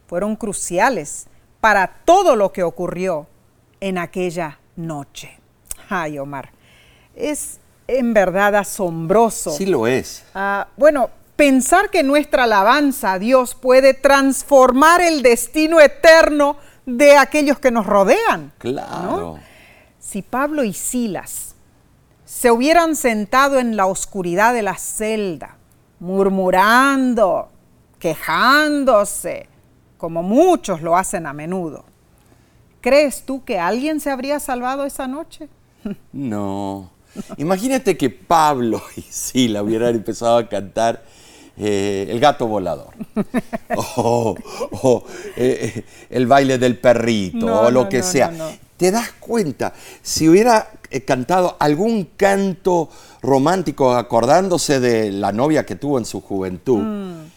fueron 0.07 0.35
cruciales 0.35 1.27
para 1.61 1.87
todo 2.05 2.35
lo 2.35 2.51
que 2.51 2.63
ocurrió 2.63 3.27
en 3.79 3.99
aquella 3.99 4.59
noche. 4.75 5.37
Ay, 5.87 6.17
Omar, 6.17 6.51
es 7.15 7.59
en 7.87 8.13
verdad 8.13 8.55
asombroso. 8.55 9.51
Sí 9.51 9.67
lo 9.67 9.85
es. 9.85 10.25
Ah, 10.33 10.67
bueno, 10.75 11.11
pensar 11.35 11.91
que 11.91 12.01
nuestra 12.01 12.45
alabanza 12.45 13.13
a 13.13 13.19
Dios 13.19 13.53
puede 13.53 13.93
transformar 13.93 15.01
el 15.01 15.21
destino 15.21 15.79
eterno 15.79 16.57
de 16.87 17.17
aquellos 17.17 17.59
que 17.59 17.69
nos 17.69 17.85
rodean. 17.85 18.51
Claro. 18.57 19.37
Si 19.99 20.23
Pablo 20.23 20.63
y 20.63 20.73
Silas 20.73 21.54
se 22.25 22.51
hubieran 22.51 22.95
sentado 22.95 23.59
en 23.59 23.77
la 23.77 23.85
oscuridad 23.85 24.53
de 24.53 24.63
la 24.63 24.75
celda, 24.75 25.57
murmurando, 25.99 27.49
quejándose, 27.99 29.47
como 29.97 30.23
muchos 30.23 30.81
lo 30.81 30.97
hacen 30.97 31.27
a 31.27 31.33
menudo, 31.33 31.85
¿crees 32.81 33.23
tú 33.25 33.43
que 33.43 33.59
alguien 33.59 33.99
se 33.99 34.09
habría 34.11 34.39
salvado 34.39 34.85
esa 34.85 35.07
noche? 35.07 35.49
No. 36.11 36.89
Imagínate 37.37 37.95
que 37.95 38.09
Pablo 38.09 38.81
y 38.97 39.01
Silas 39.01 39.63
hubieran 39.63 39.95
empezado 39.95 40.37
a 40.37 40.49
cantar 40.49 41.03
eh, 41.57 42.07
el 42.09 42.19
gato 42.19 42.47
volador, 42.47 42.93
o, 43.77 44.35
eh, 45.37 45.85
el 46.09 46.27
baile 46.27 46.57
del 46.57 46.77
perrito, 46.77 47.61
o 47.61 47.71
lo 47.71 47.87
que 47.87 48.03
sea. 48.03 48.33
¿Te 48.75 48.91
das 48.91 49.13
cuenta? 49.13 49.73
Si 50.01 50.27
hubiera 50.27 50.69
cantado 51.03 51.57
algún 51.59 52.09
canto 52.15 52.89
romántico 53.21 53.93
acordándose 53.93 54.79
de 54.79 55.11
la 55.11 55.31
novia 55.31 55.65
que 55.65 55.75
tuvo 55.75 55.97
en 55.97 56.05
su 56.05 56.21
juventud, 56.21 56.79
mm 56.79 57.35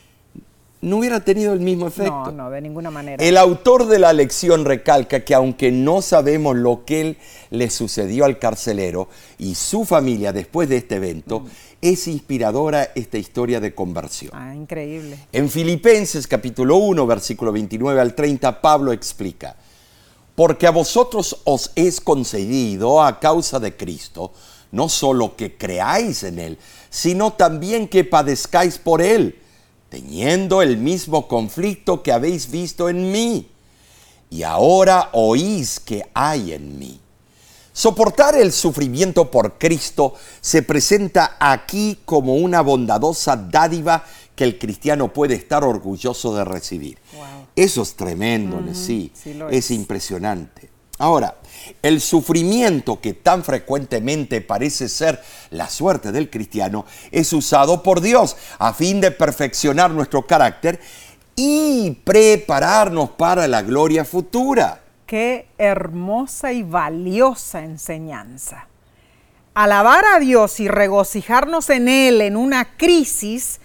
no 0.80 0.98
hubiera 0.98 1.20
tenido 1.20 1.52
el 1.52 1.60
mismo 1.60 1.86
efecto. 1.88 2.26
No, 2.26 2.32
no, 2.32 2.50
de 2.50 2.60
ninguna 2.60 2.90
manera. 2.90 3.22
El 3.22 3.36
autor 3.36 3.86
de 3.86 3.98
la 3.98 4.12
lección 4.12 4.64
recalca 4.64 5.20
que 5.20 5.34
aunque 5.34 5.72
no 5.72 6.02
sabemos 6.02 6.56
lo 6.56 6.84
que 6.84 7.16
le 7.50 7.70
sucedió 7.70 8.24
al 8.24 8.38
carcelero 8.38 9.08
y 9.38 9.54
su 9.54 9.84
familia 9.84 10.32
después 10.32 10.68
de 10.68 10.76
este 10.76 10.96
evento, 10.96 11.40
mm. 11.40 11.46
es 11.82 12.06
inspiradora 12.06 12.90
esta 12.94 13.18
historia 13.18 13.60
de 13.60 13.74
conversión. 13.74 14.32
Ah, 14.34 14.54
increíble. 14.54 15.18
En 15.32 15.50
Filipenses 15.50 16.26
capítulo 16.26 16.76
1, 16.76 17.06
versículo 17.06 17.52
29 17.52 18.00
al 18.00 18.14
30, 18.14 18.60
Pablo 18.60 18.92
explica, 18.92 19.56
porque 20.38 20.68
a 20.68 20.70
vosotros 20.70 21.38
os 21.42 21.72
es 21.74 22.00
concedido 22.00 23.02
a 23.02 23.18
causa 23.18 23.58
de 23.58 23.76
Cristo, 23.76 24.30
no 24.70 24.88
solo 24.88 25.34
que 25.34 25.56
creáis 25.56 26.22
en 26.22 26.38
Él, 26.38 26.58
sino 26.90 27.32
también 27.32 27.88
que 27.88 28.04
padezcáis 28.04 28.78
por 28.78 29.02
Él 29.02 29.36
teniendo 29.88 30.62
el 30.62 30.76
mismo 30.76 31.26
conflicto 31.26 32.04
que 32.04 32.12
habéis 32.12 32.52
visto 32.52 32.88
en 32.88 33.10
mí, 33.10 33.48
y 34.30 34.44
ahora 34.44 35.08
oís 35.12 35.80
que 35.80 36.08
hay 36.14 36.52
en 36.52 36.78
mí. 36.78 37.00
Soportar 37.72 38.36
el 38.36 38.52
sufrimiento 38.52 39.32
por 39.32 39.58
Cristo 39.58 40.14
se 40.40 40.62
presenta 40.62 41.36
aquí 41.40 41.98
como 42.04 42.34
una 42.36 42.60
bondadosa 42.60 43.34
dádiva 43.34 44.04
que 44.36 44.44
el 44.44 44.56
cristiano 44.56 45.12
puede 45.12 45.34
estar 45.34 45.64
orgulloso 45.64 46.32
de 46.36 46.44
recibir. 46.44 46.98
Eso 47.58 47.82
es 47.82 47.96
tremendo, 47.96 48.62
sí, 48.72 49.12
es 49.50 49.72
impresionante. 49.72 50.70
Ahora, 50.96 51.38
el 51.82 52.00
sufrimiento 52.00 53.00
que 53.00 53.14
tan 53.14 53.42
frecuentemente 53.42 54.40
parece 54.40 54.88
ser 54.88 55.20
la 55.50 55.68
suerte 55.68 56.12
del 56.12 56.30
cristiano 56.30 56.86
es 57.10 57.32
usado 57.32 57.82
por 57.82 58.00
Dios 58.00 58.36
a 58.60 58.72
fin 58.72 59.00
de 59.00 59.10
perfeccionar 59.10 59.90
nuestro 59.90 60.24
carácter 60.24 60.78
y 61.34 61.98
prepararnos 62.04 63.10
para 63.10 63.48
la 63.48 63.62
gloria 63.62 64.04
futura. 64.04 64.80
Qué 65.04 65.48
hermosa 65.58 66.52
y 66.52 66.62
valiosa 66.62 67.64
enseñanza. 67.64 68.68
Alabar 69.54 70.04
a 70.14 70.20
Dios 70.20 70.60
y 70.60 70.68
regocijarnos 70.68 71.70
en 71.70 71.88
Él 71.88 72.20
en 72.20 72.36
una 72.36 72.76
crisis 72.76 73.58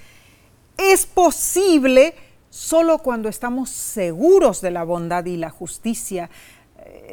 es 0.80 1.06
posible 1.06 2.16
solo 2.54 3.00
cuando 3.00 3.30
estamos 3.30 3.72
seguros 3.72 4.62
de 4.62 4.70
la 4.70 4.84
bondad 4.84 5.26
y 5.26 5.38
la 5.38 5.50
justicia 5.50 6.30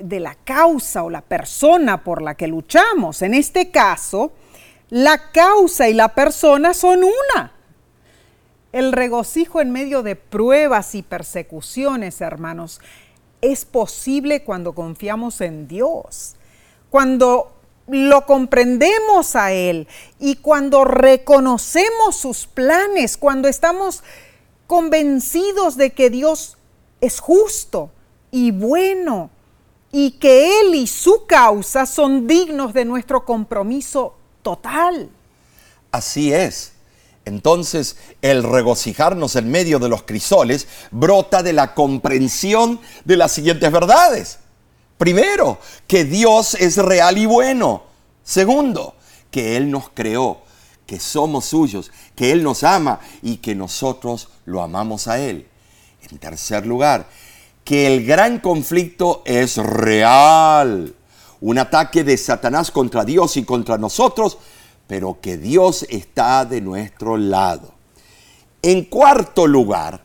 de 0.03 0.20
la 0.20 0.34
causa 0.34 1.03
o 1.03 1.09
la 1.09 1.22
persona 1.22 2.05
por 2.05 2.20
la 2.20 2.34
que 2.34 2.47
luchamos. 2.47 3.22
En 3.22 3.32
este 3.32 3.70
caso, 3.70 4.32
la 4.91 5.30
causa 5.32 5.88
y 5.88 5.95
la 5.95 6.09
persona 6.14 6.74
son 6.74 7.05
una. 7.05 7.55
El 8.72 8.93
regocijo 8.93 9.62
en 9.62 9.70
medio 9.70 10.03
de 10.03 10.14
pruebas 10.14 10.95
y 10.95 11.01
persecuciones, 11.01 12.20
hermanos, 12.20 12.78
es 13.41 13.64
posible 13.64 14.45
cuando 14.45 14.74
confiamos 14.74 15.41
en 15.41 15.66
Dios, 15.66 16.36
cuando 16.91 17.51
lo 17.88 18.26
comprendemos 18.26 19.36
a 19.36 19.53
Él 19.53 19.88
y 20.18 20.36
cuando 20.36 20.84
reconocemos 20.84 22.14
sus 22.14 22.47
planes, 22.47 23.16
cuando 23.16 23.49
estamos 23.49 24.05
convencidos 24.71 25.77
de 25.77 25.91
que 25.91 26.11
Dios 26.11 26.57
es 27.01 27.18
justo 27.18 27.91
y 28.31 28.53
bueno 28.53 29.29
y 29.91 30.12
que 30.12 30.61
Él 30.61 30.77
y 30.77 30.87
su 30.87 31.27
causa 31.27 31.87
son 31.87 32.29
dignos 32.29 32.73
de 32.73 32.85
nuestro 32.85 33.25
compromiso 33.25 34.14
total. 34.43 35.11
Así 35.91 36.33
es. 36.33 36.75
Entonces, 37.25 37.97
el 38.23 38.45
regocijarnos 38.45 39.35
en 39.35 39.51
medio 39.51 39.81
de 39.81 39.89
los 39.89 40.05
crisoles 40.05 40.68
brota 40.93 41.43
de 41.43 41.53
la 41.53 41.75
comprensión 41.75 42.79
de 43.05 43.16
las 43.16 43.33
siguientes 43.33 43.73
verdades. 43.73 44.39
Primero, 44.99 45.59
que 45.89 46.05
Dios 46.05 46.55
es 46.55 46.77
real 46.77 47.18
y 47.18 47.27
bueno. 47.27 47.83
Segundo, 48.23 48.95
que 49.33 49.57
Él 49.57 49.68
nos 49.68 49.91
creó, 49.91 50.43
que 50.91 50.99
somos 50.99 51.45
suyos, 51.45 51.93
que 52.16 52.32
Él 52.32 52.43
nos 52.43 52.64
ama 52.64 52.99
y 53.22 53.36
que 53.36 53.55
nosotros 53.55 54.26
lo 54.45 54.61
amamos 54.61 55.07
a 55.07 55.20
Él. 55.20 55.47
En 56.11 56.18
tercer 56.18 56.66
lugar, 56.66 57.07
que 57.62 57.86
el 57.86 58.05
gran 58.05 58.41
conflicto 58.41 59.22
es 59.24 59.57
real. 59.59 60.93
Un 61.41 61.59
ataque 61.59 62.03
de 62.03 62.16
Satanás 62.16 62.72
contra 62.72 63.05
Dios 63.05 63.36
y 63.36 63.45
contra 63.45 63.78
nosotros, 63.78 64.38
pero 64.88 65.20
que 65.20 65.36
Dios 65.36 65.86
está 65.88 66.45
de 66.45 66.61
nuestro 66.61 67.16
lado. 67.16 67.72
En 68.61 68.86
cuarto 68.86 69.47
lugar, 69.47 70.03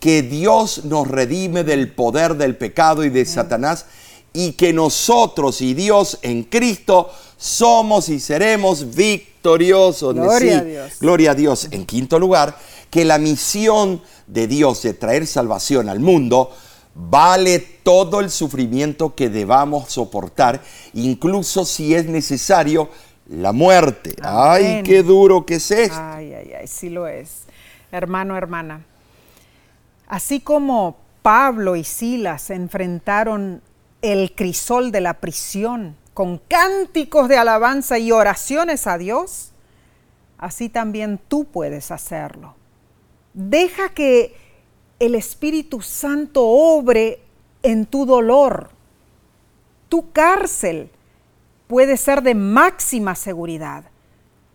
que 0.00 0.22
Dios 0.22 0.86
nos 0.86 1.06
redime 1.06 1.62
del 1.62 1.92
poder 1.92 2.34
del 2.34 2.56
pecado 2.56 3.04
y 3.04 3.10
de 3.10 3.24
Satanás 3.24 3.86
y 4.32 4.54
que 4.54 4.72
nosotros 4.72 5.60
y 5.60 5.74
Dios 5.74 6.18
en 6.22 6.42
Cristo 6.42 7.12
somos 7.40 8.10
y 8.10 8.20
seremos 8.20 8.94
victoriosos. 8.94 10.14
Gloria 10.14 10.58
a 10.58 10.62
Dios. 10.62 10.92
Gloria 11.00 11.30
a 11.30 11.34
Dios. 11.34 11.68
En 11.70 11.86
quinto 11.86 12.18
lugar, 12.18 12.54
que 12.90 13.06
la 13.06 13.16
misión 13.16 14.02
de 14.26 14.46
Dios 14.46 14.82
de 14.82 14.92
traer 14.92 15.26
salvación 15.26 15.88
al 15.88 16.00
mundo 16.00 16.52
vale 16.94 17.58
todo 17.58 18.20
el 18.20 18.30
sufrimiento 18.30 19.14
que 19.14 19.30
debamos 19.30 19.90
soportar, 19.90 20.60
incluso 20.92 21.64
si 21.64 21.94
es 21.94 22.04
necesario 22.04 22.90
la 23.26 23.52
muerte. 23.52 24.16
Ay, 24.22 24.82
qué 24.84 25.02
duro 25.02 25.46
que 25.46 25.54
es 25.54 25.70
esto. 25.70 25.96
Ay, 25.98 26.34
ay, 26.34 26.52
ay, 26.60 26.66
sí 26.66 26.90
lo 26.90 27.06
es. 27.06 27.44
Hermano, 27.90 28.36
hermana, 28.36 28.84
así 30.08 30.40
como 30.40 30.98
Pablo 31.22 31.74
y 31.74 31.84
Silas 31.84 32.50
enfrentaron 32.50 33.62
el 34.02 34.34
crisol 34.34 34.92
de 34.92 35.00
la 35.00 35.14
prisión 35.14 35.96
con 36.20 36.36
cánticos 36.36 37.30
de 37.30 37.38
alabanza 37.38 37.98
y 37.98 38.12
oraciones 38.12 38.86
a 38.86 38.98
Dios, 38.98 39.52
así 40.36 40.68
también 40.68 41.18
tú 41.28 41.46
puedes 41.46 41.90
hacerlo. 41.90 42.56
Deja 43.32 43.88
que 43.94 44.36
el 44.98 45.14
Espíritu 45.14 45.80
Santo 45.80 46.44
obre 46.44 47.22
en 47.62 47.86
tu 47.86 48.04
dolor. 48.04 48.68
Tu 49.88 50.12
cárcel 50.12 50.90
puede 51.66 51.96
ser 51.96 52.20
de 52.20 52.34
máxima 52.34 53.14
seguridad, 53.14 53.84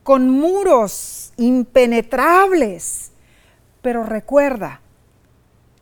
con 0.04 0.30
muros 0.30 1.34
impenetrables. 1.36 3.12
Pero 3.82 4.04
recuerda 4.04 4.82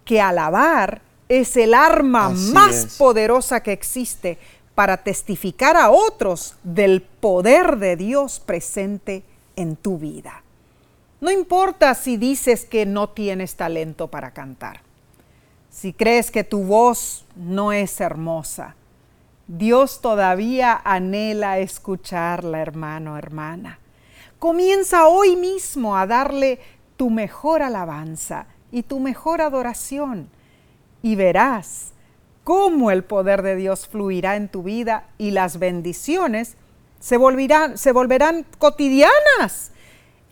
que 0.06 0.22
alabar 0.22 1.02
es 1.28 1.58
el 1.58 1.74
arma 1.74 2.30
más 2.30 2.96
poderosa 2.98 3.62
que 3.62 3.74
existe 3.74 4.38
para 4.76 4.98
testificar 4.98 5.78
a 5.78 5.92
otros 5.92 6.56
del 6.64 7.02
poder 7.02 7.78
de 7.78 7.96
Dios 7.96 8.40
presente 8.40 9.24
en 9.56 9.76
tu 9.76 9.98
vida. 9.98 10.44
No 11.22 11.32
importa 11.32 11.94
si 11.96 12.18
dices 12.18 12.66
que 12.66 12.86
no 12.86 13.10
tienes 13.10 13.56
talento 13.56 14.10
para 14.10 14.32
cantar, 14.32 14.82
si 15.70 15.94
crees 15.94 16.32
que 16.32 16.44
tu 16.44 16.64
voz 16.64 17.26
no 17.36 17.72
es 17.72 18.02
hermosa. 18.02 18.76
Dios 19.48 20.02
todavía 20.02 20.82
anhela 20.84 21.60
escucharla, 21.60 22.60
hermano, 22.60 23.18
hermana. 23.18 23.80
Comienza 24.40 25.08
hoy 25.08 25.36
mismo 25.36 25.96
a 25.96 26.08
darle 26.08 26.60
tu 26.98 27.10
mejor 27.10 27.62
alabanza 27.62 28.48
y 28.72 28.84
tu 28.84 29.00
mejor 29.00 29.42
adoración 29.42 30.30
y 31.02 31.16
verás 31.16 31.93
cómo 32.44 32.92
el 32.92 33.04
poder 33.04 33.42
de 33.42 33.56
Dios 33.56 33.88
fluirá 33.88 34.36
en 34.36 34.50
tu 34.50 34.64
vida 34.64 35.08
y 35.18 35.32
las 35.32 35.60
bendiciones 35.60 36.58
se 37.00 37.18
volverán, 37.18 37.78
se 37.78 37.92
volverán 37.92 38.46
cotidianas 38.60 39.72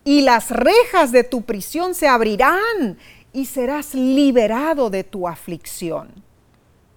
y 0.03 0.21
las 0.21 0.49
rejas 0.49 1.11
de 1.11 1.23
tu 1.23 1.43
prisión 1.43 1.93
se 1.95 2.07
abrirán 2.07 2.97
y 3.33 3.45
serás 3.45 3.93
liberado 3.93 4.89
de 4.89 5.03
tu 5.03 5.27
aflicción. 5.27 6.09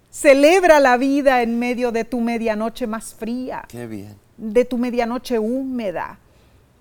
Celebra 0.09 0.79
la 0.79 0.97
vida 0.97 1.41
en 1.41 1.59
medio 1.59 1.91
de 1.91 2.05
tu 2.05 2.21
medianoche 2.21 2.87
más 2.87 3.13
fría. 3.13 3.65
Qué 3.67 3.85
bien. 3.85 4.15
De 4.37 4.63
tu 4.63 4.77
medianoche 4.77 5.39
húmeda. 5.39 6.19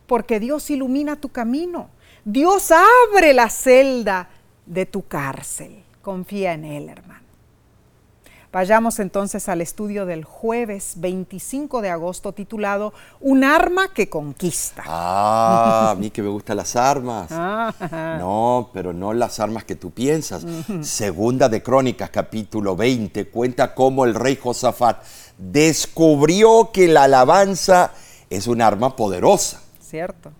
Porque 0.06 0.38
Dios 0.38 0.70
ilumina 0.70 1.16
tu 1.16 1.30
camino. 1.30 1.88
Dios 2.24 2.70
abre 2.70 3.34
la 3.34 3.50
celda 3.50 4.28
de 4.66 4.86
tu 4.86 5.02
cárcel. 5.06 5.82
Confía 6.00 6.52
en 6.52 6.64
Él, 6.64 6.88
hermano. 6.88 7.23
Vayamos 8.54 9.00
entonces 9.00 9.48
al 9.48 9.60
estudio 9.62 10.06
del 10.06 10.22
jueves 10.22 10.92
25 10.98 11.82
de 11.82 11.90
agosto 11.90 12.30
titulado 12.30 12.92
Un 13.20 13.42
arma 13.42 13.92
que 13.92 14.08
conquista. 14.08 14.84
Ah, 14.86 15.90
a 15.90 15.94
mí 15.98 16.10
que 16.10 16.22
me 16.22 16.28
gustan 16.28 16.58
las 16.58 16.76
armas. 16.76 17.26
Ah. 17.32 18.16
No, 18.20 18.70
pero 18.72 18.92
no 18.92 19.12
las 19.12 19.40
armas 19.40 19.64
que 19.64 19.74
tú 19.74 19.90
piensas. 19.90 20.46
Segunda 20.82 21.48
de 21.48 21.64
Crónicas, 21.64 22.10
capítulo 22.10 22.76
20, 22.76 23.26
cuenta 23.26 23.74
cómo 23.74 24.04
el 24.04 24.14
rey 24.14 24.38
Josafat 24.40 25.02
descubrió 25.36 26.70
que 26.72 26.86
la 26.86 27.02
alabanza 27.02 27.90
es 28.30 28.46
un 28.46 28.62
arma 28.62 28.94
poderosa. 28.94 29.62
Cierto. 29.80 30.30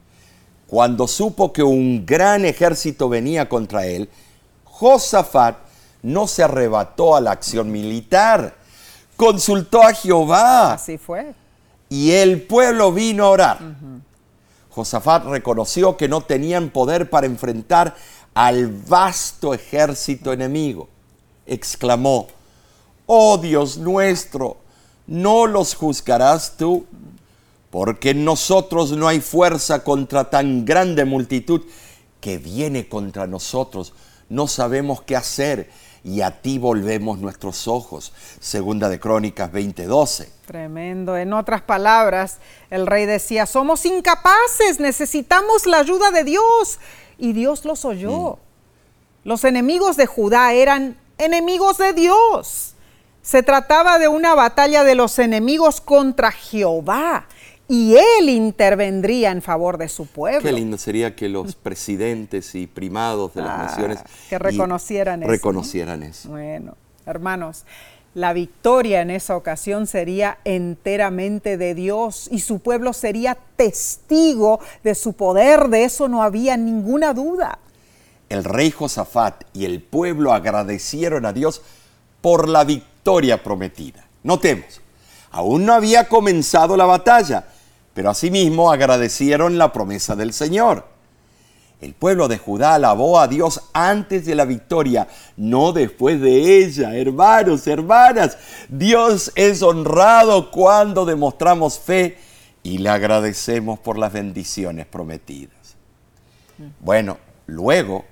Cuando 0.69 1.09
supo 1.09 1.53
que 1.53 1.65
un 1.65 2.07
gran 2.07 2.45
ejército 2.45 3.09
venía 3.09 3.49
contra 3.49 3.87
él, 3.87 4.09
Josafat 4.63 5.64
no 6.05 6.27
se 6.27 6.43
arrebató 6.43 7.17
a 7.17 7.21
la 7.23 7.33
acción 7.33 7.73
militar, 7.73 8.55
consultó 9.17 9.83
a 9.83 9.95
Jehová. 9.95 10.75
Así 10.75 10.99
fue. 10.99 11.35
Y 11.89 12.13
el 12.13 12.43
pueblo 12.43 12.93
vino 12.93 13.25
a 13.25 13.31
orar. 13.31 13.59
Josafat 14.69 15.25
reconoció 15.25 15.97
que 15.97 16.09
no 16.09 16.21
tenían 16.21 16.69
poder 16.69 17.09
para 17.09 17.27
enfrentar 17.27 17.97
al 18.35 18.69
vasto 18.69 19.55
ejército 19.55 20.33
enemigo. 20.33 20.89
Exclamó, 21.47 22.29
oh 23.07 23.39
Dios 23.39 23.79
nuestro, 23.79 24.59
¿no 25.07 25.47
los 25.47 25.75
juzgarás 25.75 26.59
tú? 26.59 26.85
Porque 27.71 28.11
en 28.11 28.27
nosotros 28.27 28.93
no 28.93 29.09
hay 29.09 29.21
fuerza 29.21 29.83
contra 29.83 30.29
tan 30.29 30.67
grande 30.67 31.07
multitud 31.07 31.63
que 32.21 32.37
viene 32.37 32.89
contra 32.91 33.27
nosotros. 33.27 33.95
No 34.29 34.49
sabemos 34.49 35.01
qué 35.03 35.17
hacer 35.17 35.71
y 36.05 36.21
a 36.21 36.43
ti 36.43 36.59
volvemos 36.59 37.19
nuestros 37.19 37.67
ojos. 37.67 38.13
Segunda 38.39 38.91
de 38.91 39.01
Crónicas 39.01 39.51
20:12. 39.51 40.29
Tremendo. 40.47 41.17
En 41.17 41.33
otras 41.33 41.63
palabras, 41.63 42.39
el 42.71 42.87
rey 42.87 43.07
decía, 43.07 43.47
somos 43.47 43.87
incapaces, 43.87 44.79
necesitamos 44.79 45.67
la 45.67 45.79
ayuda 45.79 46.11
de 46.11 46.25
Dios. 46.25 46.79
Y 47.17 47.33
Dios 47.33 47.65
los 47.65 47.87
oyó. 47.87 48.33
Mm. 48.33 49.29
Los 49.29 49.45
enemigos 49.45 49.97
de 49.97 50.05
Judá 50.05 50.53
eran 50.53 50.99
enemigos 51.17 51.79
de 51.79 51.95
Dios. 51.95 52.75
Se 53.23 53.43
trataba 53.43 53.99
de 53.99 54.09
una 54.09 54.35
batalla 54.35 54.85
de 54.85 54.95
los 54.95 55.19
enemigos 55.19 55.81
contra 55.81 56.31
Jehová 56.31 57.27
y 57.69 57.97
él 57.97 58.29
intervendría 58.29 59.31
en 59.31 59.43
favor 59.43 59.79
de 59.79 59.89
su 59.89 60.07
pueblo. 60.07 60.43
Qué 60.43 60.53
lindo 60.53 60.77
sería 60.77 61.17
que 61.17 61.29
los 61.29 61.55
presidentes 61.55 62.55
y 62.55 62.67
primados 62.67 63.35
de 63.35 63.43
las 63.43 63.51
ah, 63.51 63.63
naciones 63.65 63.99
que 64.29 64.39
reconocieran 64.39 65.23
eso. 65.23 65.31
Reconocieran 65.31 66.03
eso. 66.03 66.29
Bueno, 66.29 66.77
hermanos, 67.07 67.65
la 68.15 68.33
victoria 68.33 69.01
en 69.01 69.11
esa 69.11 69.37
ocasión 69.37 69.87
sería 69.87 70.39
enteramente 70.45 71.57
de 71.57 71.75
Dios 71.75 72.29
y 72.31 72.41
su 72.41 72.61
pueblo 72.61 72.93
sería 72.93 73.37
testigo 73.57 74.61
de 74.85 74.95
su 74.95 75.15
poder, 75.15 75.69
de 75.69 75.85
eso 75.85 76.07
no 76.09 76.23
había 76.23 76.57
ninguna 76.57 77.13
duda. 77.13 77.59
El 78.29 78.45
rey 78.45 78.71
Josafat 78.71 79.45
y 79.53 79.65
el 79.65 79.83
pueblo 79.83 80.33
agradecieron 80.33 81.27
a 81.27 81.33
Dios 81.33 81.63
por 82.21 82.49
la 82.49 82.65
victoria 82.65 83.43
prometida. 83.43 84.07
Notemos, 84.23 84.81
aún 85.33 85.67
no 85.67 85.75
había 85.75 86.09
comenzado 86.09 86.77
la 86.77 86.87
batalla, 86.87 87.45
pero 87.95 88.11
asimismo 88.11 88.71
agradecieron 88.71 89.57
la 89.57 89.73
promesa 89.73 90.17
del 90.17 90.33
Señor. 90.33 90.93
El 91.81 91.95
pueblo 91.95 92.29
de 92.29 92.39
Judá 92.39 92.75
alabó 92.75 93.21
a 93.21 93.29
Dios 93.29 93.61
antes 93.73 94.25
de 94.25 94.35
la 94.35 94.45
victoria, 94.45 95.07
no 95.37 95.73
después 95.73 96.21
de 96.21 96.65
ella. 96.65 96.97
Hermanos, 96.97 97.67
hermanas, 97.67 98.39
Dios 98.69 99.33
es 99.35 99.63
honrado 99.63 100.51
cuando 100.51 101.05
demostramos 101.05 101.79
fe 101.79 102.17
y 102.63 102.79
le 102.79 102.89
agradecemos 102.89 103.79
por 103.79 103.99
las 103.99 104.13
bendiciones 104.13 104.87
prometidas. 104.87 105.77
Bueno, 106.81 107.19
luego, 107.47 108.07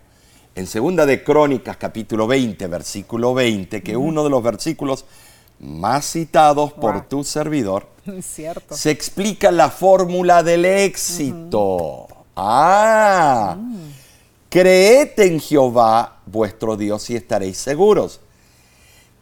en 0.54 0.66
Segunda 0.66 1.06
de 1.06 1.24
Crónicas, 1.24 1.78
capítulo 1.78 2.26
20, 2.26 2.66
versículo 2.66 3.32
20, 3.32 3.82
que 3.82 3.96
uno 3.96 4.22
de 4.22 4.30
los 4.30 4.42
versículos 4.42 5.06
más 5.62 6.04
citados 6.10 6.72
por 6.72 7.08
tu 7.08 7.24
servidor, 7.24 7.88
Cierto. 8.20 8.76
se 8.76 8.90
explica 8.90 9.50
la 9.50 9.70
fórmula 9.70 10.42
del 10.42 10.64
éxito. 10.64 12.08
Ah, 12.34 13.56
creed 14.48 15.18
en 15.18 15.40
Jehová 15.40 16.20
vuestro 16.26 16.76
Dios 16.76 17.08
y 17.10 17.16
estaréis 17.16 17.58
seguros. 17.58 18.20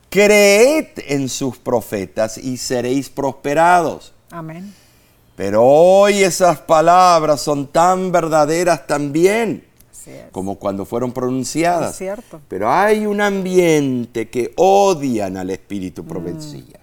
Creed 0.08 0.88
en 1.06 1.28
sus 1.28 1.58
profetas 1.58 2.36
y 2.38 2.56
seréis 2.56 3.08
prosperados. 3.10 4.12
Amén. 4.30 4.74
Pero 5.36 5.64
hoy 5.64 6.22
esas 6.22 6.58
palabras 6.58 7.40
son 7.40 7.66
tan 7.68 8.10
verdaderas 8.10 8.86
también 8.86 9.69
como 10.32 10.56
cuando 10.56 10.84
fueron 10.84 11.12
pronunciadas. 11.12 11.96
cierto. 11.96 12.40
Pero 12.48 12.70
hay 12.70 13.06
un 13.06 13.20
ambiente 13.20 14.28
que 14.28 14.52
odian 14.56 15.36
al 15.36 15.50
espíritu 15.50 16.04
profecía, 16.04 16.80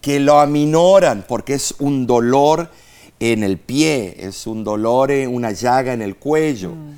que 0.00 0.20
lo 0.20 0.38
aminoran 0.38 1.24
porque 1.28 1.54
es 1.54 1.74
un 1.78 2.06
dolor 2.06 2.70
en 3.20 3.44
el 3.44 3.58
pie, 3.58 4.16
es 4.18 4.46
un 4.46 4.64
dolor, 4.64 5.10
en 5.12 5.32
una 5.32 5.52
llaga 5.52 5.92
en 5.92 6.02
el 6.02 6.16
cuello. 6.16 6.70
Mm. 6.70 6.92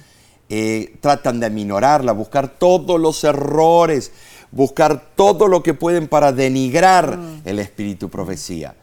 Eh, 0.49 0.97
tratan 1.01 1.41
de 1.41 1.47
aminorarla, 1.47 2.13
buscar 2.13 2.49
todos 2.49 3.01
los 3.01 3.25
errores, 3.25 4.13
buscar 4.51 5.11
todo 5.17 5.49
lo 5.49 5.63
que 5.63 5.75
pueden 5.75 6.07
para 6.07 6.33
denigrar 6.33 7.19
mm. 7.19 7.43
el 7.45 7.59
espíritu 7.59 8.09
profecía. 8.09 8.75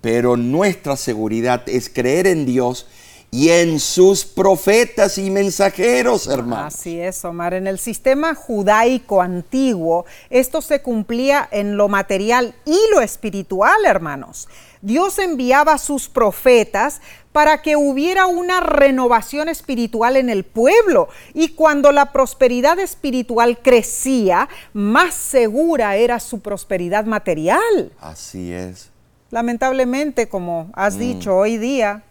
Pero 0.00 0.36
nuestra 0.36 0.96
seguridad 0.96 1.62
es 1.66 1.88
creer 1.88 2.26
en 2.26 2.44
Dios 2.44 2.86
y 3.34 3.50
en 3.50 3.80
sus 3.80 4.24
profetas 4.24 5.18
y 5.18 5.28
mensajeros, 5.28 6.28
hermano. 6.28 6.66
Así 6.66 7.00
es, 7.00 7.24
Omar. 7.24 7.52
En 7.52 7.66
el 7.66 7.80
sistema 7.80 8.36
judaico 8.36 9.20
antiguo, 9.20 10.04
esto 10.30 10.62
se 10.62 10.82
cumplía 10.82 11.48
en 11.50 11.76
lo 11.76 11.88
material 11.88 12.54
y 12.64 12.78
lo 12.92 13.00
espiritual, 13.00 13.74
hermanos. 13.86 14.46
Dios 14.82 15.18
enviaba 15.18 15.72
a 15.72 15.78
sus 15.78 16.08
profetas 16.08 17.00
para 17.32 17.60
que 17.60 17.74
hubiera 17.74 18.26
una 18.26 18.60
renovación 18.60 19.48
espiritual 19.48 20.16
en 20.16 20.30
el 20.30 20.44
pueblo. 20.44 21.08
Y 21.32 21.48
cuando 21.48 21.90
la 21.90 22.12
prosperidad 22.12 22.78
espiritual 22.78 23.58
crecía, 23.60 24.48
más 24.72 25.12
segura 25.12 25.96
era 25.96 26.20
su 26.20 26.38
prosperidad 26.38 27.04
material. 27.04 27.90
Así 27.98 28.52
es. 28.52 28.90
Lamentablemente, 29.32 30.28
como 30.28 30.70
has 30.74 30.94
mm. 30.94 30.98
dicho 31.00 31.36
hoy 31.36 31.58
día, 31.58 32.04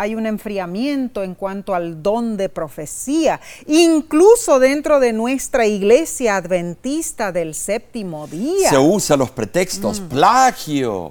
hay 0.00 0.14
un 0.14 0.24
enfriamiento 0.24 1.22
en 1.22 1.34
cuanto 1.34 1.74
al 1.74 2.02
don 2.02 2.38
de 2.38 2.48
profecía, 2.48 3.38
incluso 3.66 4.58
dentro 4.58 4.98
de 4.98 5.12
nuestra 5.12 5.66
iglesia 5.66 6.36
adventista 6.36 7.32
del 7.32 7.54
séptimo 7.54 8.26
día. 8.26 8.70
Se 8.70 8.78
usan 8.78 9.18
los 9.18 9.30
pretextos, 9.30 10.00
mm. 10.00 10.08
plagio, 10.08 11.10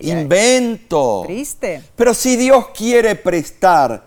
invento. 0.00 1.24
Triste. 1.26 1.82
Pero 1.96 2.14
si 2.14 2.36
Dios 2.36 2.68
quiere 2.68 3.16
prestar 3.16 4.04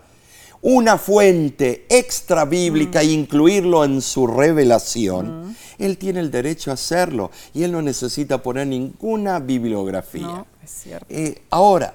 una 0.62 0.96
fuente 0.96 1.84
extra 1.90 2.46
bíblica 2.46 3.02
e 3.02 3.12
incluirlo 3.12 3.84
en 3.84 4.00
su 4.00 4.26
revelación, 4.26 5.50
mm. 5.50 5.56
Él 5.80 5.98
tiene 5.98 6.20
el 6.20 6.30
derecho 6.30 6.70
a 6.70 6.74
hacerlo 6.74 7.30
y 7.52 7.62
Él 7.62 7.72
no 7.72 7.82
necesita 7.82 8.42
poner 8.42 8.68
ninguna 8.68 9.38
bibliografía. 9.38 10.22
No, 10.22 10.46
es 10.64 10.70
cierto. 10.70 11.06
Eh, 11.10 11.42
ahora, 11.50 11.92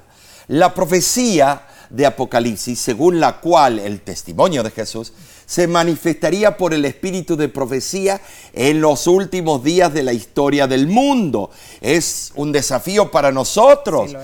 la 0.47 0.76
profecía 0.76 1.64
de 1.93 2.07
Apocalipsis, 2.07 2.79
según 2.79 3.19
la 3.19 3.39
cual 3.39 3.79
el 3.79 4.01
testimonio 4.01 4.63
de 4.63 4.71
Jesús 4.71 5.13
se 5.45 5.67
manifestaría 5.67 6.57
por 6.57 6.73
el 6.73 6.85
espíritu 6.85 7.35
de 7.37 7.49
profecía 7.49 8.19
en 8.53 8.81
los 8.81 9.05
últimos 9.05 9.63
días 9.63 9.93
de 9.93 10.01
la 10.01 10.11
historia 10.11 10.65
del 10.65 10.87
mundo. 10.87 11.51
Es 11.81 12.31
un 12.35 12.51
desafío 12.51 13.11
para 13.11 13.31
nosotros. 13.31 14.15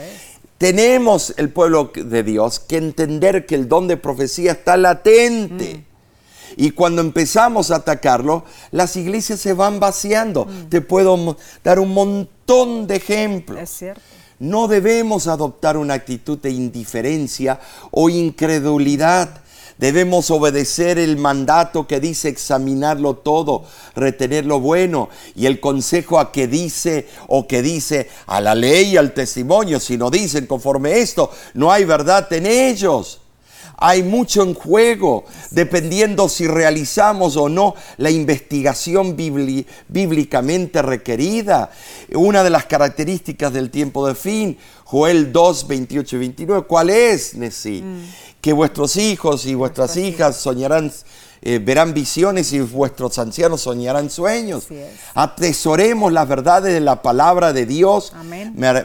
Tenemos 0.58 1.34
el 1.38 1.50
pueblo 1.50 1.92
de 1.94 2.24
Dios 2.24 2.60
que 2.60 2.78
entender 2.78 3.46
que 3.46 3.56
el 3.56 3.70
don 3.70 3.88
de 3.88 3.98
profecía 3.98 4.54
está 4.54 4.76
latente. 4.76 5.76
Mm. 5.76 5.90
Y 6.58 6.72
cuando 6.72 7.02
empezamos 7.02 7.70
a 7.70 7.76
atacarlo, 7.76 8.44
las 8.72 8.96
iglesias 8.96 9.40
se 9.40 9.54
van 9.54 9.80
vaciando. 9.80 10.46
Mm. 10.46 10.70
Te 10.70 10.82
puedo 10.82 11.38
dar 11.64 11.80
un 11.80 11.94
montón 11.94 12.88
de 12.88 12.96
ejemplos. 12.96 13.62
Es 13.62 13.70
cierto. 13.70 14.02
No 14.40 14.70
debemos 14.70 15.28
adoptar 15.28 15.76
una 15.76 15.96
actitud 15.96 16.38
de 16.38 16.52
indiferencia 16.52 17.60
o 17.92 18.10
incredulidad. 18.10 19.42
Debemos 19.78 20.32
obedecer 20.32 20.98
el 20.98 21.18
mandato 21.18 21.88
que 21.88 22.00
dice 22.00 22.30
examinarlo 22.30 23.16
todo, 23.16 23.64
retener 23.96 24.46
lo 24.46 24.60
bueno 24.60 25.10
y 25.36 25.46
el 25.46 25.60
consejo 25.60 26.20
a 26.20 26.32
que 26.32 26.48
dice 26.48 27.08
o 27.28 27.48
que 27.48 27.62
dice 27.62 28.10
a 28.28 28.42
la 28.42 28.56
ley 28.56 28.92
y 28.92 28.98
al 28.98 29.14
testimonio. 29.14 29.80
Si 29.80 29.98
no 29.98 30.10
dicen 30.10 30.48
conforme 30.48 31.00
esto, 31.00 31.32
no 31.54 31.72
hay 31.72 31.86
verdad 31.86 32.32
en 32.34 32.46
ellos. 32.46 33.19
Hay 33.82 34.04
mucho 34.04 34.44
en 34.44 34.54
juego, 34.54 35.24
dependiendo 35.52 36.28
si 36.28 36.48
realizamos 36.48 37.38
o 37.38 37.48
no 37.48 37.76
la 37.98 38.12
investigación 38.12 39.16
bíblicamente 39.16 40.82
requerida. 40.82 41.72
Una 42.14 42.44
de 42.44 42.50
las 42.50 42.66
características 42.66 43.54
del 43.54 43.70
tiempo 43.70 44.06
de 44.06 44.16
fin, 44.16 44.58
Joel 44.84 45.32
2, 45.32 45.68
28 45.68 46.16
y 46.16 46.20
29, 46.20 46.68
¿cuál 46.68 46.90
es, 46.90 47.36
Nesí? 47.36 47.82
Mm. 47.82 48.02
Que 48.42 48.52
vuestros 48.52 48.98
hijos 48.98 49.46
y 49.46 49.54
vuestras 49.54 49.96
hijas 49.96 50.36
soñarán 50.36 50.92
eh, 51.42 51.60
verán 51.60 51.94
visiones 51.94 52.52
y 52.52 52.60
vuestros 52.60 53.18
ancianos 53.18 53.62
soñarán 53.62 54.10
sueños. 54.10 54.68
Atesoremos 55.14 56.12
las 56.12 56.28
verdades 56.28 56.74
de 56.74 56.82
la 56.82 57.02
palabra 57.02 57.54
de 57.54 57.66
Dios, 57.66 58.14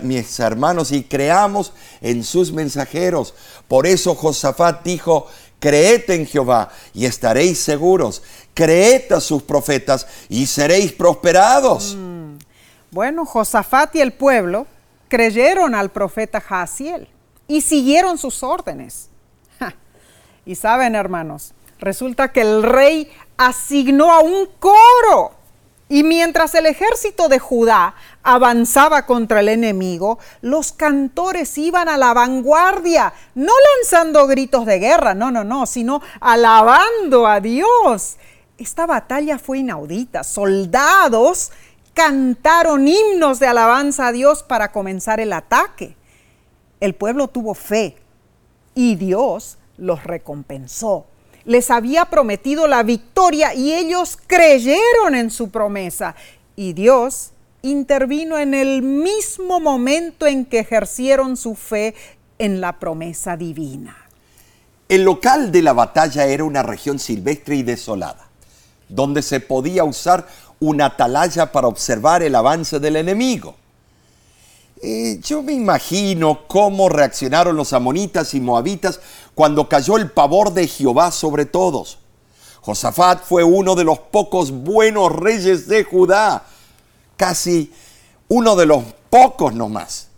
mis 0.03 0.41
hermanos, 0.41 0.93
y 0.93 1.03
creamos 1.03 1.73
en 2.01 2.23
sus 2.23 2.53
mensajeros. 2.53 3.35
Por 3.67 3.87
eso 3.87 4.15
Josafat 4.15 4.85
dijo, 4.85 5.27
creed 5.59 6.09
en 6.11 6.27
Jehová 6.27 6.71
y 6.93 7.07
estaréis 7.07 7.59
seguros. 7.59 8.23
Creed 8.55 9.11
a 9.13 9.21
sus 9.21 9.43
profetas 9.43 10.07
y 10.29 10.47
seréis 10.47 10.93
prosperados. 10.93 11.97
Mm. 11.99 12.35
Bueno, 12.93 13.27
Josafat 13.27 13.97
y 13.97 14.01
el 14.01 14.13
pueblo 14.13 14.69
creyeron 15.09 15.75
al 15.75 15.91
profeta 15.91 16.41
Jaciel 16.41 17.09
y 17.49 17.63
siguieron 17.63 18.19
sus 18.19 18.43
órdenes. 18.43 19.09
Y 20.47 20.57
saben, 20.57 20.95
hermanos, 20.95 21.55
Resulta 21.85 22.33
que 22.33 22.41
el 22.41 22.63
rey 22.63 23.13
asignó 23.37 24.11
a 24.11 24.21
un 24.21 24.49
coro. 24.59 25.33
Y 25.91 26.03
mientras 26.03 26.55
el 26.55 26.65
ejército 26.65 27.29
de 27.29 27.39
Judá 27.39 27.95
avanzaba 28.23 29.05
contra 29.05 29.41
el 29.41 29.51
enemigo, 29.51 30.19
los 30.41 30.73
cantores 30.73 31.59
iban 31.59 31.91
a 31.91 31.99
la 31.99 32.15
vanguardia, 32.15 33.13
no 33.35 33.53
lanzando 33.77 34.27
gritos 34.27 34.65
de 34.65 34.79
guerra, 34.79 35.13
no, 35.13 35.31
no, 35.31 35.45
no, 35.45 35.67
sino 35.67 36.01
alabando 36.21 37.27
a 37.27 37.41
Dios. 37.41 38.17
Esta 38.57 38.87
batalla 38.87 39.39
fue 39.39 39.59
inaudita. 39.59 40.25
Soldados 40.25 41.53
cantaron 41.93 42.89
himnos 42.89 43.41
de 43.41 43.49
alabanza 43.49 44.07
a 44.07 44.13
Dios 44.13 44.43
para 44.43 44.73
comenzar 44.73 45.21
el 45.21 45.35
ataque. 45.35 45.99
El 46.81 46.95
pueblo 46.95 47.29
tuvo 47.29 47.53
fe 47.53 47.99
y 48.75 48.95
Dios 48.95 49.59
los 49.77 50.03
recompensó 50.05 51.09
les 51.45 51.71
había 51.71 52.07
prometido 52.07 52.67
la 52.67 52.83
victoria 52.83 53.55
y 53.55 53.73
ellos 53.73 54.19
creyeron 54.27 55.15
en 55.15 55.31
su 55.31 55.51
promesa. 55.51 56.15
Y 56.57 56.73
Dios 56.73 57.33
intervino 57.63 58.39
en 58.39 58.55
el 58.55 58.83
mismo 58.83 59.61
momento 59.61 60.27
en 60.27 60.45
que 60.45 60.61
ejercieron 60.61 61.37
su 61.37 61.55
fe 61.55 61.95
en 62.39 62.61
la 62.61 62.79
promesa 62.79 63.37
divina. 63.37 63.97
El 64.89 65.03
local 65.03 65.51
de 65.51 65.63
la 65.63 65.73
batalla 65.73 66.27
era 66.27 66.45
una 66.45 66.63
región 66.63 66.99
silvestre 66.99 67.57
y 67.57 67.63
desolada, 67.63 68.29
donde 68.89 69.23
se 69.23 69.41
podía 69.41 69.85
usar 69.85 70.27
una 70.61 70.87
atalaya 70.87 71.53
para 71.53 71.69
observar 71.69 72.23
el 72.23 72.35
avance 72.35 72.79
del 72.79 72.97
enemigo. 72.97 73.57
Eh, 74.87 75.19
yo 75.23 75.43
me 75.43 75.55
imagino 75.55 76.47
cómo 76.47 76.91
reaccionaron 76.91 77.57
los 77.57 77.73
amonitas 77.73 78.35
y 78.35 78.41
moabitas 78.43 79.01
cuando 79.35 79.67
cayó 79.67 79.97
el 79.97 80.11
pavor 80.11 80.53
de 80.53 80.69
Jehová 80.69 81.11
sobre 81.11 81.47
todos. 81.47 81.97
Josafat 82.61 83.25
fue 83.25 83.43
uno 83.45 83.77
de 83.77 83.85
los 83.85 83.99
pocos 83.99 84.51
buenos 84.51 85.11
reyes 85.11 85.69
de 85.69 85.85
Judá, 85.85 86.45
casi 87.17 87.73
uno 88.29 88.57
de 88.57 88.67
los 88.67 88.85
pocos 89.09 89.55
nomás. 89.55 90.09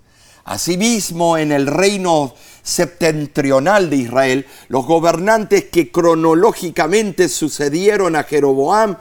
Asimismo, 0.45 1.39
en 1.39 1.53
el 1.53 1.69
reino 1.69 2.35
septentrional 2.65 3.89
de 3.89 3.97
Israel, 3.99 4.47
los 4.67 4.85
gobernantes 4.85 5.67
que 5.67 5.93
cronológicamente 5.93 7.29
sucedieron 7.29 8.17
a 8.17 8.25
Jeroboam 8.25 8.97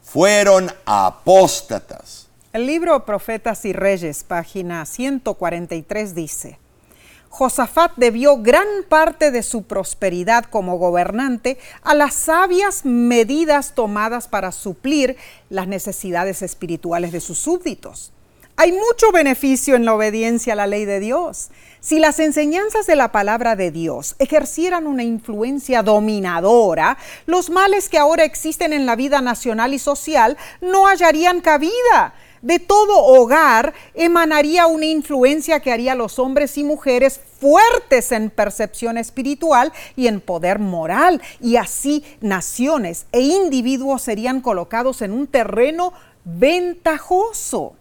fueron 0.00 0.72
apóstatas. 0.86 2.27
El 2.58 2.66
libro 2.66 3.04
Profetas 3.04 3.64
y 3.66 3.72
Reyes, 3.72 4.24
página 4.24 4.84
143, 4.84 6.12
dice, 6.12 6.58
Josafat 7.28 7.92
debió 7.94 8.38
gran 8.38 8.66
parte 8.88 9.30
de 9.30 9.44
su 9.44 9.62
prosperidad 9.62 10.46
como 10.46 10.76
gobernante 10.76 11.56
a 11.84 11.94
las 11.94 12.14
sabias 12.14 12.84
medidas 12.84 13.76
tomadas 13.76 14.26
para 14.26 14.50
suplir 14.50 15.16
las 15.50 15.68
necesidades 15.68 16.42
espirituales 16.42 17.12
de 17.12 17.20
sus 17.20 17.38
súbditos. 17.38 18.10
Hay 18.56 18.72
mucho 18.72 19.12
beneficio 19.12 19.76
en 19.76 19.84
la 19.84 19.94
obediencia 19.94 20.54
a 20.54 20.56
la 20.56 20.66
ley 20.66 20.84
de 20.84 20.98
Dios. 20.98 21.50
Si 21.78 22.00
las 22.00 22.18
enseñanzas 22.18 22.88
de 22.88 22.96
la 22.96 23.12
palabra 23.12 23.54
de 23.54 23.70
Dios 23.70 24.16
ejercieran 24.18 24.88
una 24.88 25.04
influencia 25.04 25.84
dominadora, 25.84 26.98
los 27.26 27.50
males 27.50 27.88
que 27.88 27.98
ahora 27.98 28.24
existen 28.24 28.72
en 28.72 28.84
la 28.84 28.96
vida 28.96 29.20
nacional 29.20 29.74
y 29.74 29.78
social 29.78 30.36
no 30.60 30.86
hallarían 30.86 31.40
cabida 31.40 32.14
de 32.42 32.58
todo 32.58 33.04
hogar 33.04 33.74
emanaría 33.94 34.66
una 34.66 34.86
influencia 34.86 35.60
que 35.60 35.72
haría 35.72 35.92
a 35.92 35.96
los 35.96 36.18
hombres 36.18 36.56
y 36.58 36.64
mujeres 36.64 37.20
fuertes 37.40 38.12
en 38.12 38.30
percepción 38.30 38.98
espiritual 38.98 39.72
y 39.96 40.06
en 40.06 40.20
poder 40.20 40.58
moral. 40.58 41.20
Y 41.40 41.56
así 41.56 42.04
naciones 42.20 43.06
e 43.12 43.20
individuos 43.20 44.02
serían 44.02 44.40
colocados 44.40 45.02
en 45.02 45.12
un 45.12 45.26
terreno 45.26 45.92
ventajoso. 46.24 47.74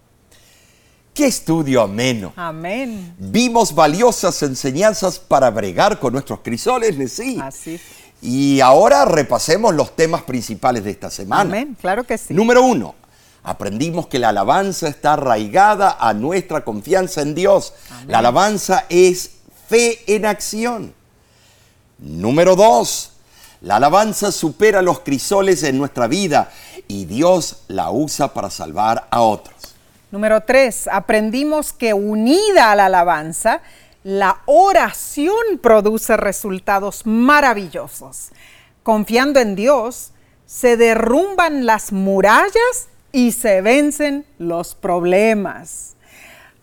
¡Qué 1.13 1.25
estudio 1.25 1.81
ameno! 1.81 2.31
Amén. 2.35 3.15
Vimos 3.17 3.73
valiosas 3.73 4.43
enseñanzas 4.43 5.17
para 5.17 5.49
bregar 5.49 5.99
con 5.99 6.13
nuestros 6.13 6.41
crisoles, 6.41 7.11
sí. 7.11 7.39
Así. 7.41 7.79
Y 8.21 8.59
ahora 8.61 9.03
repasemos 9.05 9.73
los 9.73 9.95
temas 9.95 10.21
principales 10.23 10.83
de 10.83 10.91
esta 10.91 11.09
semana. 11.09 11.41
Amén, 11.41 11.75
claro 11.79 12.03
que 12.03 12.17
sí. 12.17 12.33
Número 12.35 12.63
uno, 12.63 12.93
Aprendimos 13.47 14.07
que 14.07 14.19
la 14.19 14.27
alabanza 14.27 14.89
está 14.89 15.13
arraigada 15.13 15.95
a 16.01 16.13
nuestra 16.13 16.65
confianza 16.65 17.21
en 17.21 17.33
Dios. 17.33 17.73
La 18.05 18.19
alabanza 18.19 18.85
es 18.89 19.37
fe 19.69 20.01
en 20.13 20.25
acción. 20.25 20.93
Número 21.97 22.57
dos, 22.57 23.13
la 23.61 23.77
alabanza 23.77 24.33
supera 24.33 24.81
los 24.81 24.99
crisoles 24.99 25.63
en 25.63 25.77
nuestra 25.77 26.07
vida 26.07 26.51
y 26.89 27.05
Dios 27.05 27.63
la 27.69 27.89
usa 27.89 28.33
para 28.33 28.49
salvar 28.49 29.07
a 29.11 29.21
otros. 29.21 29.55
Número 30.11 30.41
tres, 30.41 30.89
aprendimos 30.91 31.71
que 31.71 31.93
unida 31.93 32.73
a 32.73 32.75
la 32.75 32.87
alabanza, 32.87 33.61
la 34.03 34.41
oración 34.45 35.57
produce 35.61 36.17
resultados 36.17 37.05
maravillosos. 37.05 38.27
Confiando 38.83 39.39
en 39.39 39.55
Dios, 39.55 40.11
se 40.45 40.75
derrumban 40.75 41.65
las 41.65 41.93
murallas 41.93 42.89
y 43.11 43.31
se 43.31 43.61
vencen 43.61 44.25
los 44.37 44.75
problemas. 44.75 45.95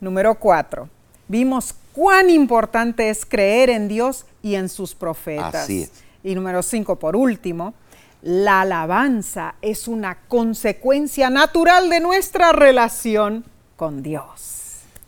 Número 0.00 0.34
cuatro, 0.36 0.88
vimos 1.28 1.74
cuán 1.92 2.30
importante 2.30 3.08
es 3.08 3.24
creer 3.24 3.70
en 3.70 3.88
Dios 3.88 4.26
y 4.42 4.56
en 4.56 4.68
sus 4.68 4.94
profetas. 4.94 5.54
Así 5.54 5.88
Y 6.22 6.34
número 6.34 6.62
cinco, 6.62 6.96
por 6.96 7.16
último, 7.16 7.74
la 8.22 8.62
alabanza 8.62 9.54
es 9.60 9.86
una 9.86 10.16
consecuencia 10.28 11.30
natural 11.30 11.90
de 11.90 12.00
nuestra 12.00 12.52
relación 12.52 13.44
con 13.76 14.02
Dios. 14.02 14.53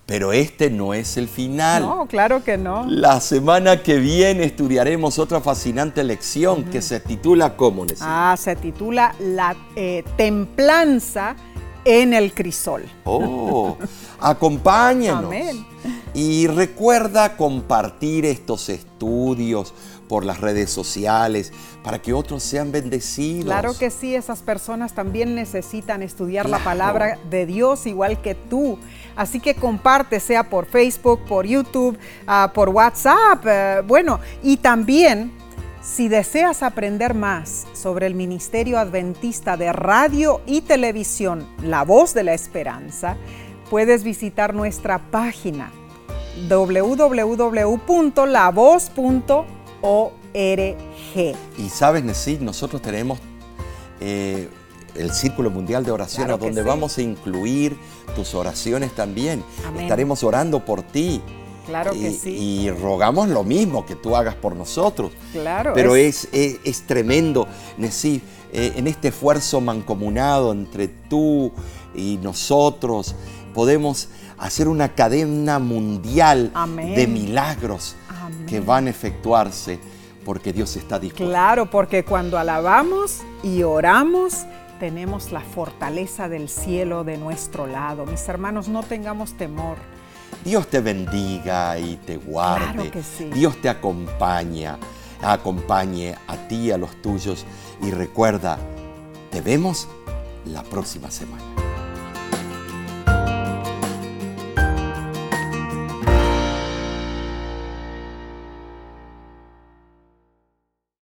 Pero 0.07 0.33
este 0.33 0.71
no 0.71 0.95
es 0.95 1.17
el 1.17 1.27
final. 1.27 1.83
No, 1.83 2.07
claro 2.07 2.45
que 2.45 2.57
no. 2.57 2.87
La 2.87 3.21
semana 3.21 3.83
que 3.83 3.97
viene 3.97 4.45
estudiaremos 4.45 5.19
otra 5.19 5.41
fascinante 5.41 6.05
lección 6.05 6.63
que 6.65 6.81
se 6.81 7.01
titula 7.01 7.57
¿cómo? 7.57 7.85
Ah, 8.01 8.37
se 8.39 8.55
titula 8.55 9.17
La 9.19 9.57
eh, 9.75 10.05
templanza 10.17 11.35
en 11.85 12.15
el 12.15 12.33
crisol. 12.33 12.85
Oh, 13.05 13.77
acompáñenos. 14.21 15.25
Amén. 15.25 15.67
Y 16.15 16.47
recuerda 16.47 17.37
compartir 17.37 18.27
estos 18.27 18.69
estudios 18.69 19.75
por 20.09 20.25
las 20.25 20.41
redes 20.41 20.71
sociales 20.71 21.53
para 21.83 22.01
que 22.01 22.13
otros 22.13 22.43
sean 22.43 22.73
bendecidos. 22.73 23.47
Claro 23.47 23.77
que 23.79 23.91
sí, 23.91 24.15
esas 24.15 24.41
personas 24.41 24.95
también 24.95 25.35
necesitan 25.35 26.03
estudiar 26.03 26.49
la 26.49 26.59
palabra 26.59 27.19
de 27.31 27.47
Dios 27.47 27.87
igual 27.87 28.21
que 28.21 28.35
tú. 28.35 28.79
Así 29.15 29.41
que 29.41 29.55
comparte, 29.55 30.21
sea 30.21 30.51
por 30.51 30.67
Facebook, 30.67 31.21
por 31.27 31.47
YouTube, 31.47 31.99
ah, 32.27 32.51
por 32.55 32.69
WhatsApp, 32.69 33.45
eh, 33.47 33.83
bueno, 33.87 34.21
y 34.43 34.59
también 34.59 35.33
si 35.83 36.09
deseas 36.09 36.63
aprender 36.63 37.15
más 37.15 37.67
sobre 37.73 38.07
el 38.07 38.15
Ministerio 38.15 38.79
Adventista 38.79 39.57
de 39.57 39.73
Radio 39.73 40.41
y 40.45 40.63
Televisión, 40.63 41.49
La 41.63 41.85
Voz 41.85 42.13
de 42.13 42.25
la 42.25 42.35
Esperanza, 42.35 43.17
puedes 43.71 44.03
visitar 44.03 44.53
nuestra 44.53 44.99
página 45.11 45.71
www.lavoz.org. 46.49 47.07
Y 51.59 51.69
sabes, 51.69 52.05
Nessie, 52.05 52.39
nosotros 52.41 52.83
tenemos 52.83 53.19
eh, 54.01 54.49
el 54.95 55.13
Círculo 55.13 55.51
Mundial 55.51 55.85
de 55.85 55.91
Oración, 55.91 56.31
a 56.31 56.37
donde 56.37 56.63
vamos 56.63 56.99
a 56.99 57.03
incluir 57.03 57.77
tus 58.15 58.35
oraciones 58.35 58.93
también. 58.93 59.43
Estaremos 59.79 60.23
orando 60.23 60.65
por 60.65 60.83
ti. 60.83 61.21
Claro 61.67 61.93
que 61.93 62.13
sí. 62.13 62.31
Y 62.31 62.71
rogamos 62.71 63.29
lo 63.29 63.43
mismo 63.43 63.85
que 63.87 63.97
tú 63.97 64.15
hagas 64.15 64.35
por 64.37 64.55
nosotros. 64.55 65.13
Claro. 65.33 65.73
Pero 65.75 65.97
es, 65.97 66.29
es, 66.33 66.83
tremendo, 66.87 67.49
Nesí, 67.77 68.23
eh, 68.53 68.75
en 68.77 68.87
este 68.87 69.09
esfuerzo 69.09 69.61
mancomunado 69.61 70.53
entre 70.53 70.87
tú 70.87 71.53
y 71.95 72.19
nosotros, 72.23 73.17
podemos 73.53 74.09
hacer 74.39 74.69
una 74.69 74.95
cadena 74.95 75.59
mundial 75.59 76.53
de 76.77 77.07
milagros 77.07 77.97
que 78.47 78.61
van 78.61 78.87
a 78.87 78.91
efectuarse 78.91 79.79
porque 80.25 80.53
Dios 80.53 80.75
está 80.77 80.99
dispuesto. 80.99 81.29
Claro, 81.29 81.71
porque 81.71 82.05
cuando 82.05 82.39
alabamos 82.39 83.21
y 83.43 83.63
oramos, 83.63 84.45
tenemos 84.81 85.33
la 85.33 85.41
fortaleza 85.41 86.29
del 86.29 86.49
cielo 86.49 87.05
de 87.05 87.17
nuestro 87.17 87.67
lado. 87.67 88.07
Mis 88.07 88.29
hermanos, 88.29 88.69
no 88.69 88.83
tengamos 88.83 89.35
temor. 89.35 89.77
Dios 90.45 90.69
te 90.69 90.81
bendiga 90.81 91.79
y 91.79 91.97
te 91.97 92.17
guarde. 92.17 92.73
Claro 92.73 92.91
que 92.91 93.03
sí. 93.03 93.31
Dios 93.33 93.61
te 93.61 93.69
acompaña, 93.69 94.79
acompañe 95.23 96.17
a 96.27 96.37
ti 96.49 96.57
y 96.57 96.71
a 96.73 96.79
los 96.79 97.01
tuyos. 97.03 97.45
Y 97.83 97.91
recuerda, 97.91 98.59
te 99.31 99.41
vemos 99.41 99.89
la 100.45 100.63
próxima 100.63 101.11
semana. 101.11 101.45